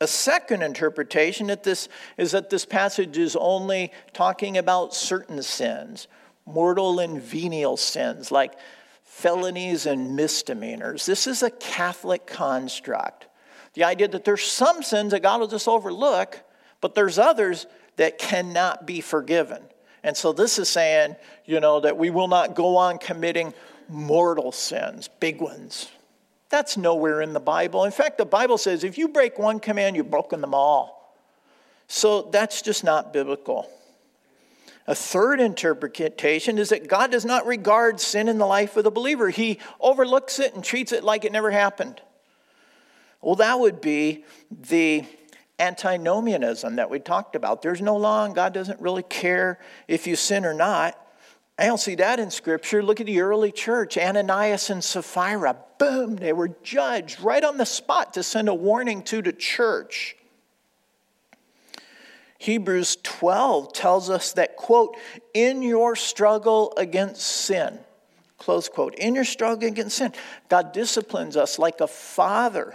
A 0.00 0.06
second 0.06 0.62
interpretation 0.62 1.48
that 1.48 1.64
this 1.64 1.88
is 2.16 2.30
that 2.30 2.50
this 2.50 2.64
passage 2.64 3.18
is 3.18 3.34
only 3.34 3.90
talking 4.12 4.56
about 4.56 4.94
certain 4.94 5.42
sins, 5.42 6.06
mortal 6.46 7.00
and 7.00 7.20
venial 7.20 7.76
sins 7.76 8.30
like 8.30 8.54
felonies 9.02 9.86
and 9.86 10.14
misdemeanors. 10.14 11.04
This 11.04 11.26
is 11.26 11.42
a 11.42 11.50
Catholic 11.50 12.28
construct. 12.28 13.26
The 13.74 13.84
idea 13.84 14.08
that 14.08 14.24
there's 14.24 14.44
some 14.44 14.82
sins 14.82 15.12
that 15.12 15.22
God 15.22 15.40
will 15.40 15.48
just 15.48 15.68
overlook, 15.68 16.40
but 16.80 16.94
there's 16.94 17.18
others 17.18 17.66
that 17.96 18.18
cannot 18.18 18.86
be 18.86 19.00
forgiven. 19.00 19.62
And 20.02 20.16
so 20.16 20.32
this 20.32 20.58
is 20.58 20.68
saying, 20.68 21.16
you 21.44 21.60
know, 21.60 21.80
that 21.80 21.96
we 21.96 22.10
will 22.10 22.28
not 22.28 22.54
go 22.54 22.76
on 22.76 22.98
committing 22.98 23.54
mortal 23.88 24.52
sins, 24.52 25.08
big 25.20 25.40
ones, 25.40 25.88
that's 26.54 26.76
nowhere 26.76 27.20
in 27.20 27.32
the 27.32 27.40
Bible. 27.40 27.84
In 27.84 27.90
fact, 27.90 28.16
the 28.16 28.24
Bible 28.24 28.58
says 28.58 28.84
if 28.84 28.96
you 28.96 29.08
break 29.08 29.40
one 29.40 29.58
command, 29.58 29.96
you've 29.96 30.08
broken 30.08 30.40
them 30.40 30.54
all. 30.54 31.18
So 31.88 32.22
that's 32.22 32.62
just 32.62 32.84
not 32.84 33.12
biblical. 33.12 33.68
A 34.86 34.94
third 34.94 35.40
interpretation 35.40 36.58
is 36.58 36.68
that 36.68 36.86
God 36.86 37.10
does 37.10 37.24
not 37.24 37.46
regard 37.46 37.98
sin 37.98 38.28
in 38.28 38.38
the 38.38 38.46
life 38.46 38.76
of 38.76 38.84
the 38.84 38.92
believer, 38.92 39.30
He 39.30 39.58
overlooks 39.80 40.38
it 40.38 40.54
and 40.54 40.62
treats 40.62 40.92
it 40.92 41.02
like 41.02 41.24
it 41.24 41.32
never 41.32 41.50
happened. 41.50 42.00
Well, 43.24 43.36
that 43.36 43.58
would 43.58 43.80
be 43.80 44.22
the 44.50 45.02
antinomianism 45.58 46.76
that 46.76 46.90
we 46.90 46.98
talked 46.98 47.34
about. 47.34 47.62
There's 47.62 47.80
no 47.80 47.96
law, 47.96 48.26
and 48.26 48.34
God 48.34 48.52
doesn't 48.52 48.82
really 48.82 49.02
care 49.02 49.58
if 49.88 50.06
you 50.06 50.14
sin 50.14 50.44
or 50.44 50.52
not. 50.52 51.00
I 51.58 51.64
don't 51.64 51.80
see 51.80 51.94
that 51.94 52.20
in 52.20 52.30
Scripture. 52.30 52.82
Look 52.82 53.00
at 53.00 53.06
the 53.06 53.22
early 53.22 53.50
church 53.50 53.96
Ananias 53.96 54.68
and 54.68 54.84
Sapphira. 54.84 55.56
Boom, 55.78 56.16
they 56.16 56.34
were 56.34 56.50
judged 56.62 57.18
right 57.22 57.42
on 57.42 57.56
the 57.56 57.64
spot 57.64 58.12
to 58.12 58.22
send 58.22 58.50
a 58.50 58.54
warning 58.54 59.02
to 59.04 59.22
the 59.22 59.32
church. 59.32 60.16
Hebrews 62.36 62.98
12 63.02 63.72
tells 63.72 64.10
us 64.10 64.34
that, 64.34 64.56
quote, 64.56 64.98
in 65.32 65.62
your 65.62 65.96
struggle 65.96 66.74
against 66.76 67.22
sin, 67.22 67.78
close 68.36 68.68
quote, 68.68 68.94
in 68.96 69.14
your 69.14 69.24
struggle 69.24 69.66
against 69.66 69.96
sin, 69.96 70.12
God 70.50 70.72
disciplines 70.72 71.38
us 71.38 71.58
like 71.58 71.80
a 71.80 71.86
father 71.86 72.74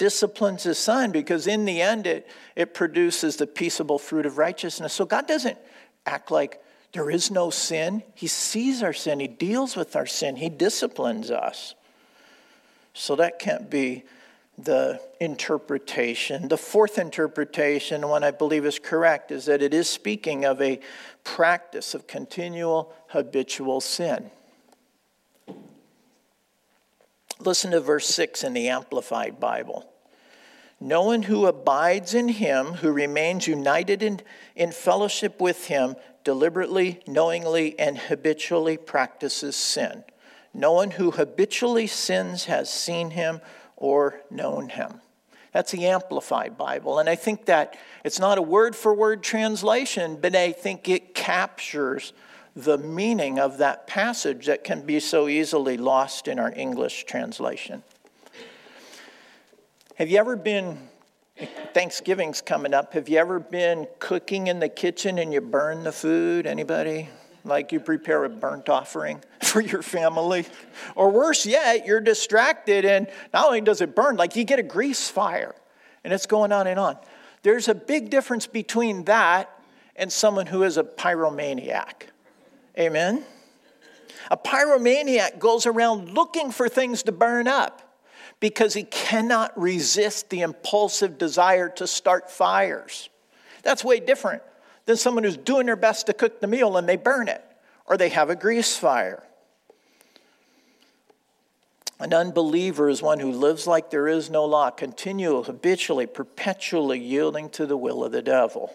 disciplines 0.00 0.62
his 0.62 0.78
son 0.78 1.12
because 1.12 1.46
in 1.46 1.66
the 1.66 1.82
end 1.82 2.06
it, 2.06 2.26
it 2.56 2.72
produces 2.72 3.36
the 3.36 3.46
peaceable 3.46 3.98
fruit 3.98 4.24
of 4.24 4.38
righteousness. 4.38 4.94
So 4.94 5.04
God 5.04 5.28
doesn't 5.28 5.58
act 6.06 6.30
like 6.30 6.64
there 6.92 7.10
is 7.10 7.30
no 7.30 7.50
sin. 7.50 8.02
He 8.14 8.26
sees 8.26 8.82
our 8.82 8.94
sin, 8.94 9.20
He 9.20 9.28
deals 9.28 9.76
with 9.76 9.94
our 9.94 10.06
sin, 10.06 10.36
He 10.36 10.48
disciplines 10.48 11.30
us. 11.30 11.74
So 12.94 13.14
that 13.16 13.38
can't 13.38 13.68
be 13.68 14.04
the 14.56 15.02
interpretation. 15.20 16.48
The 16.48 16.56
fourth 16.56 16.98
interpretation, 16.98 18.08
one 18.08 18.24
I 18.24 18.30
believe 18.30 18.64
is 18.64 18.78
correct, 18.78 19.30
is 19.30 19.44
that 19.44 19.60
it 19.60 19.74
is 19.74 19.86
speaking 19.86 20.46
of 20.46 20.62
a 20.62 20.80
practice 21.24 21.94
of 21.94 22.06
continual 22.06 22.94
habitual 23.08 23.82
sin. 23.82 24.30
Listen 27.40 27.70
to 27.70 27.80
verse 27.80 28.06
6 28.06 28.44
in 28.44 28.52
the 28.52 28.68
Amplified 28.68 29.40
Bible. 29.40 29.90
No 30.78 31.02
one 31.02 31.22
who 31.22 31.46
abides 31.46 32.14
in 32.14 32.28
him, 32.28 32.66
who 32.74 32.90
remains 32.90 33.46
united 33.46 34.02
in, 34.02 34.20
in 34.54 34.72
fellowship 34.72 35.40
with 35.40 35.66
him, 35.66 35.96
deliberately, 36.24 37.00
knowingly, 37.06 37.78
and 37.78 37.96
habitually 37.98 38.76
practices 38.76 39.56
sin. 39.56 40.04
No 40.52 40.72
one 40.72 40.92
who 40.92 41.12
habitually 41.12 41.86
sins 41.86 42.44
has 42.44 42.70
seen 42.70 43.10
him 43.10 43.40
or 43.76 44.20
known 44.30 44.68
him. 44.68 45.00
That's 45.52 45.72
the 45.72 45.86
Amplified 45.86 46.56
Bible. 46.56 46.98
And 46.98 47.08
I 47.08 47.14
think 47.14 47.46
that 47.46 47.76
it's 48.04 48.18
not 48.18 48.38
a 48.38 48.42
word 48.42 48.76
for 48.76 48.94
word 48.94 49.22
translation, 49.22 50.18
but 50.20 50.36
I 50.36 50.52
think 50.52 50.88
it 50.88 51.14
captures 51.14 52.12
the 52.64 52.78
meaning 52.78 53.38
of 53.38 53.58
that 53.58 53.86
passage 53.86 54.46
that 54.46 54.64
can 54.64 54.82
be 54.82 55.00
so 55.00 55.28
easily 55.28 55.76
lost 55.76 56.28
in 56.28 56.38
our 56.38 56.52
English 56.54 57.04
translation. 57.04 57.82
Have 59.96 60.08
you 60.08 60.18
ever 60.18 60.36
been, 60.36 60.78
Thanksgiving's 61.74 62.40
coming 62.40 62.72
up, 62.72 62.94
have 62.94 63.08
you 63.08 63.18
ever 63.18 63.38
been 63.38 63.86
cooking 63.98 64.46
in 64.46 64.58
the 64.58 64.68
kitchen 64.68 65.18
and 65.18 65.32
you 65.32 65.40
burn 65.40 65.84
the 65.84 65.92
food? 65.92 66.46
Anybody? 66.46 67.08
Like 67.44 67.72
you 67.72 67.80
prepare 67.80 68.24
a 68.24 68.28
burnt 68.28 68.68
offering 68.68 69.22
for 69.42 69.60
your 69.60 69.82
family? 69.82 70.46
Or 70.94 71.10
worse 71.10 71.46
yet, 71.46 71.86
you're 71.86 72.00
distracted 72.00 72.84
and 72.84 73.08
not 73.32 73.46
only 73.46 73.60
does 73.60 73.80
it 73.80 73.94
burn, 73.94 74.16
like 74.16 74.36
you 74.36 74.44
get 74.44 74.58
a 74.58 74.62
grease 74.62 75.08
fire 75.08 75.54
and 76.04 76.12
it's 76.12 76.26
going 76.26 76.52
on 76.52 76.66
and 76.66 76.78
on. 76.78 76.96
There's 77.42 77.68
a 77.68 77.74
big 77.74 78.10
difference 78.10 78.46
between 78.46 79.04
that 79.04 79.50
and 79.96 80.12
someone 80.12 80.46
who 80.46 80.62
is 80.62 80.78
a 80.78 80.82
pyromaniac. 80.82 82.04
Amen? 82.80 83.24
A 84.30 84.36
pyromaniac 84.36 85.38
goes 85.38 85.66
around 85.66 86.14
looking 86.14 86.50
for 86.50 86.68
things 86.68 87.02
to 87.04 87.12
burn 87.12 87.46
up 87.46 87.82
because 88.38 88.72
he 88.72 88.84
cannot 88.84 89.58
resist 89.60 90.30
the 90.30 90.40
impulsive 90.40 91.18
desire 91.18 91.68
to 91.68 91.86
start 91.86 92.30
fires. 92.30 93.10
That's 93.62 93.84
way 93.84 94.00
different 94.00 94.42
than 94.86 94.96
someone 94.96 95.24
who's 95.24 95.36
doing 95.36 95.66
their 95.66 95.76
best 95.76 96.06
to 96.06 96.14
cook 96.14 96.40
the 96.40 96.46
meal 96.46 96.76
and 96.76 96.88
they 96.88 96.96
burn 96.96 97.28
it 97.28 97.44
or 97.86 97.96
they 97.96 98.08
have 98.08 98.30
a 98.30 98.36
grease 98.36 98.76
fire. 98.76 99.22
An 101.98 102.14
unbeliever 102.14 102.88
is 102.88 103.02
one 103.02 103.20
who 103.20 103.30
lives 103.30 103.66
like 103.66 103.90
there 103.90 104.08
is 104.08 104.30
no 104.30 104.46
law, 104.46 104.70
continually, 104.70 105.44
habitually, 105.44 106.06
perpetually 106.06 106.98
yielding 106.98 107.50
to 107.50 107.66
the 107.66 107.76
will 107.76 108.02
of 108.02 108.12
the 108.12 108.22
devil. 108.22 108.74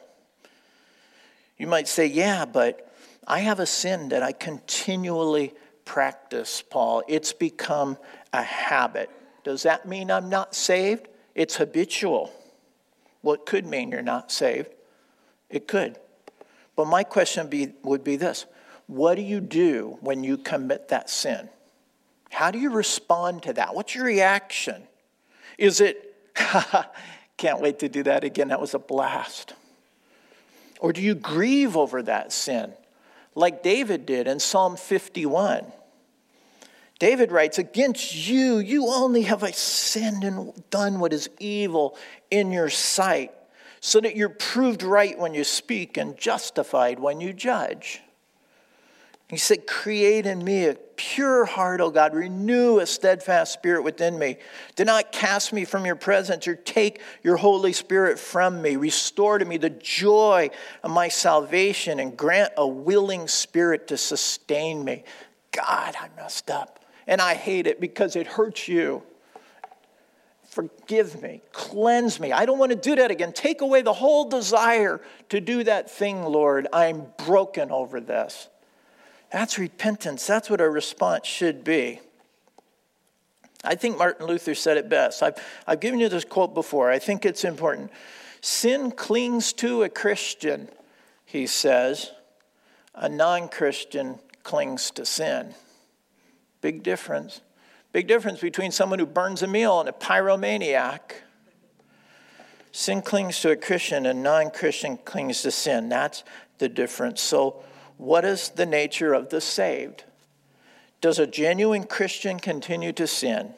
You 1.57 1.65
might 1.65 1.87
say, 1.87 2.05
yeah, 2.05 2.45
but 2.45 2.93
I 3.27 3.39
have 3.39 3.59
a 3.59 3.65
sin 3.65 4.09
that 4.09 4.21
I 4.21 4.31
continually 4.31 5.53
practice, 5.83 6.61
Paul. 6.61 7.03
It's 7.07 7.33
become 7.33 7.97
a 8.33 8.43
habit. 8.43 9.09
Does 9.43 9.63
that 9.63 9.87
mean 9.87 10.11
I'm 10.11 10.29
not 10.29 10.55
saved? 10.55 11.07
It's 11.33 11.55
habitual. 11.55 12.31
Well, 13.23 13.37
could 13.37 13.65
mean 13.65 13.91
you're 13.91 14.01
not 14.01 14.31
saved. 14.31 14.69
It 15.49 15.67
could. 15.67 15.97
But 16.75 16.85
my 16.85 17.03
question 17.03 17.47
be, 17.47 17.73
would 17.83 18.03
be 18.03 18.15
this 18.15 18.45
What 18.87 19.15
do 19.15 19.21
you 19.21 19.39
do 19.39 19.97
when 20.01 20.23
you 20.23 20.37
commit 20.37 20.89
that 20.89 21.09
sin? 21.09 21.49
How 22.29 22.51
do 22.51 22.59
you 22.59 22.69
respond 22.69 23.43
to 23.43 23.53
that? 23.53 23.73
What's 23.73 23.95
your 23.95 24.05
reaction? 24.05 24.83
Is 25.57 25.79
it, 25.79 26.15
can't 27.37 27.61
wait 27.61 27.79
to 27.79 27.89
do 27.89 28.03
that 28.03 28.23
again, 28.23 28.49
that 28.49 28.59
was 28.59 28.73
a 28.73 28.79
blast? 28.79 29.53
Or 30.79 30.91
do 30.91 31.01
you 31.01 31.15
grieve 31.15 31.77
over 31.77 32.03
that 32.03 32.33
sin? 32.33 32.73
Like 33.35 33.61
David 33.61 34.05
did 34.05 34.27
in 34.27 34.39
Psalm 34.39 34.77
51. 34.77 35.65
David 36.97 37.31
writes, 37.31 37.57
Against 37.57 38.27
you, 38.27 38.57
you 38.57 38.87
only 38.87 39.23
have 39.23 39.43
I 39.43 39.51
sinned 39.51 40.23
and 40.23 40.53
done 40.69 40.99
what 40.99 41.11
is 41.13 41.29
evil 41.39 41.97
in 42.31 42.51
your 42.51 42.69
sight, 42.69 43.31
so 43.81 43.99
that 43.99 44.15
you're 44.15 44.29
proved 44.29 44.81
right 44.81 45.19
when 45.19 45.33
you 45.33 45.43
speak 45.43 45.97
and 45.97 46.17
justified 46.17 46.99
when 46.99 47.19
you 47.19 47.33
judge. 47.33 48.01
He 49.27 49.37
said, 49.37 49.65
Create 49.65 50.25
in 50.25 50.43
me 50.43 50.65
a 50.65 50.75
pure 50.75 51.45
heart, 51.45 51.81
O 51.81 51.89
God. 51.89 52.13
Renew 52.13 52.79
a 52.79 52.85
steadfast 52.85 53.53
spirit 53.53 53.83
within 53.83 54.19
me. 54.19 54.37
Do 54.75 54.85
not 54.85 55.11
cast 55.11 55.51
me 55.51 55.65
from 55.65 55.85
your 55.85 55.95
presence 55.95 56.47
or 56.47 56.55
take 56.55 57.01
your 57.23 57.37
Holy 57.37 57.73
Spirit 57.73 58.19
from 58.19 58.61
me. 58.61 58.75
Restore 58.75 59.39
to 59.39 59.45
me 59.45 59.57
the 59.57 59.71
joy 59.71 60.51
of 60.83 60.91
my 60.91 61.07
salvation 61.07 61.99
and 61.99 62.15
grant 62.15 62.53
a 62.55 62.67
willing 62.67 63.27
spirit 63.27 63.87
to 63.87 63.97
sustain 63.97 64.83
me. 64.83 65.03
God, 65.51 65.95
I 65.99 66.09
messed 66.15 66.51
up. 66.51 66.85
And 67.07 67.21
I 67.21 67.33
hate 67.33 67.67
it 67.67 67.79
because 67.79 68.15
it 68.15 68.27
hurts 68.27 68.67
you. 68.67 69.03
Forgive 70.43 71.21
me, 71.21 71.41
cleanse 71.51 72.19
me. 72.19 72.31
I 72.31 72.45
don't 72.45 72.57
want 72.57 72.71
to 72.71 72.77
do 72.77 72.95
that 72.95 73.11
again. 73.11 73.33
Take 73.33 73.61
away 73.61 73.81
the 73.81 73.91
whole 73.91 74.29
desire 74.29 75.01
to 75.29 75.41
do 75.41 75.63
that 75.65 75.91
thing, 75.91 76.23
Lord. 76.23 76.67
I'm 76.71 77.07
broken 77.25 77.71
over 77.71 77.99
this. 77.99 78.47
That's 79.31 79.57
repentance. 79.57 80.25
That's 80.27 80.49
what 80.49 80.61
our 80.61 80.69
response 80.69 81.27
should 81.27 81.63
be. 81.63 81.99
I 83.63 83.75
think 83.75 83.97
Martin 83.97 84.27
Luther 84.27 84.55
said 84.55 84.77
it 84.77 84.89
best. 84.89 85.23
I've, 85.23 85.35
I've 85.65 85.79
given 85.79 85.99
you 85.99 86.07
this 86.07 86.23
quote 86.23 86.53
before. 86.53 86.91
I 86.91 86.99
think 86.99 87.25
it's 87.25 87.43
important. 87.43 87.91
Sin 88.41 88.91
clings 88.91 89.53
to 89.53 89.83
a 89.83 89.89
Christian, 89.89 90.69
he 91.25 91.47
says. 91.47 92.11
A 92.93 93.09
non 93.09 93.49
Christian 93.49 94.19
clings 94.43 94.91
to 94.91 95.05
sin. 95.05 95.55
Big 96.61 96.83
difference. 96.83 97.41
Big 97.91 98.07
difference 98.07 98.39
between 98.39 98.71
someone 98.71 98.99
who 98.99 99.05
burns 99.05 99.41
a 99.41 99.47
meal 99.47 99.79
and 99.79 99.89
a 99.89 99.91
pyromaniac. 99.91 100.99
Sin 102.71 103.01
clings 103.01 103.39
to 103.41 103.51
a 103.51 103.55
Christian, 103.55 104.05
a 104.05 104.13
non 104.13 104.51
Christian 104.51 104.97
clings 104.97 105.41
to 105.41 105.51
sin. 105.51 105.89
That's 105.89 106.23
the 106.57 106.69
difference. 106.69 107.21
So, 107.21 107.63
what 107.97 108.25
is 108.25 108.49
the 108.49 108.65
nature 108.65 109.13
of 109.13 109.29
the 109.29 109.41
saved? 109.41 110.03
Does 111.01 111.19
a 111.19 111.27
genuine 111.27 111.85
Christian 111.85 112.39
continue 112.39 112.91
to 112.93 113.07
sin? 113.07 113.53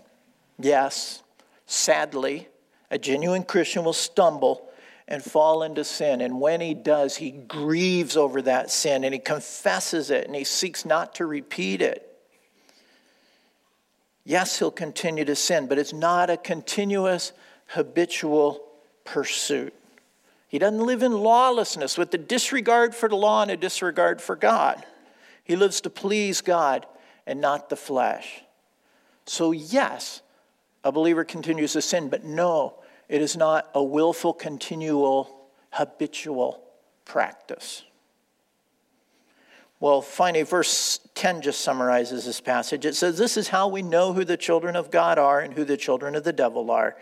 Yes. 0.60 1.24
Sadly, 1.66 2.48
a 2.90 2.98
genuine 2.98 3.44
Christian 3.44 3.84
will 3.84 3.94
stumble 3.94 4.70
and 5.08 5.24
fall 5.24 5.64
into 5.64 5.84
sin. 5.84 6.22
And 6.22 6.42
when 6.42 6.62
he 6.62 6.74
does, 6.74 7.18
he 7.18 7.32
grieves 7.32 8.18
over 8.18 8.42
that 8.42 8.70
sin 8.70 9.04
and 9.04 9.14
he 9.14 9.20
confesses 9.20 10.12
it 10.12 10.28
and 10.28 10.36
he 10.36 10.44
seeks 10.44 10.86
not 10.86 11.16
to 11.16 11.26
repeat 11.26 11.82
it. 11.82 12.04
Yes, 14.26 14.60
he'll 14.60 14.72
continue 14.72 15.24
to 15.24 15.36
sin, 15.36 15.68
but 15.68 15.78
it's 15.78 15.94
not 15.94 16.30
a 16.30 16.36
continuous, 16.36 17.32
habitual 17.68 18.62
pursuit. 19.06 19.74
He 20.48 20.60
doesn't 20.60 20.86
live 20.86 21.04
in 21.04 21.12
lawlessness 21.12 21.98
with 21.98 22.14
a 22.14 22.18
disregard 22.18 22.96
for 22.96 23.10
the 23.10 23.16
law 23.16 23.42
and 23.42 23.52
a 23.52 23.58
disregard 23.58 24.22
for 24.22 24.36
God. 24.36 24.86
He 25.44 25.56
lives 25.56 25.82
to 25.82 25.90
please 25.90 26.42
God 26.42 26.86
and 27.26 27.42
not 27.42 27.70
the 27.70 27.76
flesh. 27.76 28.44
So, 29.26 29.52
yes, 29.52 30.22
a 30.84 30.92
believer 30.92 31.26
continues 31.26 31.74
to 31.74 31.82
sin, 31.82 32.08
but 32.08 32.24
no, 32.24 32.76
it 33.10 33.22
is 33.22 33.36
not 33.36 33.70
a 33.74 33.84
willful, 33.84 34.34
continual, 34.34 35.50
habitual 35.72 36.64
practice. 37.04 37.84
Well, 39.80 40.02
finally, 40.02 40.44
verse 40.44 41.00
10 41.14 41.42
just 41.42 41.62
summarizes 41.62 42.26
this 42.26 42.42
passage. 42.42 42.86
It 42.86 42.96
says, 42.96 43.18
This 43.18 43.38
is 43.38 43.50
how 43.50 43.68
we 43.68 43.82
know 43.82 44.14
who 44.14 44.24
the 44.24 44.38
children 44.38 44.76
of 44.76 44.90
God 44.90 45.20
are 45.20 45.40
and 45.40 45.54
who 45.54 45.64
the 45.64 45.78
children 45.78 46.16
of 46.16 46.24
the 46.24 46.34
devil 46.34 46.72
are. 46.72 46.98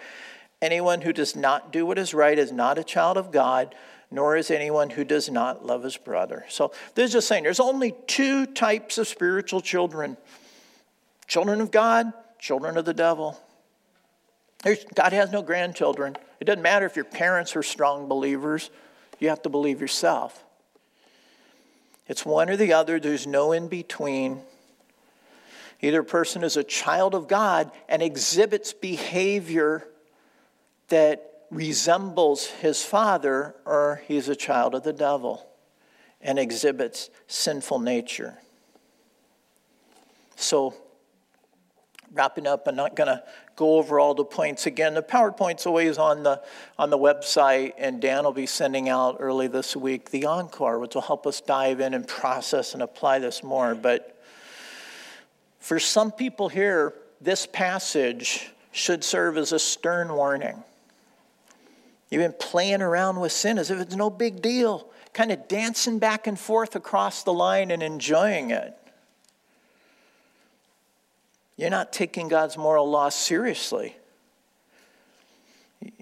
Anyone 0.66 1.02
who 1.02 1.14
does 1.14 1.36
not 1.36 1.72
do 1.72 1.86
what 1.86 2.00
is 2.00 2.16
right 2.16 2.40
is 2.40 2.52
not 2.52 2.80
a 2.80 2.84
child 2.84 3.18
of 3.18 3.32
God, 3.32 3.76
nor 4.10 4.36
is 4.36 4.50
anyone 4.50 4.90
who 4.90 5.04
does 5.04 5.30
not 5.30 5.64
love 5.64 5.84
his 5.84 5.96
brother. 5.96 6.44
So 6.50 6.72
this 6.96 7.06
is 7.06 7.14
just 7.14 7.28
saying 7.28 7.44
there's 7.44 7.60
only 7.60 7.94
two 8.08 8.48
types 8.48 8.98
of 8.98 9.08
spiritual 9.08 9.62
children 9.62 10.18
children 11.28 11.62
of 11.62 11.70
God, 11.70 12.12
children 12.40 12.78
of 12.78 12.86
the 12.86 12.96
devil. 12.96 13.40
There's, 14.64 14.84
God 14.96 15.14
has 15.14 15.32
no 15.32 15.44
grandchildren. 15.44 16.18
It 16.40 16.46
doesn't 16.46 16.64
matter 16.64 16.88
if 16.88 16.96
your 16.96 17.06
parents 17.06 17.56
are 17.56 17.62
strong 17.62 18.08
believers, 18.08 18.72
you 19.20 19.30
have 19.30 19.44
to 19.44 19.50
believe 19.50 19.82
yourself. 19.82 20.44
It's 22.08 22.26
one 22.26 22.50
or 22.50 22.58
the 22.58 22.74
other, 22.74 23.00
there's 23.00 23.28
no 23.28 23.52
in 23.52 23.68
between. 23.68 24.42
Either 25.80 26.02
person 26.02 26.44
is 26.44 26.58
a 26.58 26.64
child 26.64 27.14
of 27.14 27.28
God 27.28 27.70
and 27.88 28.02
exhibits 28.02 28.74
behavior 28.74 29.88
that 30.90 31.32
resembles 31.52 32.48
his 32.48 32.84
father, 32.84 33.56
or 33.66 34.02
he's 34.08 34.30
a 34.30 34.36
child 34.36 34.76
of 34.76 34.84
the 34.84 34.94
devil 34.94 35.48
and 36.22 36.40
exhibits 36.40 37.10
sinful 37.28 37.80
nature. 37.80 38.38
So, 40.36 40.74
wrapping 42.12 42.48
up, 42.48 42.68
I'm 42.68 42.76
not 42.76 42.96
going 42.96 43.08
to 43.08 43.24
go 43.56 43.78
over 43.78 44.00
all 44.00 44.14
the 44.14 44.26
points 44.26 44.66
again. 44.66 44.96
The 44.96 45.04
PowerPoint's 45.04 45.66
always 45.66 45.98
on 45.98 46.24
the, 46.24 46.42
on 46.78 46.90
the 46.90 46.98
website, 46.98 47.74
and 47.78 48.02
Dan 48.02 48.24
will 48.24 48.34
be 48.34 48.48
sending 48.48 48.90
out 48.90 49.18
early 49.20 49.48
this 49.48 49.76
week 49.76 50.10
the 50.10 50.26
Encore, 50.26 50.80
which 50.80 50.96
will 50.96 51.04
help 51.04 51.26
us 51.26 51.42
dive 51.42 51.80
in 51.80 51.94
and 51.94 52.08
process 52.08 52.74
and 52.74 52.84
apply 52.84 53.20
this 53.20 53.44
more. 53.44 53.76
But 53.76 54.22
for 55.60 55.80
some 55.80 56.12
people 56.12 56.50
here, 56.50 56.94
this 57.22 57.46
passage 57.46 58.50
should 58.72 59.04
serve 59.04 59.38
as 59.38 59.52
a 59.52 59.60
stern 59.60 60.14
warning. 60.14 60.64
You've 62.10 62.22
been 62.22 62.36
playing 62.40 62.82
around 62.82 63.20
with 63.20 63.32
sin 63.32 63.58
as 63.58 63.72
if 63.72 63.80
it's 63.80 63.96
no 63.96 64.10
big 64.10 64.42
deal, 64.42 64.88
kind 65.14 65.32
of 65.32 65.48
dancing 65.48 66.00
back 66.00 66.28
and 66.28 66.40
forth 66.40 66.76
across 66.76 67.24
the 67.24 67.34
line 67.34 67.72
and 67.72 67.82
enjoying 67.82 68.52
it. 68.52 68.78
You're 71.58 71.70
not 71.70 71.94
taking 71.94 72.28
God's 72.28 72.58
moral 72.58 72.90
law 72.90 73.10
seriously. 73.10 73.96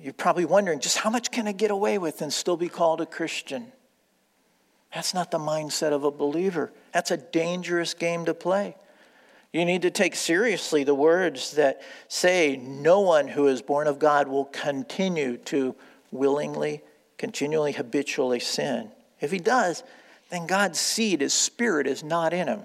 You're 0.02 0.14
probably 0.14 0.46
wondering 0.46 0.80
just 0.80 0.98
how 0.98 1.10
much 1.10 1.32
can 1.32 1.48
I 1.48 1.52
get 1.52 1.72
away 1.72 1.98
with 1.98 2.22
and 2.22 2.32
still 2.32 2.58
be 2.58 2.70
called 2.70 3.02
a 3.02 3.06
Christian? 3.06 3.72
That's 4.94 5.14
not 5.14 5.32
the 5.32 5.40
mindset 5.40 5.92
of 5.92 6.04
a 6.04 6.12
believer. 6.12 6.72
That's 6.94 7.12
a 7.12 7.18
dangerous 7.18 7.94
game 7.94 8.26
to 8.26 8.34
play. 8.34 8.76
You 9.52 9.66
need 9.66 9.84
to 9.84 9.92
take 9.92 10.16
seriously 10.16 10.84
the 10.84 10.96
words 10.96 11.52
that 11.52 11.82
say, 12.08 12.58
No 12.58 13.02
one 13.02 13.28
who 13.28 13.48
is 13.48 13.62
born 13.62 13.88
of 13.88 14.00
God 14.00 14.28
will 14.28 14.46
continue 14.46 15.38
to 15.38 15.76
willingly, 16.14 16.82
continually, 17.18 17.72
habitually 17.74 18.40
sin. 18.40 18.92
If 19.20 19.32
he 19.32 19.40
does, 19.40 19.84
then 20.30 20.48
God's 20.48 20.80
seed, 20.80 21.22
his 21.22 21.34
spirit, 21.34 21.88
is 21.88 22.04
not 22.04 22.34
in 22.34 22.48
him. 22.48 22.62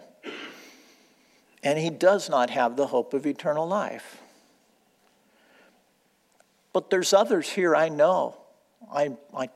And 1.63 1.79
he 1.79 1.91
does 1.91 2.29
not 2.29 2.51
have 2.51 2.77
the 2.77 2.87
hope 2.87 3.15
of 3.15 3.27
eternal 3.27 3.67
life. 3.67 4.21
But 6.73 6.91
there's 6.91 7.13
others 7.13 7.49
here 7.49 7.75
I 7.75 7.89
know. 7.89 8.37
I, 8.93 9.17
I 9.37 9.49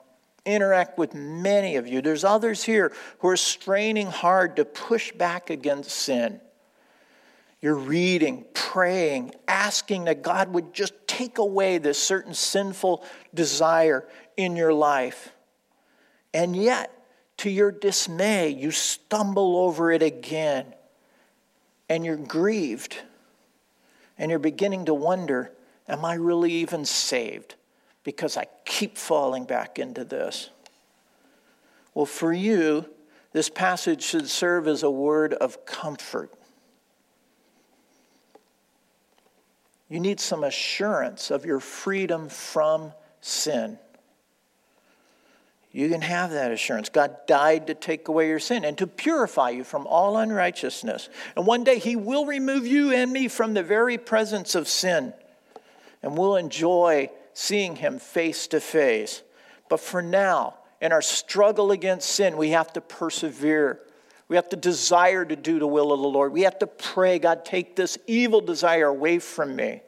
interact 0.44 0.98
with 0.98 1.14
many 1.14 1.76
of 1.76 1.86
you. 1.86 2.02
There's 2.02 2.24
others 2.24 2.64
here 2.64 2.92
who 3.20 3.28
are 3.28 3.36
straining 3.36 4.08
hard 4.08 4.56
to 4.56 4.64
push 4.64 5.12
back 5.12 5.50
against 5.50 5.90
sin. 5.90 6.40
You're 7.60 7.76
reading, 7.76 8.44
praying, 8.54 9.34
asking 9.46 10.04
that 10.04 10.22
God 10.22 10.52
would 10.52 10.74
just 10.74 11.01
take 11.16 11.38
away 11.38 11.78
this 11.78 12.02
certain 12.02 12.34
sinful 12.34 13.04
desire 13.34 14.06
in 14.36 14.56
your 14.56 14.72
life. 14.72 15.32
And 16.32 16.56
yet, 16.56 16.90
to 17.38 17.50
your 17.50 17.70
dismay, 17.70 18.48
you 18.48 18.70
stumble 18.70 19.56
over 19.56 19.90
it 19.90 20.02
again 20.02 20.74
and 21.88 22.04
you're 22.04 22.16
grieved 22.16 22.98
and 24.16 24.30
you're 24.30 24.38
beginning 24.38 24.86
to 24.86 24.94
wonder 24.94 25.52
Am 25.88 26.04
I 26.04 26.14
really 26.14 26.52
even 26.52 26.84
saved? 26.84 27.56
Because 28.04 28.36
I 28.36 28.46
keep 28.64 28.96
falling 28.96 29.44
back 29.44 29.80
into 29.80 30.04
this. 30.04 30.48
Well, 31.92 32.06
for 32.06 32.32
you, 32.32 32.86
this 33.32 33.48
passage 33.48 34.02
should 34.02 34.28
serve 34.28 34.68
as 34.68 34.84
a 34.84 34.90
word 34.90 35.34
of 35.34 35.66
comfort. 35.66 36.30
You 39.92 40.00
need 40.00 40.20
some 40.20 40.42
assurance 40.42 41.30
of 41.30 41.44
your 41.44 41.60
freedom 41.60 42.28
from 42.28 42.92
sin. 43.20 43.78
You 45.70 45.88
can 45.88 46.02
have 46.02 46.30
that 46.30 46.50
assurance. 46.50 46.88
God 46.88 47.16
died 47.26 47.66
to 47.68 47.74
take 47.74 48.08
away 48.08 48.28
your 48.28 48.38
sin 48.38 48.64
and 48.64 48.76
to 48.78 48.86
purify 48.86 49.50
you 49.50 49.64
from 49.64 49.86
all 49.86 50.16
unrighteousness. 50.16 51.08
And 51.36 51.46
one 51.46 51.64
day 51.64 51.78
He 51.78 51.96
will 51.96 52.26
remove 52.26 52.66
you 52.66 52.92
and 52.92 53.12
me 53.12 53.28
from 53.28 53.54
the 53.54 53.62
very 53.62 53.96
presence 53.98 54.54
of 54.54 54.68
sin 54.68 55.14
and 56.02 56.18
we'll 56.18 56.36
enjoy 56.36 57.10
seeing 57.32 57.76
him 57.76 57.98
face 57.98 58.46
to 58.48 58.60
face. 58.60 59.22
But 59.68 59.80
for 59.80 60.02
now, 60.02 60.54
in 60.80 60.92
our 60.92 61.02
struggle 61.02 61.70
against 61.70 62.08
sin, 62.08 62.36
we 62.36 62.50
have 62.50 62.72
to 62.74 62.80
persevere. 62.80 63.80
We 64.32 64.36
have 64.36 64.48
to 64.48 64.56
desire 64.56 65.26
to 65.26 65.36
do 65.36 65.58
the 65.58 65.66
will 65.66 65.92
of 65.92 66.00
the 66.00 66.08
Lord. 66.08 66.32
We 66.32 66.44
have 66.44 66.58
to 66.60 66.66
pray, 66.66 67.18
God, 67.18 67.44
take 67.44 67.76
this 67.76 67.98
evil 68.06 68.40
desire 68.40 68.86
away 68.86 69.18
from 69.18 69.54
me. 69.54 69.82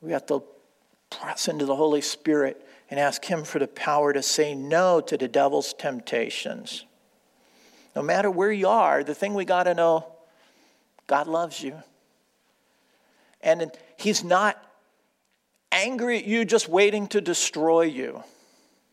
We 0.00 0.12
have 0.12 0.24
to 0.28 0.44
press 1.10 1.46
into 1.46 1.66
the 1.66 1.76
Holy 1.76 2.00
Spirit 2.00 2.66
and 2.90 2.98
ask 2.98 3.22
Him 3.22 3.44
for 3.44 3.58
the 3.58 3.68
power 3.68 4.14
to 4.14 4.22
say 4.22 4.54
no 4.54 5.02
to 5.02 5.18
the 5.18 5.28
devil's 5.28 5.74
temptations. 5.74 6.86
No 7.94 8.00
matter 8.00 8.30
where 8.30 8.50
you 8.50 8.66
are, 8.66 9.04
the 9.04 9.14
thing 9.14 9.34
we 9.34 9.44
got 9.44 9.64
to 9.64 9.74
know 9.74 10.06
God 11.06 11.26
loves 11.26 11.62
you. 11.62 11.74
And 13.42 13.70
He's 13.98 14.24
not 14.24 14.56
angry 15.70 16.16
at 16.16 16.24
you, 16.24 16.46
just 16.46 16.66
waiting 16.66 17.06
to 17.08 17.20
destroy 17.20 17.82
you. 17.82 18.22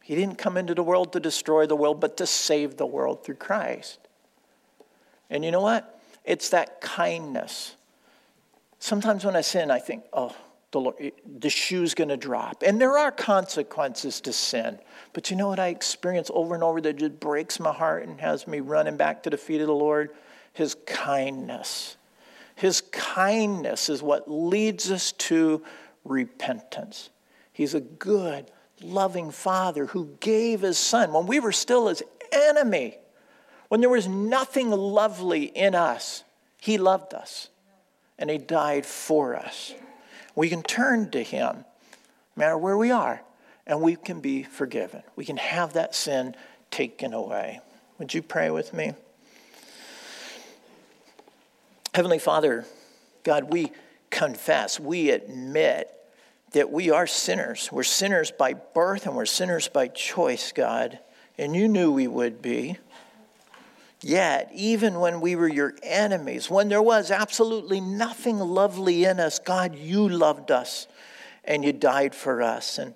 He 0.03 0.13
didn't 0.13 0.37
come 0.37 0.57
into 0.57 0.75
the 0.75 0.83
world 0.83 1.13
to 1.13 1.21
destroy 1.21 1.67
the 1.67 1.77
world, 1.77 2.01
but 2.01 2.17
to 2.17 2.27
save 2.27 2.75
the 2.75 2.85
world 2.85 3.23
through 3.23 3.35
Christ. 3.35 4.04
And 5.29 5.43
you 5.43 5.51
know 5.51 5.61
what? 5.61 5.99
It's 6.23 6.49
that 6.49 6.81
kindness. 6.81 7.75
Sometimes 8.79 9.25
when 9.25 9.35
I 9.35 9.41
sin, 9.41 9.71
I 9.71 9.79
think, 9.79 10.03
oh, 10.13 10.35
the, 10.71 10.79
Lord, 10.79 11.11
the 11.39 11.49
shoe's 11.49 11.93
going 11.93 12.09
to 12.09 12.17
drop. 12.17 12.63
And 12.65 12.81
there 12.81 12.97
are 12.97 13.11
consequences 13.11 14.19
to 14.21 14.33
sin. 14.33 14.79
But 15.13 15.31
you 15.31 15.37
know 15.37 15.47
what 15.47 15.59
I 15.59 15.67
experience 15.67 16.29
over 16.33 16.53
and 16.53 16.63
over 16.63 16.81
that 16.81 16.97
just 16.97 17.19
breaks 17.19 17.59
my 17.59 17.71
heart 17.71 18.05
and 18.05 18.19
has 18.19 18.47
me 18.47 18.59
running 18.59 18.97
back 18.97 19.23
to 19.23 19.29
the 19.29 19.37
feet 19.37 19.61
of 19.61 19.67
the 19.67 19.73
Lord? 19.73 20.09
His 20.53 20.75
kindness. 20.85 21.97
His 22.55 22.81
kindness 22.81 23.89
is 23.89 24.01
what 24.01 24.29
leads 24.29 24.91
us 24.91 25.11
to 25.13 25.63
repentance. 26.03 27.09
He's 27.51 27.73
a 27.73 27.81
good, 27.81 28.51
loving 28.81 29.31
Father 29.31 29.85
who 29.87 30.15
gave 30.19 30.61
His 30.61 30.77
Son 30.77 31.13
when 31.13 31.25
we 31.25 31.39
were 31.39 31.51
still 31.51 31.87
His 31.87 32.03
enemy, 32.31 32.97
when 33.75 33.81
there 33.81 33.89
was 33.89 34.07
nothing 34.07 34.71
lovely 34.71 35.43
in 35.43 35.75
us. 35.75 36.23
He 36.61 36.77
loved 36.77 37.13
us 37.13 37.49
and 38.17 38.29
He 38.29 38.37
died 38.37 38.85
for 38.85 39.35
us. 39.35 39.73
We 40.33 40.47
can 40.47 40.63
turn 40.63 41.11
to 41.11 41.21
Him, 41.21 41.57
no 41.57 41.65
matter 42.37 42.57
where 42.57 42.77
we 42.77 42.91
are, 42.91 43.21
and 43.67 43.81
we 43.81 43.97
can 43.97 44.21
be 44.21 44.43
forgiven. 44.43 45.03
We 45.17 45.25
can 45.25 45.35
have 45.35 45.73
that 45.73 45.93
sin 45.93 46.37
taken 46.71 47.13
away. 47.13 47.59
Would 47.99 48.13
you 48.13 48.21
pray 48.21 48.49
with 48.49 48.73
me? 48.73 48.93
Heavenly 51.93 52.19
Father, 52.19 52.63
God, 53.23 53.51
we 53.51 53.73
confess, 54.09 54.79
we 54.79 55.09
admit 55.09 55.91
that 56.53 56.71
we 56.71 56.91
are 56.91 57.07
sinners. 57.07 57.69
We're 57.73 57.83
sinners 57.83 58.31
by 58.31 58.53
birth 58.53 59.05
and 59.05 59.17
we're 59.17 59.25
sinners 59.25 59.67
by 59.67 59.89
choice, 59.89 60.53
God. 60.53 60.97
And 61.37 61.53
you 61.53 61.67
knew 61.67 61.91
we 61.91 62.07
would 62.07 62.41
be. 62.41 62.77
Yet, 64.05 64.51
even 64.53 64.99
when 64.99 65.19
we 65.19 65.35
were 65.35 65.47
your 65.47 65.73
enemies, 65.81 66.47
when 66.47 66.69
there 66.69 66.79
was 66.79 67.09
absolutely 67.09 67.81
nothing 67.81 68.37
lovely 68.37 69.03
in 69.03 69.19
us, 69.19 69.39
God, 69.39 69.75
you 69.75 70.07
loved 70.07 70.51
us 70.51 70.85
and 71.43 71.65
you 71.65 71.73
died 71.73 72.13
for 72.13 72.43
us. 72.43 72.77
And 72.77 72.93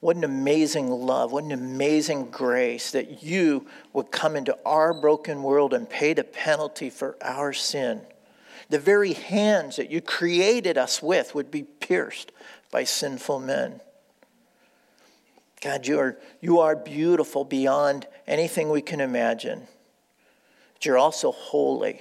what 0.00 0.16
an 0.16 0.24
amazing 0.24 0.88
love, 0.88 1.30
what 1.30 1.44
an 1.44 1.52
amazing 1.52 2.30
grace 2.30 2.90
that 2.92 3.22
you 3.22 3.66
would 3.92 4.10
come 4.10 4.34
into 4.34 4.56
our 4.64 4.98
broken 4.98 5.42
world 5.42 5.74
and 5.74 5.86
pay 5.86 6.14
the 6.14 6.24
penalty 6.24 6.88
for 6.88 7.18
our 7.20 7.52
sin. 7.52 8.00
The 8.70 8.78
very 8.78 9.12
hands 9.12 9.76
that 9.76 9.90
you 9.90 10.00
created 10.00 10.78
us 10.78 11.02
with 11.02 11.34
would 11.34 11.50
be 11.50 11.64
pierced 11.64 12.32
by 12.70 12.84
sinful 12.84 13.40
men. 13.40 13.82
God, 15.60 15.86
you 15.86 15.98
are, 15.98 16.16
you 16.40 16.60
are 16.60 16.76
beautiful 16.76 17.44
beyond 17.44 18.06
anything 18.26 18.70
we 18.70 18.80
can 18.80 19.02
imagine. 19.02 19.66
But 20.80 20.86
you're 20.86 20.98
also 20.98 21.30
holy. 21.30 22.00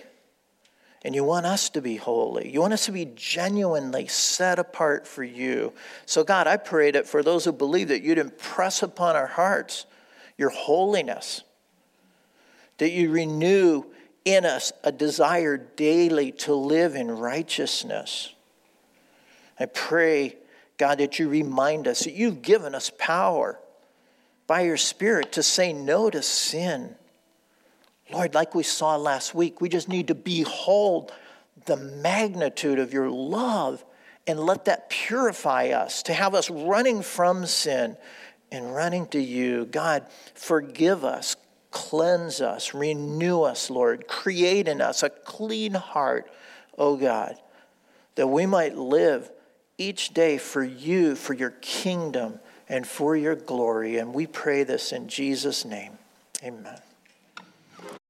And 1.03 1.13
you 1.13 1.23
want 1.23 1.45
us 1.45 1.69
to 1.71 1.82
be 1.82 1.97
holy. 1.97 2.49
You 2.49 2.61
want 2.61 2.73
us 2.73 2.86
to 2.86 2.91
be 2.91 3.05
genuinely 3.15 4.07
set 4.07 4.57
apart 4.57 5.05
for 5.05 5.23
you. 5.23 5.73
So, 6.05 6.23
God, 6.23 6.47
I 6.47 6.57
pray 6.57 6.91
that 6.91 7.07
for 7.07 7.21
those 7.21 7.45
who 7.45 7.51
believe 7.51 7.89
that 7.89 8.01
you'd 8.01 8.17
impress 8.17 8.82
upon 8.82 9.15
our 9.15 9.27
hearts 9.27 9.86
your 10.38 10.49
holiness, 10.49 11.43
that 12.77 12.91
you 12.91 13.11
renew 13.11 13.84
in 14.25 14.45
us 14.45 14.71
a 14.84 14.91
desire 14.91 15.57
daily 15.57 16.32
to 16.32 16.53
live 16.53 16.95
in 16.95 17.11
righteousness. 17.11 18.34
I 19.59 19.65
pray 19.65 20.38
God, 20.80 20.99
that 20.99 21.19
you 21.19 21.27
remind 21.27 21.88
us 21.88 22.05
that 22.05 22.13
you've 22.13 22.41
given 22.41 22.73
us 22.73 22.89
power 22.97 23.59
by 24.47 24.61
your 24.61 24.77
Spirit 24.77 25.34
to 25.34 25.43
say 25.43 25.73
no 25.73 26.09
to 26.09 26.23
sin. 26.23 26.95
Lord, 28.12 28.34
like 28.34 28.55
we 28.55 28.64
saw 28.64 28.95
last 28.95 29.36
week, 29.36 29.62
we 29.62 29.70
just 29.70 29.88
need 29.88 30.07
to 30.07 30.16
behold 30.16 31.12
the 31.66 31.78
magnitude 31.78 32.80
of 32.80 32.93
your 32.93 33.10
love 33.10 33.84
and 34.26 34.39
let 34.39 34.66
that 34.66 34.89
purify 34.89 35.70
us, 35.70 36.03
to 36.03 36.14
have 36.14 36.36
us 36.36 36.49
running 36.49 37.01
from 37.01 37.45
sin 37.45 37.97
and 38.51 38.74
running 38.76 39.07
to 39.07 39.20
you. 39.20 39.66
God, 39.66 40.05
forgive 40.34 41.03
us, 41.03 41.36
cleanse 41.72 42.41
us, 42.41 42.74
renew 42.74 43.41
us, 43.41 43.70
Lord. 43.70 44.07
Create 44.07 44.68
in 44.68 44.82
us 44.82 45.03
a 45.03 45.10
clean 45.10 45.74
heart, 45.74 46.32
oh 46.78 46.95
God, 46.95 47.36
that 48.16 48.28
we 48.28 48.45
might 48.45 48.76
live 48.76 49.32
each 49.78 50.14
day 50.14 50.38
for 50.38 50.64
you, 50.64 51.16
for 51.16 51.34
your 51.34 51.51
kingdom, 51.62 52.39
and 52.68 52.86
for 52.86 53.16
your 53.16 53.36
glory. 53.36 53.97
And 53.97 54.14
we 54.14 54.28
pray 54.28 54.64
this 54.64 54.91
in 54.91 55.07
Jesus' 55.07 55.66
name. 55.66 55.97
Amen. 56.43 56.80